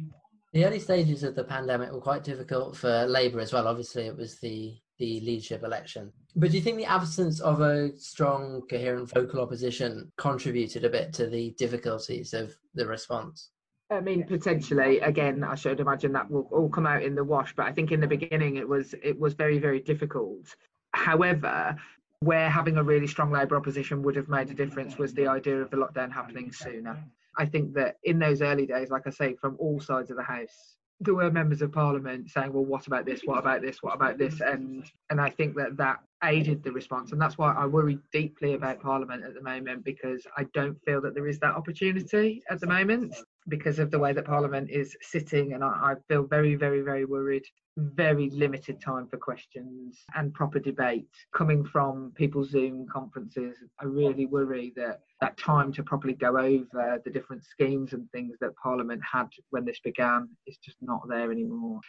The 0.53 0.67
early 0.67 0.79
stages 0.79 1.23
of 1.23 1.35
the 1.35 1.45
pandemic 1.45 1.91
were 1.91 2.03
quite 2.03 2.23
difficult 2.23 2.77
for 2.77 3.07
Labour 3.07 3.41
as 3.41 3.55
well. 3.55 3.67
Obviously, 3.67 4.05
it 4.05 4.17
was 4.17 4.39
the 4.41 4.77
the 4.99 5.21
leadership 5.21 5.63
election. 5.63 6.13
But 6.37 6.51
do 6.51 6.57
you 6.57 6.63
think 6.63 6.77
the 6.77 6.85
absence 6.85 7.41
of 7.41 7.61
a 7.61 7.97
strong, 7.97 8.63
coherent 8.69 9.11
vocal 9.11 9.41
opposition 9.41 10.11
contributed 10.17 10.85
a 10.85 10.91
bit 10.91 11.13
to 11.15 11.27
the 11.27 11.51
difficulties 11.59 12.35
of 12.35 12.55
the 12.75 12.87
response? 12.87 13.51
I 13.91 14.01
mean, 14.01 14.25
potentially. 14.25 15.01
Again, 15.01 15.45
I 15.45 15.55
should 15.55 15.81
imagine 15.81 16.13
that 16.13 16.31
will 16.31 16.49
all 16.51 16.69
come 16.69 16.87
out 16.87 17.03
in 17.03 17.15
the 17.15 17.25
wash. 17.25 17.55
But 17.55 17.67
I 17.67 17.73
think 17.73 17.93
in 17.93 18.01
the 18.01 18.07
beginning 18.07 18.57
it 18.57 18.69
was 18.69 18.95
it 19.03 19.19
was 19.19 19.35
very 19.35 19.59
very 19.59 19.81
difficult. 19.81 20.47
However, 20.93 21.77
where 22.21 22.49
having 22.49 22.79
a 22.79 22.83
really 22.83 23.07
strong 23.07 23.31
Labour 23.31 23.57
opposition 23.57 24.03
would 24.03 24.17
have 24.17 24.29
made 24.29 24.51
a 24.51 24.55
difference 24.55 24.97
was 24.97 25.13
the 25.13 25.27
idea 25.27 25.61
of 25.61 25.71
the 25.71 25.77
lockdown 25.77 26.11
happening 26.11 26.51
sooner. 26.53 27.05
I 27.37 27.47
think 27.47 27.75
that 27.75 27.97
in 28.05 28.19
those 28.19 28.41
early 28.43 28.67
days, 28.67 28.91
like 28.91 29.07
I 29.07 29.11
say, 29.11 29.35
from 29.35 29.57
all 29.59 29.81
sides 29.81 30.11
of 30.11 30.17
the 30.17 30.23
house, 30.23 30.77
there 31.01 31.15
were 31.15 31.31
members 31.31 31.63
of 31.63 31.73
parliament 31.73 32.31
saying, 32.31 32.53
"Well, 32.53 32.65
what 32.65 32.87
about 32.87 33.05
this? 33.05 33.23
What 33.25 33.39
about 33.39 33.63
this? 33.63 33.83
What 33.83 33.95
about 33.95 34.19
this?" 34.19 34.41
and 34.41 34.85
and 35.11 35.21
I 35.21 35.31
think 35.31 35.57
that 35.57 35.77
that 35.77 36.01
aided 36.23 36.63
the 36.63 36.73
response, 36.73 37.13
and 37.13 37.21
that's 37.21 37.37
why 37.37 37.53
I 37.53 37.67
worry 37.67 37.99
deeply 38.13 38.55
about 38.55 38.81
parliament 38.81 39.25
at 39.25 39.35
the 39.35 39.43
moment 39.43 39.85
because 39.85 40.27
I 40.37 40.45
don't 40.55 40.81
feel 40.85 41.01
that 41.03 41.15
there 41.15 41.29
is 41.29 41.39
that 41.41 41.55
opportunity 41.55 42.43
at 42.51 42.61
the 42.61 42.67
moment 42.67 43.15
because 43.49 43.79
of 43.79 43.91
the 43.91 43.99
way 43.99 44.13
that 44.13 44.25
parliament 44.25 44.71
is 44.71 44.97
sitting, 45.03 45.53
and 45.53 45.63
I, 45.63 45.69
I 45.69 45.95
feel 46.09 46.25
very, 46.25 46.55
very, 46.55 46.81
very 46.81 47.05
worried 47.05 47.45
very 47.77 48.31
limited 48.31 48.81
time 48.81 49.09
for 49.09 49.17
questions 49.17 50.05
and 50.15 50.33
proper 50.33 50.59
debate 50.59 51.09
coming 51.35 51.65
from 51.65 52.13
people's 52.15 52.51
Zoom 52.51 52.87
conferences. 52.93 53.57
I 53.81 53.85
really 53.85 54.27
worry 54.27 54.73
that 54.77 55.01
that 55.21 55.37
time 55.37 55.73
to 55.73 55.83
properly 55.83 56.15
go 56.15 56.39
over 56.39 57.01
the 57.05 57.11
different 57.11 57.45
schemes 57.45 57.93
and 57.93 58.11
things 58.13 58.37
that 58.41 58.57
Parliament 58.57 59.03
had 59.11 59.29
when 59.51 59.65
this 59.65 59.81
began 59.83 60.29
is 60.47 60.59
just 60.59 60.77
not 60.81 61.03
there 61.09 61.33
anymore. 61.33 61.81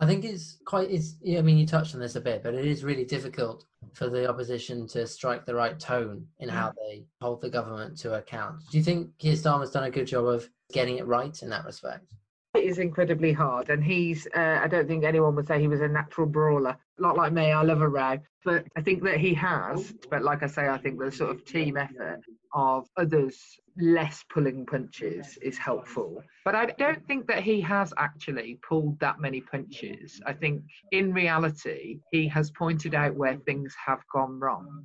I 0.00 0.06
think 0.06 0.24
it's 0.24 0.58
quite. 0.64 0.90
It's. 0.90 1.16
I 1.26 1.42
mean, 1.42 1.58
you 1.58 1.66
touched 1.66 1.94
on 1.94 2.00
this 2.00 2.14
a 2.14 2.20
bit, 2.20 2.44
but 2.44 2.54
it 2.54 2.64
is 2.64 2.84
really 2.84 3.04
difficult 3.04 3.64
for 3.94 4.08
the 4.08 4.28
opposition 4.28 4.86
to 4.88 5.06
strike 5.08 5.44
the 5.44 5.56
right 5.56 5.78
tone 5.78 6.24
in 6.38 6.48
how 6.48 6.72
they 6.76 7.04
hold 7.20 7.40
the 7.40 7.50
government 7.50 7.98
to 7.98 8.14
account. 8.14 8.60
Do 8.70 8.78
you 8.78 8.84
think 8.84 9.10
Keir 9.18 9.34
Starmer's 9.34 9.72
done 9.72 9.84
a 9.84 9.90
good 9.90 10.06
job 10.06 10.26
of 10.26 10.48
getting 10.72 10.98
it 10.98 11.06
right 11.06 11.36
in 11.42 11.50
that 11.50 11.64
respect? 11.64 12.12
It 12.54 12.64
is 12.64 12.78
incredibly 12.78 13.32
hard, 13.32 13.68
and 13.68 13.84
he's. 13.84 14.26
Uh, 14.34 14.60
I 14.62 14.68
don't 14.68 14.88
think 14.88 15.04
anyone 15.04 15.36
would 15.36 15.46
say 15.46 15.60
he 15.60 15.68
was 15.68 15.82
a 15.82 15.88
natural 15.88 16.26
brawler. 16.26 16.76
Not 16.98 17.16
like 17.16 17.32
me. 17.32 17.52
I 17.52 17.62
love 17.62 17.82
a 17.82 17.88
row, 17.88 18.18
but 18.44 18.64
I 18.74 18.80
think 18.80 19.02
that 19.04 19.18
he 19.18 19.34
has. 19.34 19.92
But 20.10 20.22
like 20.22 20.42
I 20.42 20.46
say, 20.46 20.68
I 20.68 20.78
think 20.78 20.98
the 20.98 21.12
sort 21.12 21.30
of 21.30 21.44
team 21.44 21.76
effort 21.76 22.20
of 22.54 22.88
others 22.96 23.38
less 23.76 24.24
pulling 24.30 24.66
punches 24.66 25.38
is 25.42 25.58
helpful. 25.58 26.22
But 26.44 26.54
I 26.54 26.66
don't 26.66 27.06
think 27.06 27.26
that 27.28 27.42
he 27.42 27.60
has 27.60 27.92
actually 27.96 28.58
pulled 28.66 28.98
that 29.00 29.20
many 29.20 29.40
punches. 29.40 30.20
I 30.26 30.32
think 30.32 30.62
in 30.90 31.12
reality, 31.12 32.00
he 32.10 32.26
has 32.28 32.50
pointed 32.50 32.94
out 32.94 33.14
where 33.14 33.36
things 33.36 33.74
have 33.84 34.00
gone 34.12 34.40
wrong. 34.40 34.84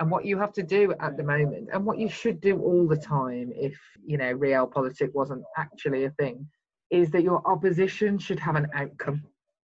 And 0.00 0.10
what 0.10 0.24
you 0.24 0.36
have 0.38 0.52
to 0.54 0.62
do 0.64 0.92
at 0.98 1.16
the 1.16 1.22
moment, 1.22 1.68
and 1.72 1.86
what 1.86 1.98
you 1.98 2.08
should 2.08 2.40
do 2.40 2.60
all 2.60 2.88
the 2.88 2.96
time 2.96 3.52
if, 3.54 3.78
you 4.04 4.18
know, 4.18 4.32
real 4.32 4.66
politics 4.66 5.14
wasn't 5.14 5.44
actually 5.56 6.04
a 6.04 6.10
thing, 6.10 6.46
is 6.90 7.10
that 7.10 7.22
your 7.22 7.46
opposition 7.46 8.18
should 8.18 8.38
have 8.38 8.56
an 8.56 8.68
outcome 8.74 9.22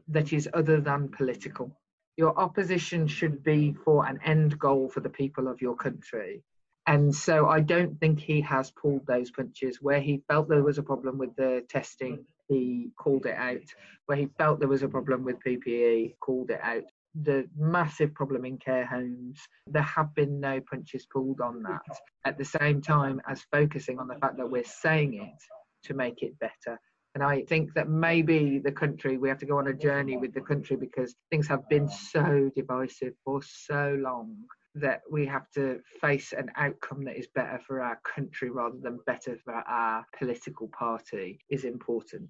that 0.09 0.33
is 0.33 0.49
other 0.55 0.81
than 0.81 1.09
political. 1.09 1.71
Your 2.17 2.39
opposition 2.39 3.07
should 3.07 3.43
be 3.43 3.73
for 3.85 4.07
an 4.07 4.19
end 4.25 4.59
goal 4.59 4.89
for 4.89 5.01
the 5.01 5.09
people 5.09 5.49
of 5.49 5.63
your 5.63 5.77
country. 5.77 6.43
And 6.87 7.15
so 7.15 7.47
I 7.47 7.61
don't 7.61 7.99
think 8.01 8.19
he 8.19 8.41
has 8.41 8.73
pulled 8.73 9.07
those 9.07 9.31
punches 9.31 9.79
where 9.81 10.01
he 10.01 10.23
felt 10.29 10.49
there 10.49 10.65
was 10.65 10.79
a 10.79 10.83
problem 10.83 11.19
with 11.19 11.35
the 11.37 11.65
testing, 11.69 12.25
he 12.49 12.91
called 12.99 13.27
it 13.27 13.37
out. 13.37 13.63
Where 14.07 14.19
he 14.19 14.29
felt 14.39 14.59
there 14.59 14.69
was 14.69 14.83
a 14.83 14.89
problem 14.89 15.23
with 15.23 15.37
PPE, 15.47 16.15
called 16.21 16.51
it 16.51 16.61
out. 16.63 16.83
The 17.23 17.49
massive 17.57 18.13
problem 18.15 18.45
in 18.45 18.59
care 18.59 18.87
homes, 18.87 19.41
there 19.67 19.83
have 19.83 20.15
been 20.15 20.41
no 20.41 20.61
punches 20.61 21.07
pulled 21.07 21.41
on 21.41 21.63
that. 21.63 21.83
At 22.25 22.39
the 22.39 22.45
same 22.45 22.81
time 22.81 23.21
as 23.29 23.47
focusing 23.53 23.99
on 23.99 24.09
the 24.09 24.17
fact 24.17 24.37
that 24.39 24.51
we're 24.51 24.65
saying 24.65 25.15
it 25.15 25.87
to 25.87 25.95
make 25.95 26.23
it 26.23 26.39
better 26.39 26.79
and 27.15 27.25
I 27.25 27.43
think 27.43 27.75
that 27.75 27.89
maybe 27.89 28.59
the 28.59 28.71
country, 28.71 29.19
we 29.19 29.29
have 29.29 29.39
to 29.39 29.47
go 29.47 29.59
on 29.59 29.67
a 29.67 29.75
journey 29.75 30.17
with 30.17 30.33
the 30.33 30.41
country 30.41 30.77
because 30.77 31.15
things 31.31 31.49
have 31.49 31.69
been 31.69 31.89
so 31.89 32.51
divisive 32.55 33.15
for 33.25 33.43
so 33.43 33.97
long 34.01 34.37
that 34.77 35.01
we 35.11 35.27
have 35.27 35.51
to 35.51 35.81
face 36.01 36.33
an 36.33 36.51
outcome 36.57 37.05
that 37.05 37.17
is 37.17 37.27
better 37.35 37.59
for 37.67 37.83
our 37.83 37.99
country 38.05 38.49
rather 38.49 38.79
than 38.81 39.01
better 39.07 39.37
for 39.45 39.55
our 39.55 40.07
political 40.17 40.69
party 40.69 41.41
is 41.51 41.65
important. 41.65 42.29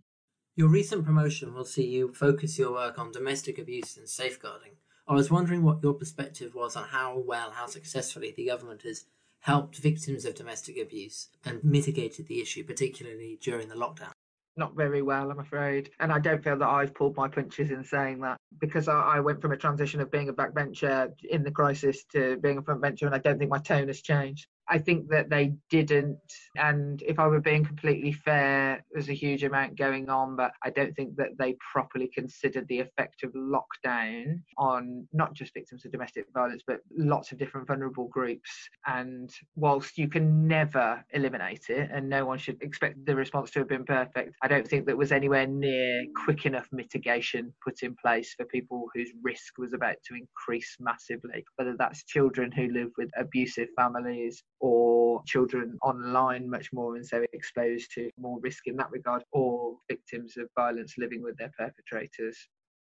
Your 0.56 0.68
recent 0.68 1.04
promotion 1.04 1.52
will 1.52 1.66
see 1.66 1.86
you 1.86 2.14
focus 2.14 2.58
your 2.58 2.72
work 2.72 2.98
on 2.98 3.12
domestic 3.12 3.58
abuse 3.58 3.98
and 3.98 4.08
safeguarding. 4.08 4.72
I 5.06 5.12
was 5.12 5.30
wondering 5.30 5.62
what 5.62 5.82
your 5.82 5.94
perspective 5.94 6.54
was 6.54 6.74
on 6.74 6.88
how 6.88 7.18
well, 7.18 7.50
how 7.50 7.66
successfully 7.66 8.32
the 8.34 8.46
government 8.46 8.82
has 8.82 9.04
helped 9.40 9.76
victims 9.76 10.24
of 10.24 10.34
domestic 10.34 10.78
abuse 10.78 11.28
and 11.44 11.62
mitigated 11.62 12.28
the 12.28 12.40
issue, 12.40 12.64
particularly 12.64 13.38
during 13.42 13.68
the 13.68 13.74
lockdown 13.74 14.12
not 14.60 14.76
very 14.76 15.02
well, 15.02 15.32
I'm 15.32 15.40
afraid. 15.40 15.90
And 15.98 16.12
I 16.12 16.20
don't 16.20 16.44
feel 16.44 16.56
that 16.58 16.68
I've 16.68 16.94
pulled 16.94 17.16
my 17.16 17.26
punches 17.26 17.72
in 17.72 17.82
saying 17.82 18.20
that 18.20 18.36
because 18.60 18.86
I, 18.86 19.00
I, 19.16 19.20
went 19.20 19.40
from 19.42 19.52
a 19.52 19.56
transition 19.56 20.00
of 20.00 20.10
being 20.10 20.28
a 20.28 20.32
backbencher 20.32 21.10
in 21.28 21.42
the 21.42 21.50
crisis 21.50 22.04
to 22.12 22.36
being 22.36 22.58
a 22.58 22.62
frontbencher, 22.62 23.06
and 23.06 23.14
I 23.14 23.18
don't 23.18 23.38
think 23.38 23.50
my 23.50 23.58
tone 23.58 23.88
has 23.88 24.02
changed. 24.02 24.46
I 24.70 24.78
think 24.78 25.08
that 25.08 25.28
they 25.28 25.52
didn't. 25.68 26.18
And 26.56 27.02
if 27.02 27.18
I 27.18 27.26
were 27.26 27.40
being 27.40 27.64
completely 27.64 28.12
fair, 28.12 28.84
there's 28.92 29.08
a 29.08 29.14
huge 29.14 29.42
amount 29.42 29.76
going 29.76 30.08
on, 30.08 30.36
but 30.36 30.52
I 30.64 30.70
don't 30.70 30.94
think 30.94 31.16
that 31.16 31.36
they 31.38 31.56
properly 31.72 32.08
considered 32.14 32.66
the 32.68 32.78
effect 32.78 33.24
of 33.24 33.32
lockdown 33.32 34.40
on 34.56 35.08
not 35.12 35.34
just 35.34 35.54
victims 35.54 35.84
of 35.84 35.90
domestic 35.90 36.26
violence, 36.32 36.62
but 36.64 36.80
lots 36.96 37.32
of 37.32 37.38
different 37.38 37.66
vulnerable 37.66 38.06
groups. 38.08 38.50
And 38.86 39.28
whilst 39.56 39.98
you 39.98 40.08
can 40.08 40.46
never 40.46 41.04
eliminate 41.12 41.68
it, 41.68 41.90
and 41.92 42.08
no 42.08 42.24
one 42.24 42.38
should 42.38 42.62
expect 42.62 43.04
the 43.04 43.16
response 43.16 43.50
to 43.50 43.58
have 43.58 43.68
been 43.68 43.84
perfect, 43.84 44.36
I 44.42 44.46
don't 44.48 44.66
think 44.66 44.86
that 44.86 44.96
was 44.96 45.10
anywhere 45.10 45.48
near 45.48 46.04
quick 46.24 46.46
enough 46.46 46.68
mitigation 46.70 47.52
put 47.64 47.82
in 47.82 47.96
place 48.00 48.34
for 48.36 48.44
people 48.46 48.86
whose 48.94 49.10
risk 49.22 49.58
was 49.58 49.72
about 49.72 49.96
to 50.06 50.14
increase 50.14 50.76
massively, 50.78 51.44
whether 51.56 51.74
that's 51.76 52.04
children 52.04 52.52
who 52.52 52.68
live 52.68 52.90
with 52.96 53.10
abusive 53.18 53.68
families 53.76 54.44
or 54.60 55.22
children 55.26 55.78
online 55.82 56.48
much 56.48 56.72
more 56.72 56.96
and 56.96 57.06
so 57.06 57.24
exposed 57.32 57.90
to 57.94 58.10
more 58.18 58.38
risk 58.40 58.66
in 58.66 58.76
that 58.76 58.90
regard, 58.90 59.22
or 59.32 59.76
victims 59.88 60.36
of 60.36 60.48
violence 60.54 60.94
living 60.98 61.22
with 61.22 61.36
their 61.38 61.52
perpetrators. 61.58 62.36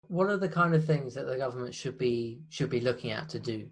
What 0.08 0.30
are 0.30 0.38
the 0.38 0.50
kind 0.50 0.74
of 0.74 0.86
things 0.86 1.14
that 1.16 1.28
the 1.28 1.38
government 1.38 1.74
should 1.74 1.98
be 1.98 2.40
should 2.50 2.70
be 2.70 2.80
looking 2.80 3.12
at 3.12 3.30
to 3.30 3.40
do? 3.40 3.70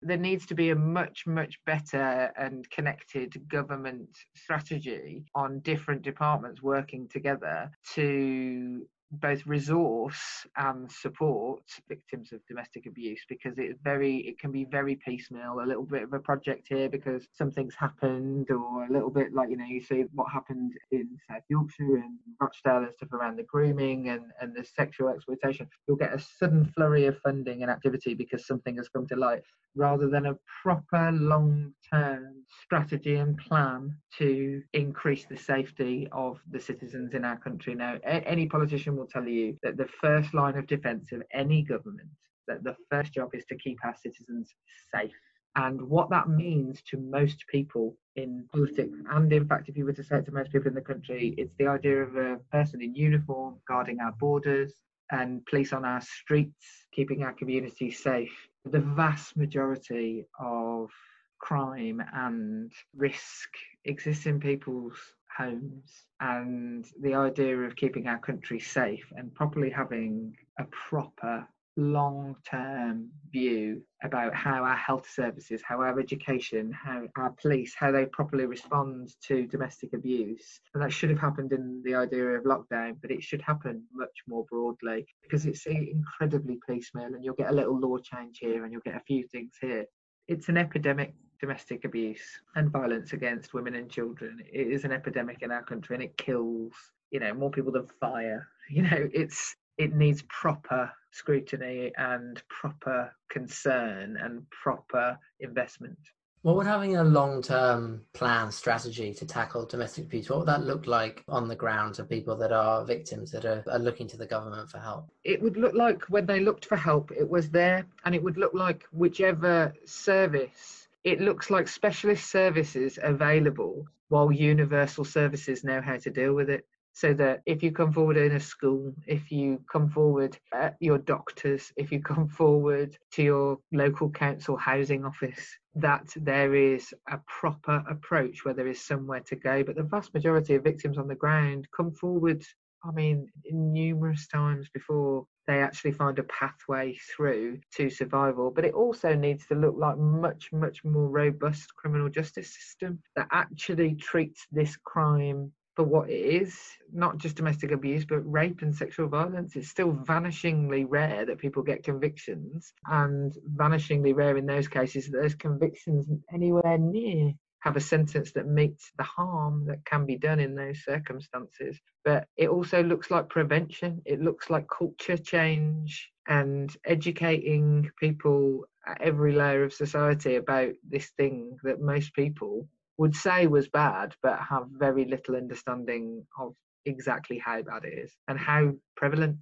There 0.00 0.16
needs 0.16 0.46
to 0.46 0.54
be 0.54 0.70
a 0.70 0.76
much, 0.76 1.26
much 1.26 1.58
better 1.66 2.32
and 2.36 2.68
connected 2.70 3.36
government 3.48 4.08
strategy 4.36 5.24
on 5.34 5.58
different 5.60 6.02
departments 6.02 6.62
working 6.62 7.08
together 7.08 7.70
to 7.94 8.86
both 9.10 9.46
resource 9.46 10.46
and 10.56 10.90
support 10.90 11.62
victims 11.88 12.32
of 12.32 12.44
domestic 12.46 12.86
abuse 12.86 13.20
because 13.28 13.54
it's 13.56 13.78
very 13.82 14.18
it 14.18 14.38
can 14.38 14.52
be 14.52 14.64
very 14.64 14.96
piecemeal. 14.96 15.60
A 15.60 15.66
little 15.66 15.84
bit 15.84 16.02
of 16.02 16.12
a 16.12 16.18
project 16.18 16.66
here 16.68 16.88
because 16.88 17.26
something's 17.32 17.74
happened 17.74 18.50
or 18.50 18.84
a 18.84 18.92
little 18.92 19.10
bit 19.10 19.32
like 19.32 19.50
you 19.50 19.56
know 19.56 19.64
you 19.64 19.82
see 19.82 20.04
what 20.12 20.30
happened 20.30 20.72
in 20.90 21.08
south 21.28 21.42
yorkshire 21.48 21.96
and 21.96 22.18
rochdale 22.40 22.84
and 22.84 22.92
stuff 22.94 23.12
around 23.12 23.36
the 23.36 23.42
grooming 23.44 24.10
and 24.10 24.24
and 24.40 24.54
the 24.54 24.64
sexual 24.64 25.08
exploitation. 25.08 25.68
You'll 25.86 25.96
get 25.96 26.14
a 26.14 26.20
sudden 26.20 26.70
flurry 26.74 27.06
of 27.06 27.18
funding 27.18 27.62
and 27.62 27.70
activity 27.70 28.14
because 28.14 28.46
something 28.46 28.76
has 28.76 28.88
come 28.88 29.06
to 29.08 29.16
light 29.16 29.42
rather 29.74 30.08
than 30.08 30.26
a 30.26 30.38
proper 30.62 31.12
long 31.12 31.72
term 31.92 32.37
strategy 32.64 33.16
and 33.16 33.36
plan 33.38 33.96
to 34.18 34.62
increase 34.72 35.26
the 35.26 35.36
safety 35.36 36.08
of 36.12 36.40
the 36.50 36.60
citizens 36.60 37.14
in 37.14 37.24
our 37.24 37.38
country. 37.38 37.74
Now, 37.74 37.98
a- 38.04 38.28
any 38.28 38.46
politician 38.46 38.96
will 38.96 39.06
tell 39.06 39.26
you 39.26 39.56
that 39.62 39.76
the 39.76 39.88
first 40.00 40.34
line 40.34 40.56
of 40.56 40.66
defence 40.66 41.12
of 41.12 41.22
any 41.32 41.62
government, 41.62 42.10
that 42.46 42.64
the 42.64 42.76
first 42.90 43.12
job 43.12 43.34
is 43.34 43.44
to 43.46 43.56
keep 43.56 43.78
our 43.84 43.94
citizens 43.94 44.54
safe. 44.94 45.12
And 45.56 45.82
what 45.82 46.10
that 46.10 46.28
means 46.28 46.82
to 46.90 46.98
most 46.98 47.44
people 47.48 47.96
in 48.16 48.46
politics, 48.52 48.98
and 49.10 49.32
in 49.32 49.46
fact, 49.48 49.68
if 49.68 49.76
you 49.76 49.84
were 49.84 49.92
to 49.92 50.04
say 50.04 50.18
it 50.18 50.26
to 50.26 50.32
most 50.32 50.52
people 50.52 50.68
in 50.68 50.74
the 50.74 50.80
country, 50.80 51.34
it's 51.36 51.54
the 51.58 51.66
idea 51.66 52.02
of 52.02 52.16
a 52.16 52.38
person 52.52 52.80
in 52.80 52.94
uniform 52.94 53.56
guarding 53.66 53.98
our 54.00 54.12
borders 54.12 54.74
and 55.10 55.44
police 55.46 55.72
on 55.72 55.84
our 55.84 56.00
streets, 56.00 56.86
keeping 56.92 57.22
our 57.22 57.32
communities 57.32 58.02
safe. 58.02 58.48
The 58.64 58.80
vast 58.80 59.36
majority 59.36 60.26
of 60.38 60.90
crime 61.38 62.02
and 62.12 62.72
risk 62.96 63.48
exists 63.84 64.26
in 64.26 64.40
people's 64.40 64.98
homes 65.36 66.06
and 66.20 66.86
the 67.00 67.14
idea 67.14 67.56
of 67.56 67.76
keeping 67.76 68.08
our 68.08 68.18
country 68.18 68.58
safe 68.58 69.12
and 69.16 69.34
properly 69.34 69.70
having 69.70 70.36
a 70.58 70.64
proper 70.64 71.46
long 71.78 72.34
term 72.44 73.08
view 73.30 73.80
about 74.02 74.34
how 74.34 74.64
our 74.64 74.76
health 74.76 75.08
services, 75.08 75.62
how 75.64 75.80
our 75.80 75.98
education, 76.00 76.72
how 76.72 77.04
our 77.16 77.30
police, 77.40 77.72
how 77.78 77.92
they 77.92 78.04
properly 78.06 78.46
respond 78.46 79.08
to 79.22 79.46
domestic 79.46 79.92
abuse. 79.92 80.60
And 80.74 80.82
that 80.82 80.92
should 80.92 81.10
have 81.10 81.20
happened 81.20 81.52
in 81.52 81.80
the 81.84 81.94
idea 81.94 82.26
of 82.30 82.44
lockdown, 82.44 82.96
but 83.00 83.12
it 83.12 83.22
should 83.22 83.40
happen 83.40 83.84
much 83.92 84.24
more 84.26 84.44
broadly 84.50 85.06
because 85.22 85.46
it's 85.46 85.66
incredibly 85.66 86.58
piecemeal 86.68 87.14
and 87.14 87.24
you'll 87.24 87.34
get 87.34 87.50
a 87.50 87.54
little 87.54 87.78
law 87.78 87.98
change 87.98 88.38
here 88.40 88.64
and 88.64 88.72
you'll 88.72 88.82
get 88.82 88.96
a 88.96 89.04
few 89.06 89.22
things 89.28 89.52
here. 89.60 89.86
It's 90.26 90.48
an 90.48 90.58
epidemic 90.58 91.14
domestic 91.40 91.84
abuse 91.84 92.40
and 92.56 92.70
violence 92.70 93.12
against 93.12 93.54
women 93.54 93.74
and 93.74 93.90
children. 93.90 94.42
It 94.52 94.68
is 94.68 94.84
an 94.84 94.92
epidemic 94.92 95.42
in 95.42 95.50
our 95.50 95.62
country 95.62 95.96
and 95.96 96.02
it 96.02 96.16
kills, 96.16 96.72
you 97.10 97.20
know, 97.20 97.34
more 97.34 97.50
people 97.50 97.72
than 97.72 97.86
fire. 98.00 98.48
You 98.70 98.82
know, 98.82 99.08
it's 99.14 99.56
it 99.78 99.94
needs 99.94 100.22
proper 100.28 100.92
scrutiny 101.10 101.90
and 101.96 102.42
proper 102.50 103.14
concern 103.30 104.18
and 104.20 104.42
proper 104.50 105.18
investment. 105.40 105.98
What 106.42 106.54
would 106.56 106.66
having 106.66 106.96
a 106.96 107.04
long 107.04 107.42
term 107.42 108.02
plan 108.12 108.52
strategy 108.52 109.12
to 109.12 109.26
tackle 109.26 109.66
domestic 109.66 110.04
abuse, 110.04 110.30
what 110.30 110.38
would 110.40 110.48
that 110.48 110.62
look 110.64 110.86
like 110.86 111.24
on 111.28 111.48
the 111.48 111.56
ground 111.56 111.94
to 111.96 112.04
people 112.04 112.36
that 112.36 112.52
are 112.52 112.84
victims 112.84 113.32
that 113.32 113.44
are, 113.44 113.64
are 113.70 113.78
looking 113.80 114.06
to 114.08 114.16
the 114.16 114.26
government 114.26 114.70
for 114.70 114.78
help? 114.78 115.10
It 115.24 115.42
would 115.42 115.56
look 115.56 115.74
like 115.74 116.04
when 116.08 116.26
they 116.26 116.38
looked 116.38 116.64
for 116.64 116.76
help, 116.76 117.10
it 117.10 117.28
was 117.28 117.50
there, 117.50 117.86
and 118.04 118.14
it 118.14 118.22
would 118.22 118.36
look 118.36 118.54
like 118.54 118.84
whichever 118.92 119.72
service, 119.84 120.77
it 121.04 121.20
looks 121.20 121.50
like 121.50 121.68
specialist 121.68 122.30
services 122.30 122.98
available 123.02 123.84
while 124.08 124.32
universal 124.32 125.04
services 125.04 125.64
know 125.64 125.80
how 125.80 125.96
to 125.96 126.10
deal 126.10 126.34
with 126.34 126.50
it 126.50 126.64
so 126.98 127.14
that 127.14 127.42
if 127.46 127.62
you 127.62 127.70
come 127.70 127.92
forward 127.92 128.16
in 128.16 128.32
a 128.32 128.40
school, 128.40 128.92
if 129.06 129.30
you 129.30 129.62
come 129.70 129.88
forward 129.88 130.36
at 130.52 130.76
your 130.80 130.98
doctors, 130.98 131.72
if 131.76 131.92
you 131.92 132.00
come 132.12 132.28
forward 132.28 132.96
to 133.12 133.22
your 133.22 133.58
local 133.72 134.10
council 134.10 134.56
housing 134.56 135.04
office, 135.04 135.56
that 135.76 136.08
there 136.16 136.56
is 136.56 136.92
a 137.08 137.18
proper 137.28 137.84
approach 137.88 138.44
where 138.44 138.54
there 138.54 138.66
is 138.66 138.84
somewhere 138.84 139.20
to 139.20 139.36
go. 139.36 139.62
But 139.62 139.76
the 139.76 139.84
vast 139.84 140.12
majority 140.12 140.56
of 140.56 140.64
victims 140.64 140.98
on 140.98 141.06
the 141.06 141.14
ground 141.14 141.68
come 141.76 141.92
forward, 141.92 142.42
I 142.84 142.90
mean, 142.90 143.28
numerous 143.48 144.26
times 144.26 144.68
before 144.74 145.24
they 145.48 145.60
actually 145.60 145.92
find 145.92 146.18
a 146.18 146.24
pathway 146.24 146.94
through 146.94 147.58
to 147.74 147.90
survival. 147.90 148.52
But 148.52 148.66
it 148.66 148.74
also 148.74 149.14
needs 149.14 149.46
to 149.46 149.54
look 149.54 149.74
like 149.76 149.98
much, 149.98 150.52
much 150.52 150.84
more 150.84 151.08
robust 151.08 151.74
criminal 151.74 152.10
justice 152.10 152.54
system 152.54 153.00
that 153.16 153.28
actually 153.32 153.94
treats 153.96 154.46
this 154.52 154.76
crime 154.76 155.50
for 155.74 155.84
what 155.84 156.10
it 156.10 156.42
is, 156.42 156.58
not 156.92 157.18
just 157.18 157.36
domestic 157.36 157.70
abuse, 157.70 158.04
but 158.04 158.20
rape 158.30 158.62
and 158.62 158.74
sexual 158.74 159.08
violence. 159.08 159.56
It's 159.56 159.68
still 159.68 159.92
vanishingly 159.92 160.84
rare 160.88 161.24
that 161.24 161.38
people 161.38 161.62
get 161.62 161.84
convictions, 161.84 162.72
and 162.86 163.32
vanishingly 163.56 164.14
rare 164.14 164.36
in 164.36 164.44
those 164.44 164.68
cases 164.68 165.08
that 165.08 165.22
those 165.22 165.34
convictions 165.36 166.06
anywhere 166.32 166.78
near 166.78 167.32
have 167.60 167.76
a 167.76 167.80
sentence 167.80 168.32
that 168.32 168.46
meets 168.46 168.92
the 168.96 169.04
harm 169.04 169.66
that 169.66 169.84
can 169.84 170.06
be 170.06 170.16
done 170.16 170.40
in 170.40 170.54
those 170.54 170.84
circumstances. 170.84 171.78
But 172.04 172.26
it 172.36 172.48
also 172.48 172.82
looks 172.82 173.10
like 173.10 173.28
prevention, 173.28 174.02
it 174.04 174.20
looks 174.20 174.50
like 174.50 174.66
culture 174.68 175.16
change 175.16 176.10
and 176.28 176.74
educating 176.84 177.90
people 177.98 178.64
at 178.86 179.00
every 179.00 179.32
layer 179.32 179.64
of 179.64 179.72
society 179.72 180.36
about 180.36 180.72
this 180.88 181.10
thing 181.16 181.56
that 181.62 181.80
most 181.80 182.14
people 182.14 182.68
would 182.96 183.14
say 183.14 183.46
was 183.46 183.68
bad, 183.68 184.14
but 184.22 184.38
have 184.40 184.66
very 184.72 185.04
little 185.04 185.36
understanding 185.36 186.26
of 186.38 186.54
exactly 186.84 187.38
how 187.38 187.62
bad 187.62 187.84
it 187.84 187.98
is 187.98 188.12
and 188.28 188.38
how 188.38 188.72
prevalent. 188.96 189.36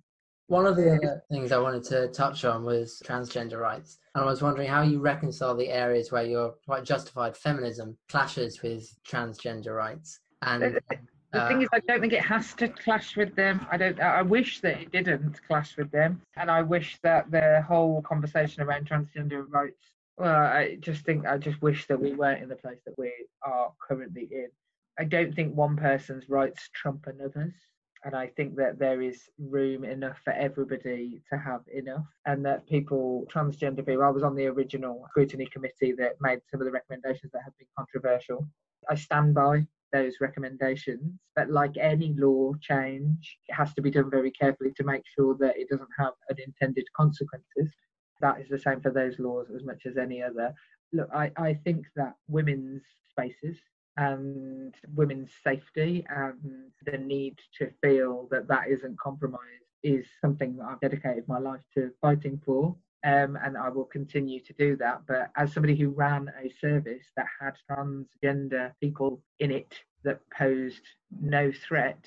One 0.49 0.67
of 0.67 0.77
the 0.77 1.23
things 1.31 1.51
I 1.51 1.59
wanted 1.59 1.83
to 1.85 2.09
touch 2.09 2.45
on 2.45 2.65
was 2.65 3.03
transgender 3.05 3.59
rights. 3.59 3.99
And 4.15 4.23
I 4.23 4.27
was 4.27 4.43
wondering 4.43 4.69
how 4.69 4.83
you 4.83 5.01
reconcile 5.01 5.57
the 5.57 5.69
areas 5.69 6.13
where 6.13 6.25
your 6.25 6.55
quite 6.65 6.85
justified 6.85 7.37
feminism 7.37 7.97
clashes 8.09 8.63
with 8.63 8.89
transgender 9.05 9.77
rights. 9.77 10.21
And 10.43 10.63
the, 10.63 10.81
uh, 11.33 11.49
thing 11.49 11.63
is, 11.63 11.69
I 11.73 11.81
don't 11.81 12.01
think 12.01 12.13
it 12.13 12.25
has 12.25 12.55
to 12.55 12.69
clash 12.69 13.17
with 13.17 13.35
them. 13.35 13.67
I 13.71 13.77
don't. 13.77 13.99
I 14.01 14.23
wish 14.23 14.61
that 14.61 14.81
it 14.81 14.93
didn't 14.93 15.41
clash 15.47 15.77
with 15.77 15.91
them, 15.91 16.23
and 16.37 16.51
I 16.51 16.63
wish 16.63 16.99
that 17.03 17.31
the 17.31 17.65
whole 17.67 18.01
conversation 18.03 18.63
around 18.63 18.89
transgender 18.89 19.45
rights 19.51 19.93
well, 20.19 20.35
I 20.35 20.77
just 20.81 21.05
think 21.05 21.27
I 21.27 21.37
just 21.37 21.61
wish 21.61 21.87
that 21.87 22.01
we 22.01 22.15
weren't 22.15 22.43
in 22.43 22.49
the 22.49 22.57
place 22.57 22.81
that 22.87 22.99
we 22.99 23.13
are 23.43 23.73
currently 23.87 24.29
in. 24.31 24.49
I 24.99 25.05
don't 25.05 25.35
think 25.35 25.55
one 25.55 25.77
person's 25.77 26.29
rights 26.29 26.71
trump 26.73 27.07
another's. 27.07 27.55
And 28.05 28.15
I 28.15 28.29
think 28.29 28.57
that 28.57 28.79
there 28.79 29.03
is 29.03 29.23
room 29.39 29.85
enough 29.85 30.19
for 30.25 30.33
everybody 30.33 31.23
to 31.33 31.39
have 31.39 31.63
enough, 31.73 32.07
and 32.27 32.45
that 32.45 32.67
people, 32.69 33.27
transgender 33.35 33.85
people, 33.85 34.05
I 34.05 34.11
was 34.11 34.23
on 34.23 34.37
the 34.37 34.47
original 34.47 35.05
scrutiny 35.11 35.47
committee 35.53 35.93
that 35.99 36.21
made 36.21 36.41
some 36.51 36.61
of 36.61 36.67
the 36.67 36.73
recommendations 36.73 37.33
that 37.33 37.43
have 37.45 37.57
been 37.59 37.69
controversial. 37.77 38.47
I 38.89 38.95
stand 38.95 39.35
by 39.35 39.67
those 39.93 40.15
recommendations, 40.21 41.19
but 41.35 41.51
like 41.51 41.77
any 41.79 42.15
law 42.17 42.53
change, 42.61 43.39
it 43.49 43.55
has 43.55 43.73
to 43.75 43.83
be 43.83 43.91
done 43.91 44.11
very 44.11 44.31
carefully 44.31 44.73
to 44.77 44.85
make 44.85 45.03
sure 45.19 45.37
that 45.41 45.57
it 45.57 45.69
doesn't 45.69 45.89
have 45.99 46.13
unintended 46.31 46.85
consequences 46.97 47.73
that 48.21 48.41
is 48.41 48.49
the 48.49 48.59
same 48.59 48.81
for 48.81 48.91
those 48.91 49.19
laws 49.19 49.49
as 49.55 49.65
much 49.65 49.87
as 49.87 49.97
any 49.97 50.23
other. 50.23 50.55
Look, 50.93 51.09
I, 51.15 51.31
I 51.37 51.55
think 51.65 51.87
that 51.97 52.15
women's 52.29 52.83
spaces 53.11 53.57
and 53.97 54.75
women's 54.95 55.31
safety 55.43 56.05
and 56.09 56.71
the 56.85 56.99
need 56.99 57.39
to 57.59 57.71
feel 57.83 58.29
that 58.31 58.49
that 58.49 58.69
isn't 58.69 58.99
compromised 58.99 59.43
is 59.83 60.07
something 60.21 60.57
that 60.57 60.67
I've 60.67 60.81
dedicated 60.81 61.27
my 61.29 61.39
life 61.39 61.63
to 61.75 61.91
fighting 62.01 62.41
for. 62.45 62.77
Um, 63.05 63.39
and 63.45 63.57
I 63.57 63.69
will 63.69 63.85
continue 63.85 64.41
to 64.41 64.53
do 64.55 64.77
that. 64.79 65.03
But 65.07 65.31
as 65.37 65.53
somebody 65.53 65.77
who 65.77 65.91
ran 65.91 66.31
a 66.43 66.51
service 66.61 67.07
that 67.17 67.27
had 67.41 67.55
transgender 67.71 68.73
people 68.81 69.23
in 69.39 69.53
it 69.53 69.75
that 70.03 70.21
posed 70.37 70.83
no 71.21 71.53
threat, 71.53 72.05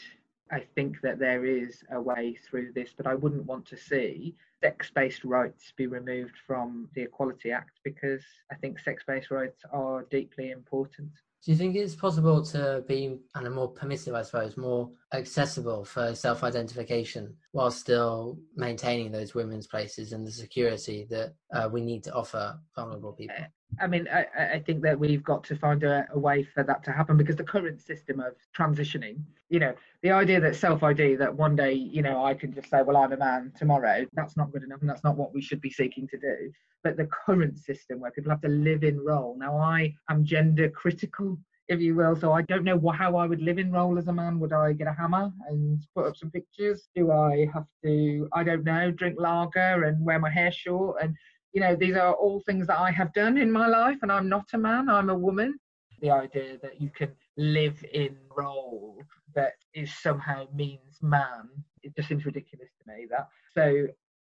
I 0.51 0.65
think 0.75 0.99
that 1.01 1.19
there 1.19 1.45
is 1.45 1.83
a 1.91 2.01
way 2.01 2.37
through 2.49 2.73
this, 2.73 2.89
but 2.95 3.07
I 3.07 3.15
wouldn't 3.15 3.45
want 3.45 3.65
to 3.67 3.77
see 3.77 4.35
sex 4.61 4.91
based 4.93 5.23
rights 5.23 5.71
be 5.77 5.87
removed 5.87 6.35
from 6.45 6.89
the 6.95 7.03
Equality 7.03 7.51
Act 7.51 7.79
because 7.83 8.23
I 8.51 8.55
think 8.55 8.79
sex 8.79 9.03
based 9.07 9.31
rights 9.31 9.61
are 9.71 10.03
deeply 10.09 10.51
important. 10.51 11.11
Do 11.45 11.51
you 11.51 11.57
think 11.57 11.75
it's 11.75 11.95
possible 11.95 12.43
to 12.47 12.83
be 12.87 13.17
and 13.35 13.47
a 13.47 13.49
more 13.49 13.69
permissive, 13.69 14.13
I 14.13 14.23
suppose, 14.23 14.57
more 14.57 14.91
accessible 15.13 15.83
for 15.83 16.13
self 16.13 16.43
identification 16.43 17.35
while 17.51 17.71
still 17.71 18.37
maintaining 18.55 19.11
those 19.11 19.33
women's 19.33 19.67
places 19.67 20.13
and 20.13 20.25
the 20.25 20.31
security 20.31 21.07
that 21.09 21.33
uh, 21.53 21.67
we 21.71 21.81
need 21.81 22.03
to 22.03 22.13
offer 22.13 22.57
vulnerable 22.75 23.13
people? 23.13 23.35
I 23.79 23.87
mean, 23.87 24.07
I, 24.11 24.25
I 24.55 24.59
think 24.59 24.81
that 24.81 24.99
we've 24.99 25.23
got 25.23 25.43
to 25.45 25.55
find 25.55 25.83
a, 25.83 26.07
a, 26.11 26.17
way 26.17 26.43
for 26.43 26.63
that 26.63 26.83
to 26.85 26.91
happen 26.91 27.17
because 27.17 27.35
the 27.35 27.43
current 27.43 27.79
system 27.79 28.19
of 28.19 28.33
transitioning, 28.57 29.21
you 29.49 29.59
know, 29.59 29.73
the 30.01 30.11
idea 30.11 30.39
that 30.39 30.55
self 30.55 30.81
ID, 30.81 31.15
that 31.17 31.35
one 31.35 31.55
day, 31.55 31.73
you 31.73 32.01
know, 32.01 32.23
I 32.23 32.33
can 32.33 32.51
just 32.51 32.69
say, 32.69 32.81
well, 32.81 32.97
I'm 32.97 33.11
a 33.11 33.17
man 33.17 33.51
tomorrow, 33.57 34.05
that's 34.13 34.35
not 34.35 34.51
good 34.51 34.63
enough 34.63 34.81
and 34.81 34.89
that's 34.89 35.03
not 35.03 35.17
what 35.17 35.33
we 35.33 35.41
should 35.41 35.61
be 35.61 35.69
seeking 35.69 36.07
to 36.07 36.17
do. 36.17 36.51
But 36.83 36.97
the 36.97 37.07
current 37.07 37.59
system 37.59 37.99
where 37.99 38.11
people 38.11 38.31
have 38.31 38.41
to 38.41 38.47
live 38.47 38.83
in 38.83 38.99
role, 38.99 39.35
now 39.37 39.57
I 39.57 39.93
am 40.09 40.25
gender 40.25 40.69
critical, 40.69 41.37
if 41.69 41.79
you 41.79 41.95
will, 41.95 42.15
so 42.15 42.33
I 42.33 42.41
don't 42.41 42.63
know 42.63 42.79
how 42.89 43.15
I 43.15 43.25
would 43.25 43.41
live 43.41 43.59
in 43.59 43.71
role 43.71 43.97
as 43.97 44.07
a 44.07 44.13
man. 44.13 44.39
Would 44.39 44.53
I 44.53 44.73
get 44.73 44.87
a 44.87 44.93
hammer 44.93 45.31
and 45.47 45.81
put 45.95 46.07
up 46.07 46.17
some 46.17 46.31
pictures? 46.31 46.89
Do 46.95 47.11
I 47.11 47.47
have 47.53 47.67
to, 47.83 48.27
I 48.33 48.43
don't 48.43 48.63
know, 48.63 48.91
drink 48.91 49.17
lager 49.19 49.83
and 49.83 50.03
wear 50.03 50.19
my 50.19 50.29
hair 50.29 50.51
short 50.51 50.97
and 51.01 51.15
you 51.53 51.61
know, 51.61 51.75
these 51.75 51.95
are 51.95 52.13
all 52.13 52.41
things 52.45 52.67
that 52.67 52.79
I 52.79 52.91
have 52.91 53.13
done 53.13 53.37
in 53.37 53.51
my 53.51 53.67
life, 53.67 53.97
and 54.01 54.11
I'm 54.11 54.29
not 54.29 54.45
a 54.53 54.57
man, 54.57 54.89
I'm 54.89 55.09
a 55.09 55.17
woman. 55.17 55.59
The 56.01 56.11
idea 56.11 56.57
that 56.61 56.79
you 56.79 56.89
can 56.89 57.11
live 57.37 57.83
in 57.93 58.15
role 58.37 59.01
that 59.35 59.53
is 59.73 59.93
somehow 59.97 60.47
means 60.53 60.99
man, 61.01 61.49
it 61.83 61.95
just 61.95 62.09
seems 62.09 62.25
ridiculous 62.25 62.69
to 62.81 62.93
me. 62.93 63.07
That 63.09 63.27
so 63.53 63.87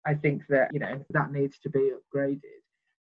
I 0.07 0.14
think 0.14 0.43
that 0.49 0.72
you 0.72 0.78
know 0.78 1.05
that 1.11 1.32
needs 1.32 1.59
to 1.61 1.70
be 1.70 1.91
upgraded. 1.91 2.41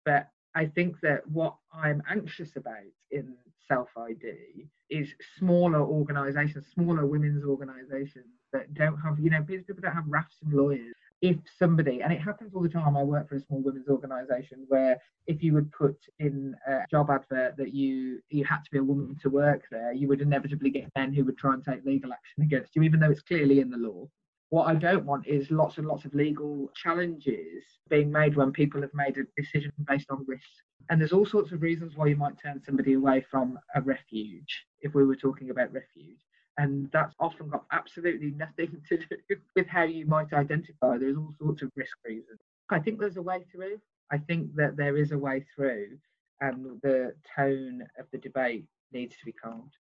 But 0.05 0.29
I 0.55 0.67
think 0.67 0.99
that 1.01 1.27
what 1.27 1.55
I'm 1.73 2.01
anxious 2.09 2.55
about 2.55 2.77
in 3.11 3.35
self 3.67 3.89
ID 3.97 4.67
is 4.89 5.13
smaller 5.37 5.81
organisations, 5.81 6.67
smaller 6.73 7.05
women's 7.05 7.43
organisations 7.43 8.25
that 8.51 8.73
don't 8.73 8.97
have, 8.97 9.19
you 9.19 9.29
know, 9.29 9.41
people 9.43 9.75
don't 9.81 9.93
have 9.93 10.05
RAFs 10.05 10.41
and 10.43 10.53
lawyers. 10.53 10.93
If 11.21 11.37
somebody, 11.57 12.01
and 12.01 12.11
it 12.11 12.19
happens 12.19 12.53
all 12.53 12.61
the 12.61 12.69
time, 12.69 12.97
I 12.97 13.03
work 13.03 13.29
for 13.29 13.35
a 13.35 13.39
small 13.39 13.61
women's 13.61 13.87
organisation 13.87 14.65
where 14.67 14.97
if 15.25 15.41
you 15.41 15.53
would 15.53 15.71
put 15.71 15.95
in 16.19 16.53
a 16.67 16.79
job 16.91 17.09
advert 17.09 17.55
that 17.55 17.73
you 17.73 18.19
you 18.29 18.43
had 18.43 18.59
to 18.65 18.71
be 18.71 18.79
a 18.79 18.83
woman 18.83 19.17
to 19.21 19.29
work 19.29 19.63
there, 19.71 19.93
you 19.93 20.09
would 20.09 20.21
inevitably 20.21 20.69
get 20.69 20.91
men 20.97 21.13
who 21.13 21.23
would 21.23 21.37
try 21.37 21.53
and 21.53 21.63
take 21.63 21.85
legal 21.85 22.11
action 22.11 22.43
against 22.43 22.75
you, 22.75 22.83
even 22.83 22.99
though 22.99 23.11
it's 23.11 23.21
clearly 23.21 23.61
in 23.61 23.69
the 23.69 23.77
law. 23.77 24.05
What 24.53 24.67
I 24.67 24.75
don't 24.75 25.03
want 25.03 25.25
is 25.25 25.49
lots 25.49 25.79
and 25.79 25.87
lots 25.87 26.05
of 26.05 26.13
legal 26.13 26.69
challenges 26.75 27.63
being 27.89 28.11
made 28.11 28.35
when 28.35 28.51
people 28.51 28.81
have 28.81 28.93
made 28.93 29.17
a 29.17 29.23
decision 29.35 29.71
based 29.87 30.11
on 30.11 30.23
risk. 30.27 30.45
And 30.91 31.01
there's 31.01 31.11
all 31.11 31.25
sorts 31.25 31.51
of 31.51 31.63
reasons 31.63 31.93
why 31.95 32.05
you 32.05 32.15
might 32.15 32.39
turn 32.39 32.61
somebody 32.63 32.93
away 32.93 33.25
from 33.31 33.57
a 33.73 33.81
refuge 33.81 34.67
if 34.81 34.93
we 34.93 35.05
were 35.05 35.15
talking 35.15 35.49
about 35.49 35.73
refuge. 35.73 36.19
And 36.59 36.87
that's 36.93 37.15
often 37.19 37.49
got 37.49 37.65
absolutely 37.71 38.29
nothing 38.37 38.79
to 38.89 38.97
do 38.97 39.37
with 39.55 39.65
how 39.65 39.85
you 39.85 40.05
might 40.05 40.31
identify. 40.33 40.99
There's 40.99 41.17
all 41.17 41.33
sorts 41.41 41.63
of 41.63 41.71
risk 41.75 41.97
reasons. 42.05 42.39
I 42.69 42.77
think 42.77 42.99
there's 42.99 43.17
a 43.17 43.23
way 43.23 43.43
through. 43.51 43.79
I 44.11 44.19
think 44.19 44.53
that 44.57 44.77
there 44.77 44.97
is 44.97 45.13
a 45.13 45.17
way 45.17 45.43
through, 45.55 45.97
and 46.41 46.79
the 46.83 47.15
tone 47.35 47.81
of 47.97 48.05
the 48.11 48.19
debate 48.19 48.67
needs 48.91 49.15
to 49.17 49.25
be 49.25 49.31
calmed. 49.31 49.73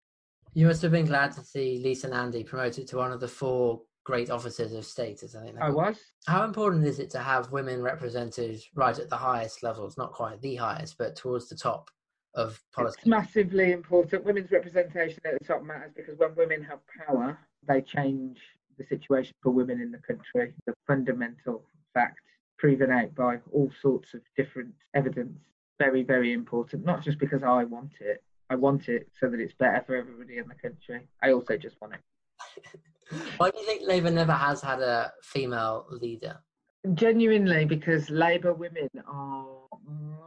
You 0.55 0.66
must 0.66 0.81
have 0.81 0.93
been 0.93 1.05
glad 1.05 1.33
to 1.33 1.45
see 1.45 1.79
Lisa 1.85 2.09
Nandy 2.09 2.43
promoted 2.43 2.87
to 2.87 2.97
one 2.97 3.12
of 3.12 3.20
the 3.20 3.29
four 3.29 3.83
great 4.05 4.30
offices 4.30 4.72
of 4.72 4.84
state. 4.84 5.22
I 5.22 5.44
think 5.44 5.57
I 5.61 5.70
was. 5.70 5.96
How 6.26 6.44
important 6.44 6.84
is 6.84 6.98
it 6.98 7.11
to 7.11 7.18
have 7.18 7.53
women 7.53 7.82
represented 7.82 8.61
right 8.74 8.98
at 8.98 9.09
the 9.09 9.16
highest 9.16 9.62
levels, 9.62 9.96
not 9.96 10.12
quite 10.12 10.40
the 10.40 10.57
highest, 10.57 10.98
but 10.98 11.16
towards 11.16 11.48
the 11.48 11.57
top 11.57 11.90
of 12.34 12.61
politics? 12.72 12.98
It's 12.98 13.07
massively 13.07 13.72
important. 13.72 14.24
Women's 14.24 14.50
representation 14.50 15.20
at 15.24 15.38
the 15.38 15.44
top 15.44 15.62
matters 15.62 15.92
because 15.94 16.18
when 16.18 16.34
women 16.34 16.62
have 16.62 16.80
power, 17.07 17.38
they 17.66 17.80
change 17.80 18.38
the 18.78 18.84
situation 18.84 19.34
for 19.42 19.50
women 19.50 19.80
in 19.80 19.92
the 19.92 19.98
country. 19.98 20.55
The 20.66 20.74
fundamental 20.86 21.64
fact 21.94 22.20
proven 22.59 22.90
out 22.90 23.14
by 23.14 23.38
all 23.53 23.70
sorts 23.80 24.14
of 24.14 24.20
different 24.36 24.72
evidence. 24.94 25.38
Very, 25.78 26.03
very 26.03 26.32
important. 26.32 26.84
Not 26.84 27.03
just 27.03 27.18
because 27.18 27.42
I 27.42 27.64
want 27.64 27.92
it. 28.00 28.22
I 28.50 28.55
want 28.55 28.88
it 28.88 29.09
so 29.18 29.28
that 29.28 29.40
it's 29.40 29.55
better 29.55 29.82
for 29.86 29.96
everybody 29.96 30.38
in 30.38 30.46
the 30.46 30.55
country. 30.55 31.09
I 31.22 31.32
also 31.32 31.57
just 31.57 31.80
want 31.80 31.94
it. 31.94 32.00
Why 33.36 33.50
do 33.50 33.59
you 33.59 33.66
think 33.66 33.82
Labour 33.86 34.11
never 34.11 34.32
has 34.32 34.62
had 34.62 34.80
a 34.80 35.12
female 35.22 35.86
leader? 35.90 36.38
Genuinely, 36.94 37.64
because 37.64 38.11
Labour 38.11 38.55
women 38.55 38.88
are 39.07 39.46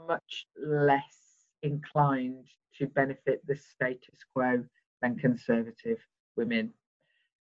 much 0.07 0.45
less 0.57 1.17
inclined 1.63 2.45
to 2.77 2.87
benefit 2.87 3.45
the 3.47 3.55
status 3.55 4.19
quo 4.33 4.63
than 5.01 5.17
Conservative 5.17 5.99
women. 6.37 6.73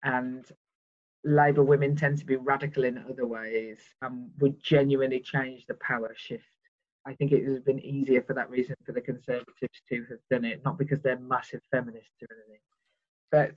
And 0.03 0.45
Labour 1.25 1.63
women 1.63 1.97
tend 1.97 2.19
to 2.19 2.27
be 2.27 2.37
radical 2.37 2.85
in 2.85 2.99
other 2.99 3.27
ways 3.27 3.79
and 4.03 4.31
would 4.39 4.63
genuinely 4.63 5.21
change 5.21 5.67
the 5.67 5.75
power 5.75 6.15
shift. 6.17 6.45
I 7.07 7.15
think 7.15 7.33
it 7.33 7.45
has 7.47 7.61
been 7.61 7.81
easier 7.81 8.23
for 8.23 8.35
that 8.35 8.51
reason 8.51 8.75
for 8.85 8.93
the 8.93 9.01
Conservatives 9.01 9.81
to 9.89 10.07
have 10.11 10.19
done 10.31 10.45
it, 10.45 10.65
not 10.65 10.79
because 10.79 11.01
they're 11.03 11.19
massive 11.19 11.61
feminists 11.71 12.11
or 12.23 12.29
anything, 12.35 12.61
but 13.31 13.55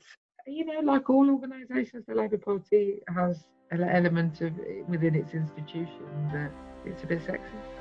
you 0.50 0.66
know, 0.66 0.80
like 0.82 1.10
all 1.10 1.30
organisations, 1.30 2.06
the 2.08 2.16
Labour 2.16 2.38
Party 2.38 3.02
has 3.14 3.46
an 3.72 3.84
element 3.84 4.42
of 4.42 4.54
within 4.88 5.16
its 5.16 5.34
institution 5.34 6.30
that 6.34 6.52
it's 6.86 7.04
a 7.04 7.08
bit 7.08 7.20
sexist. 7.20 7.79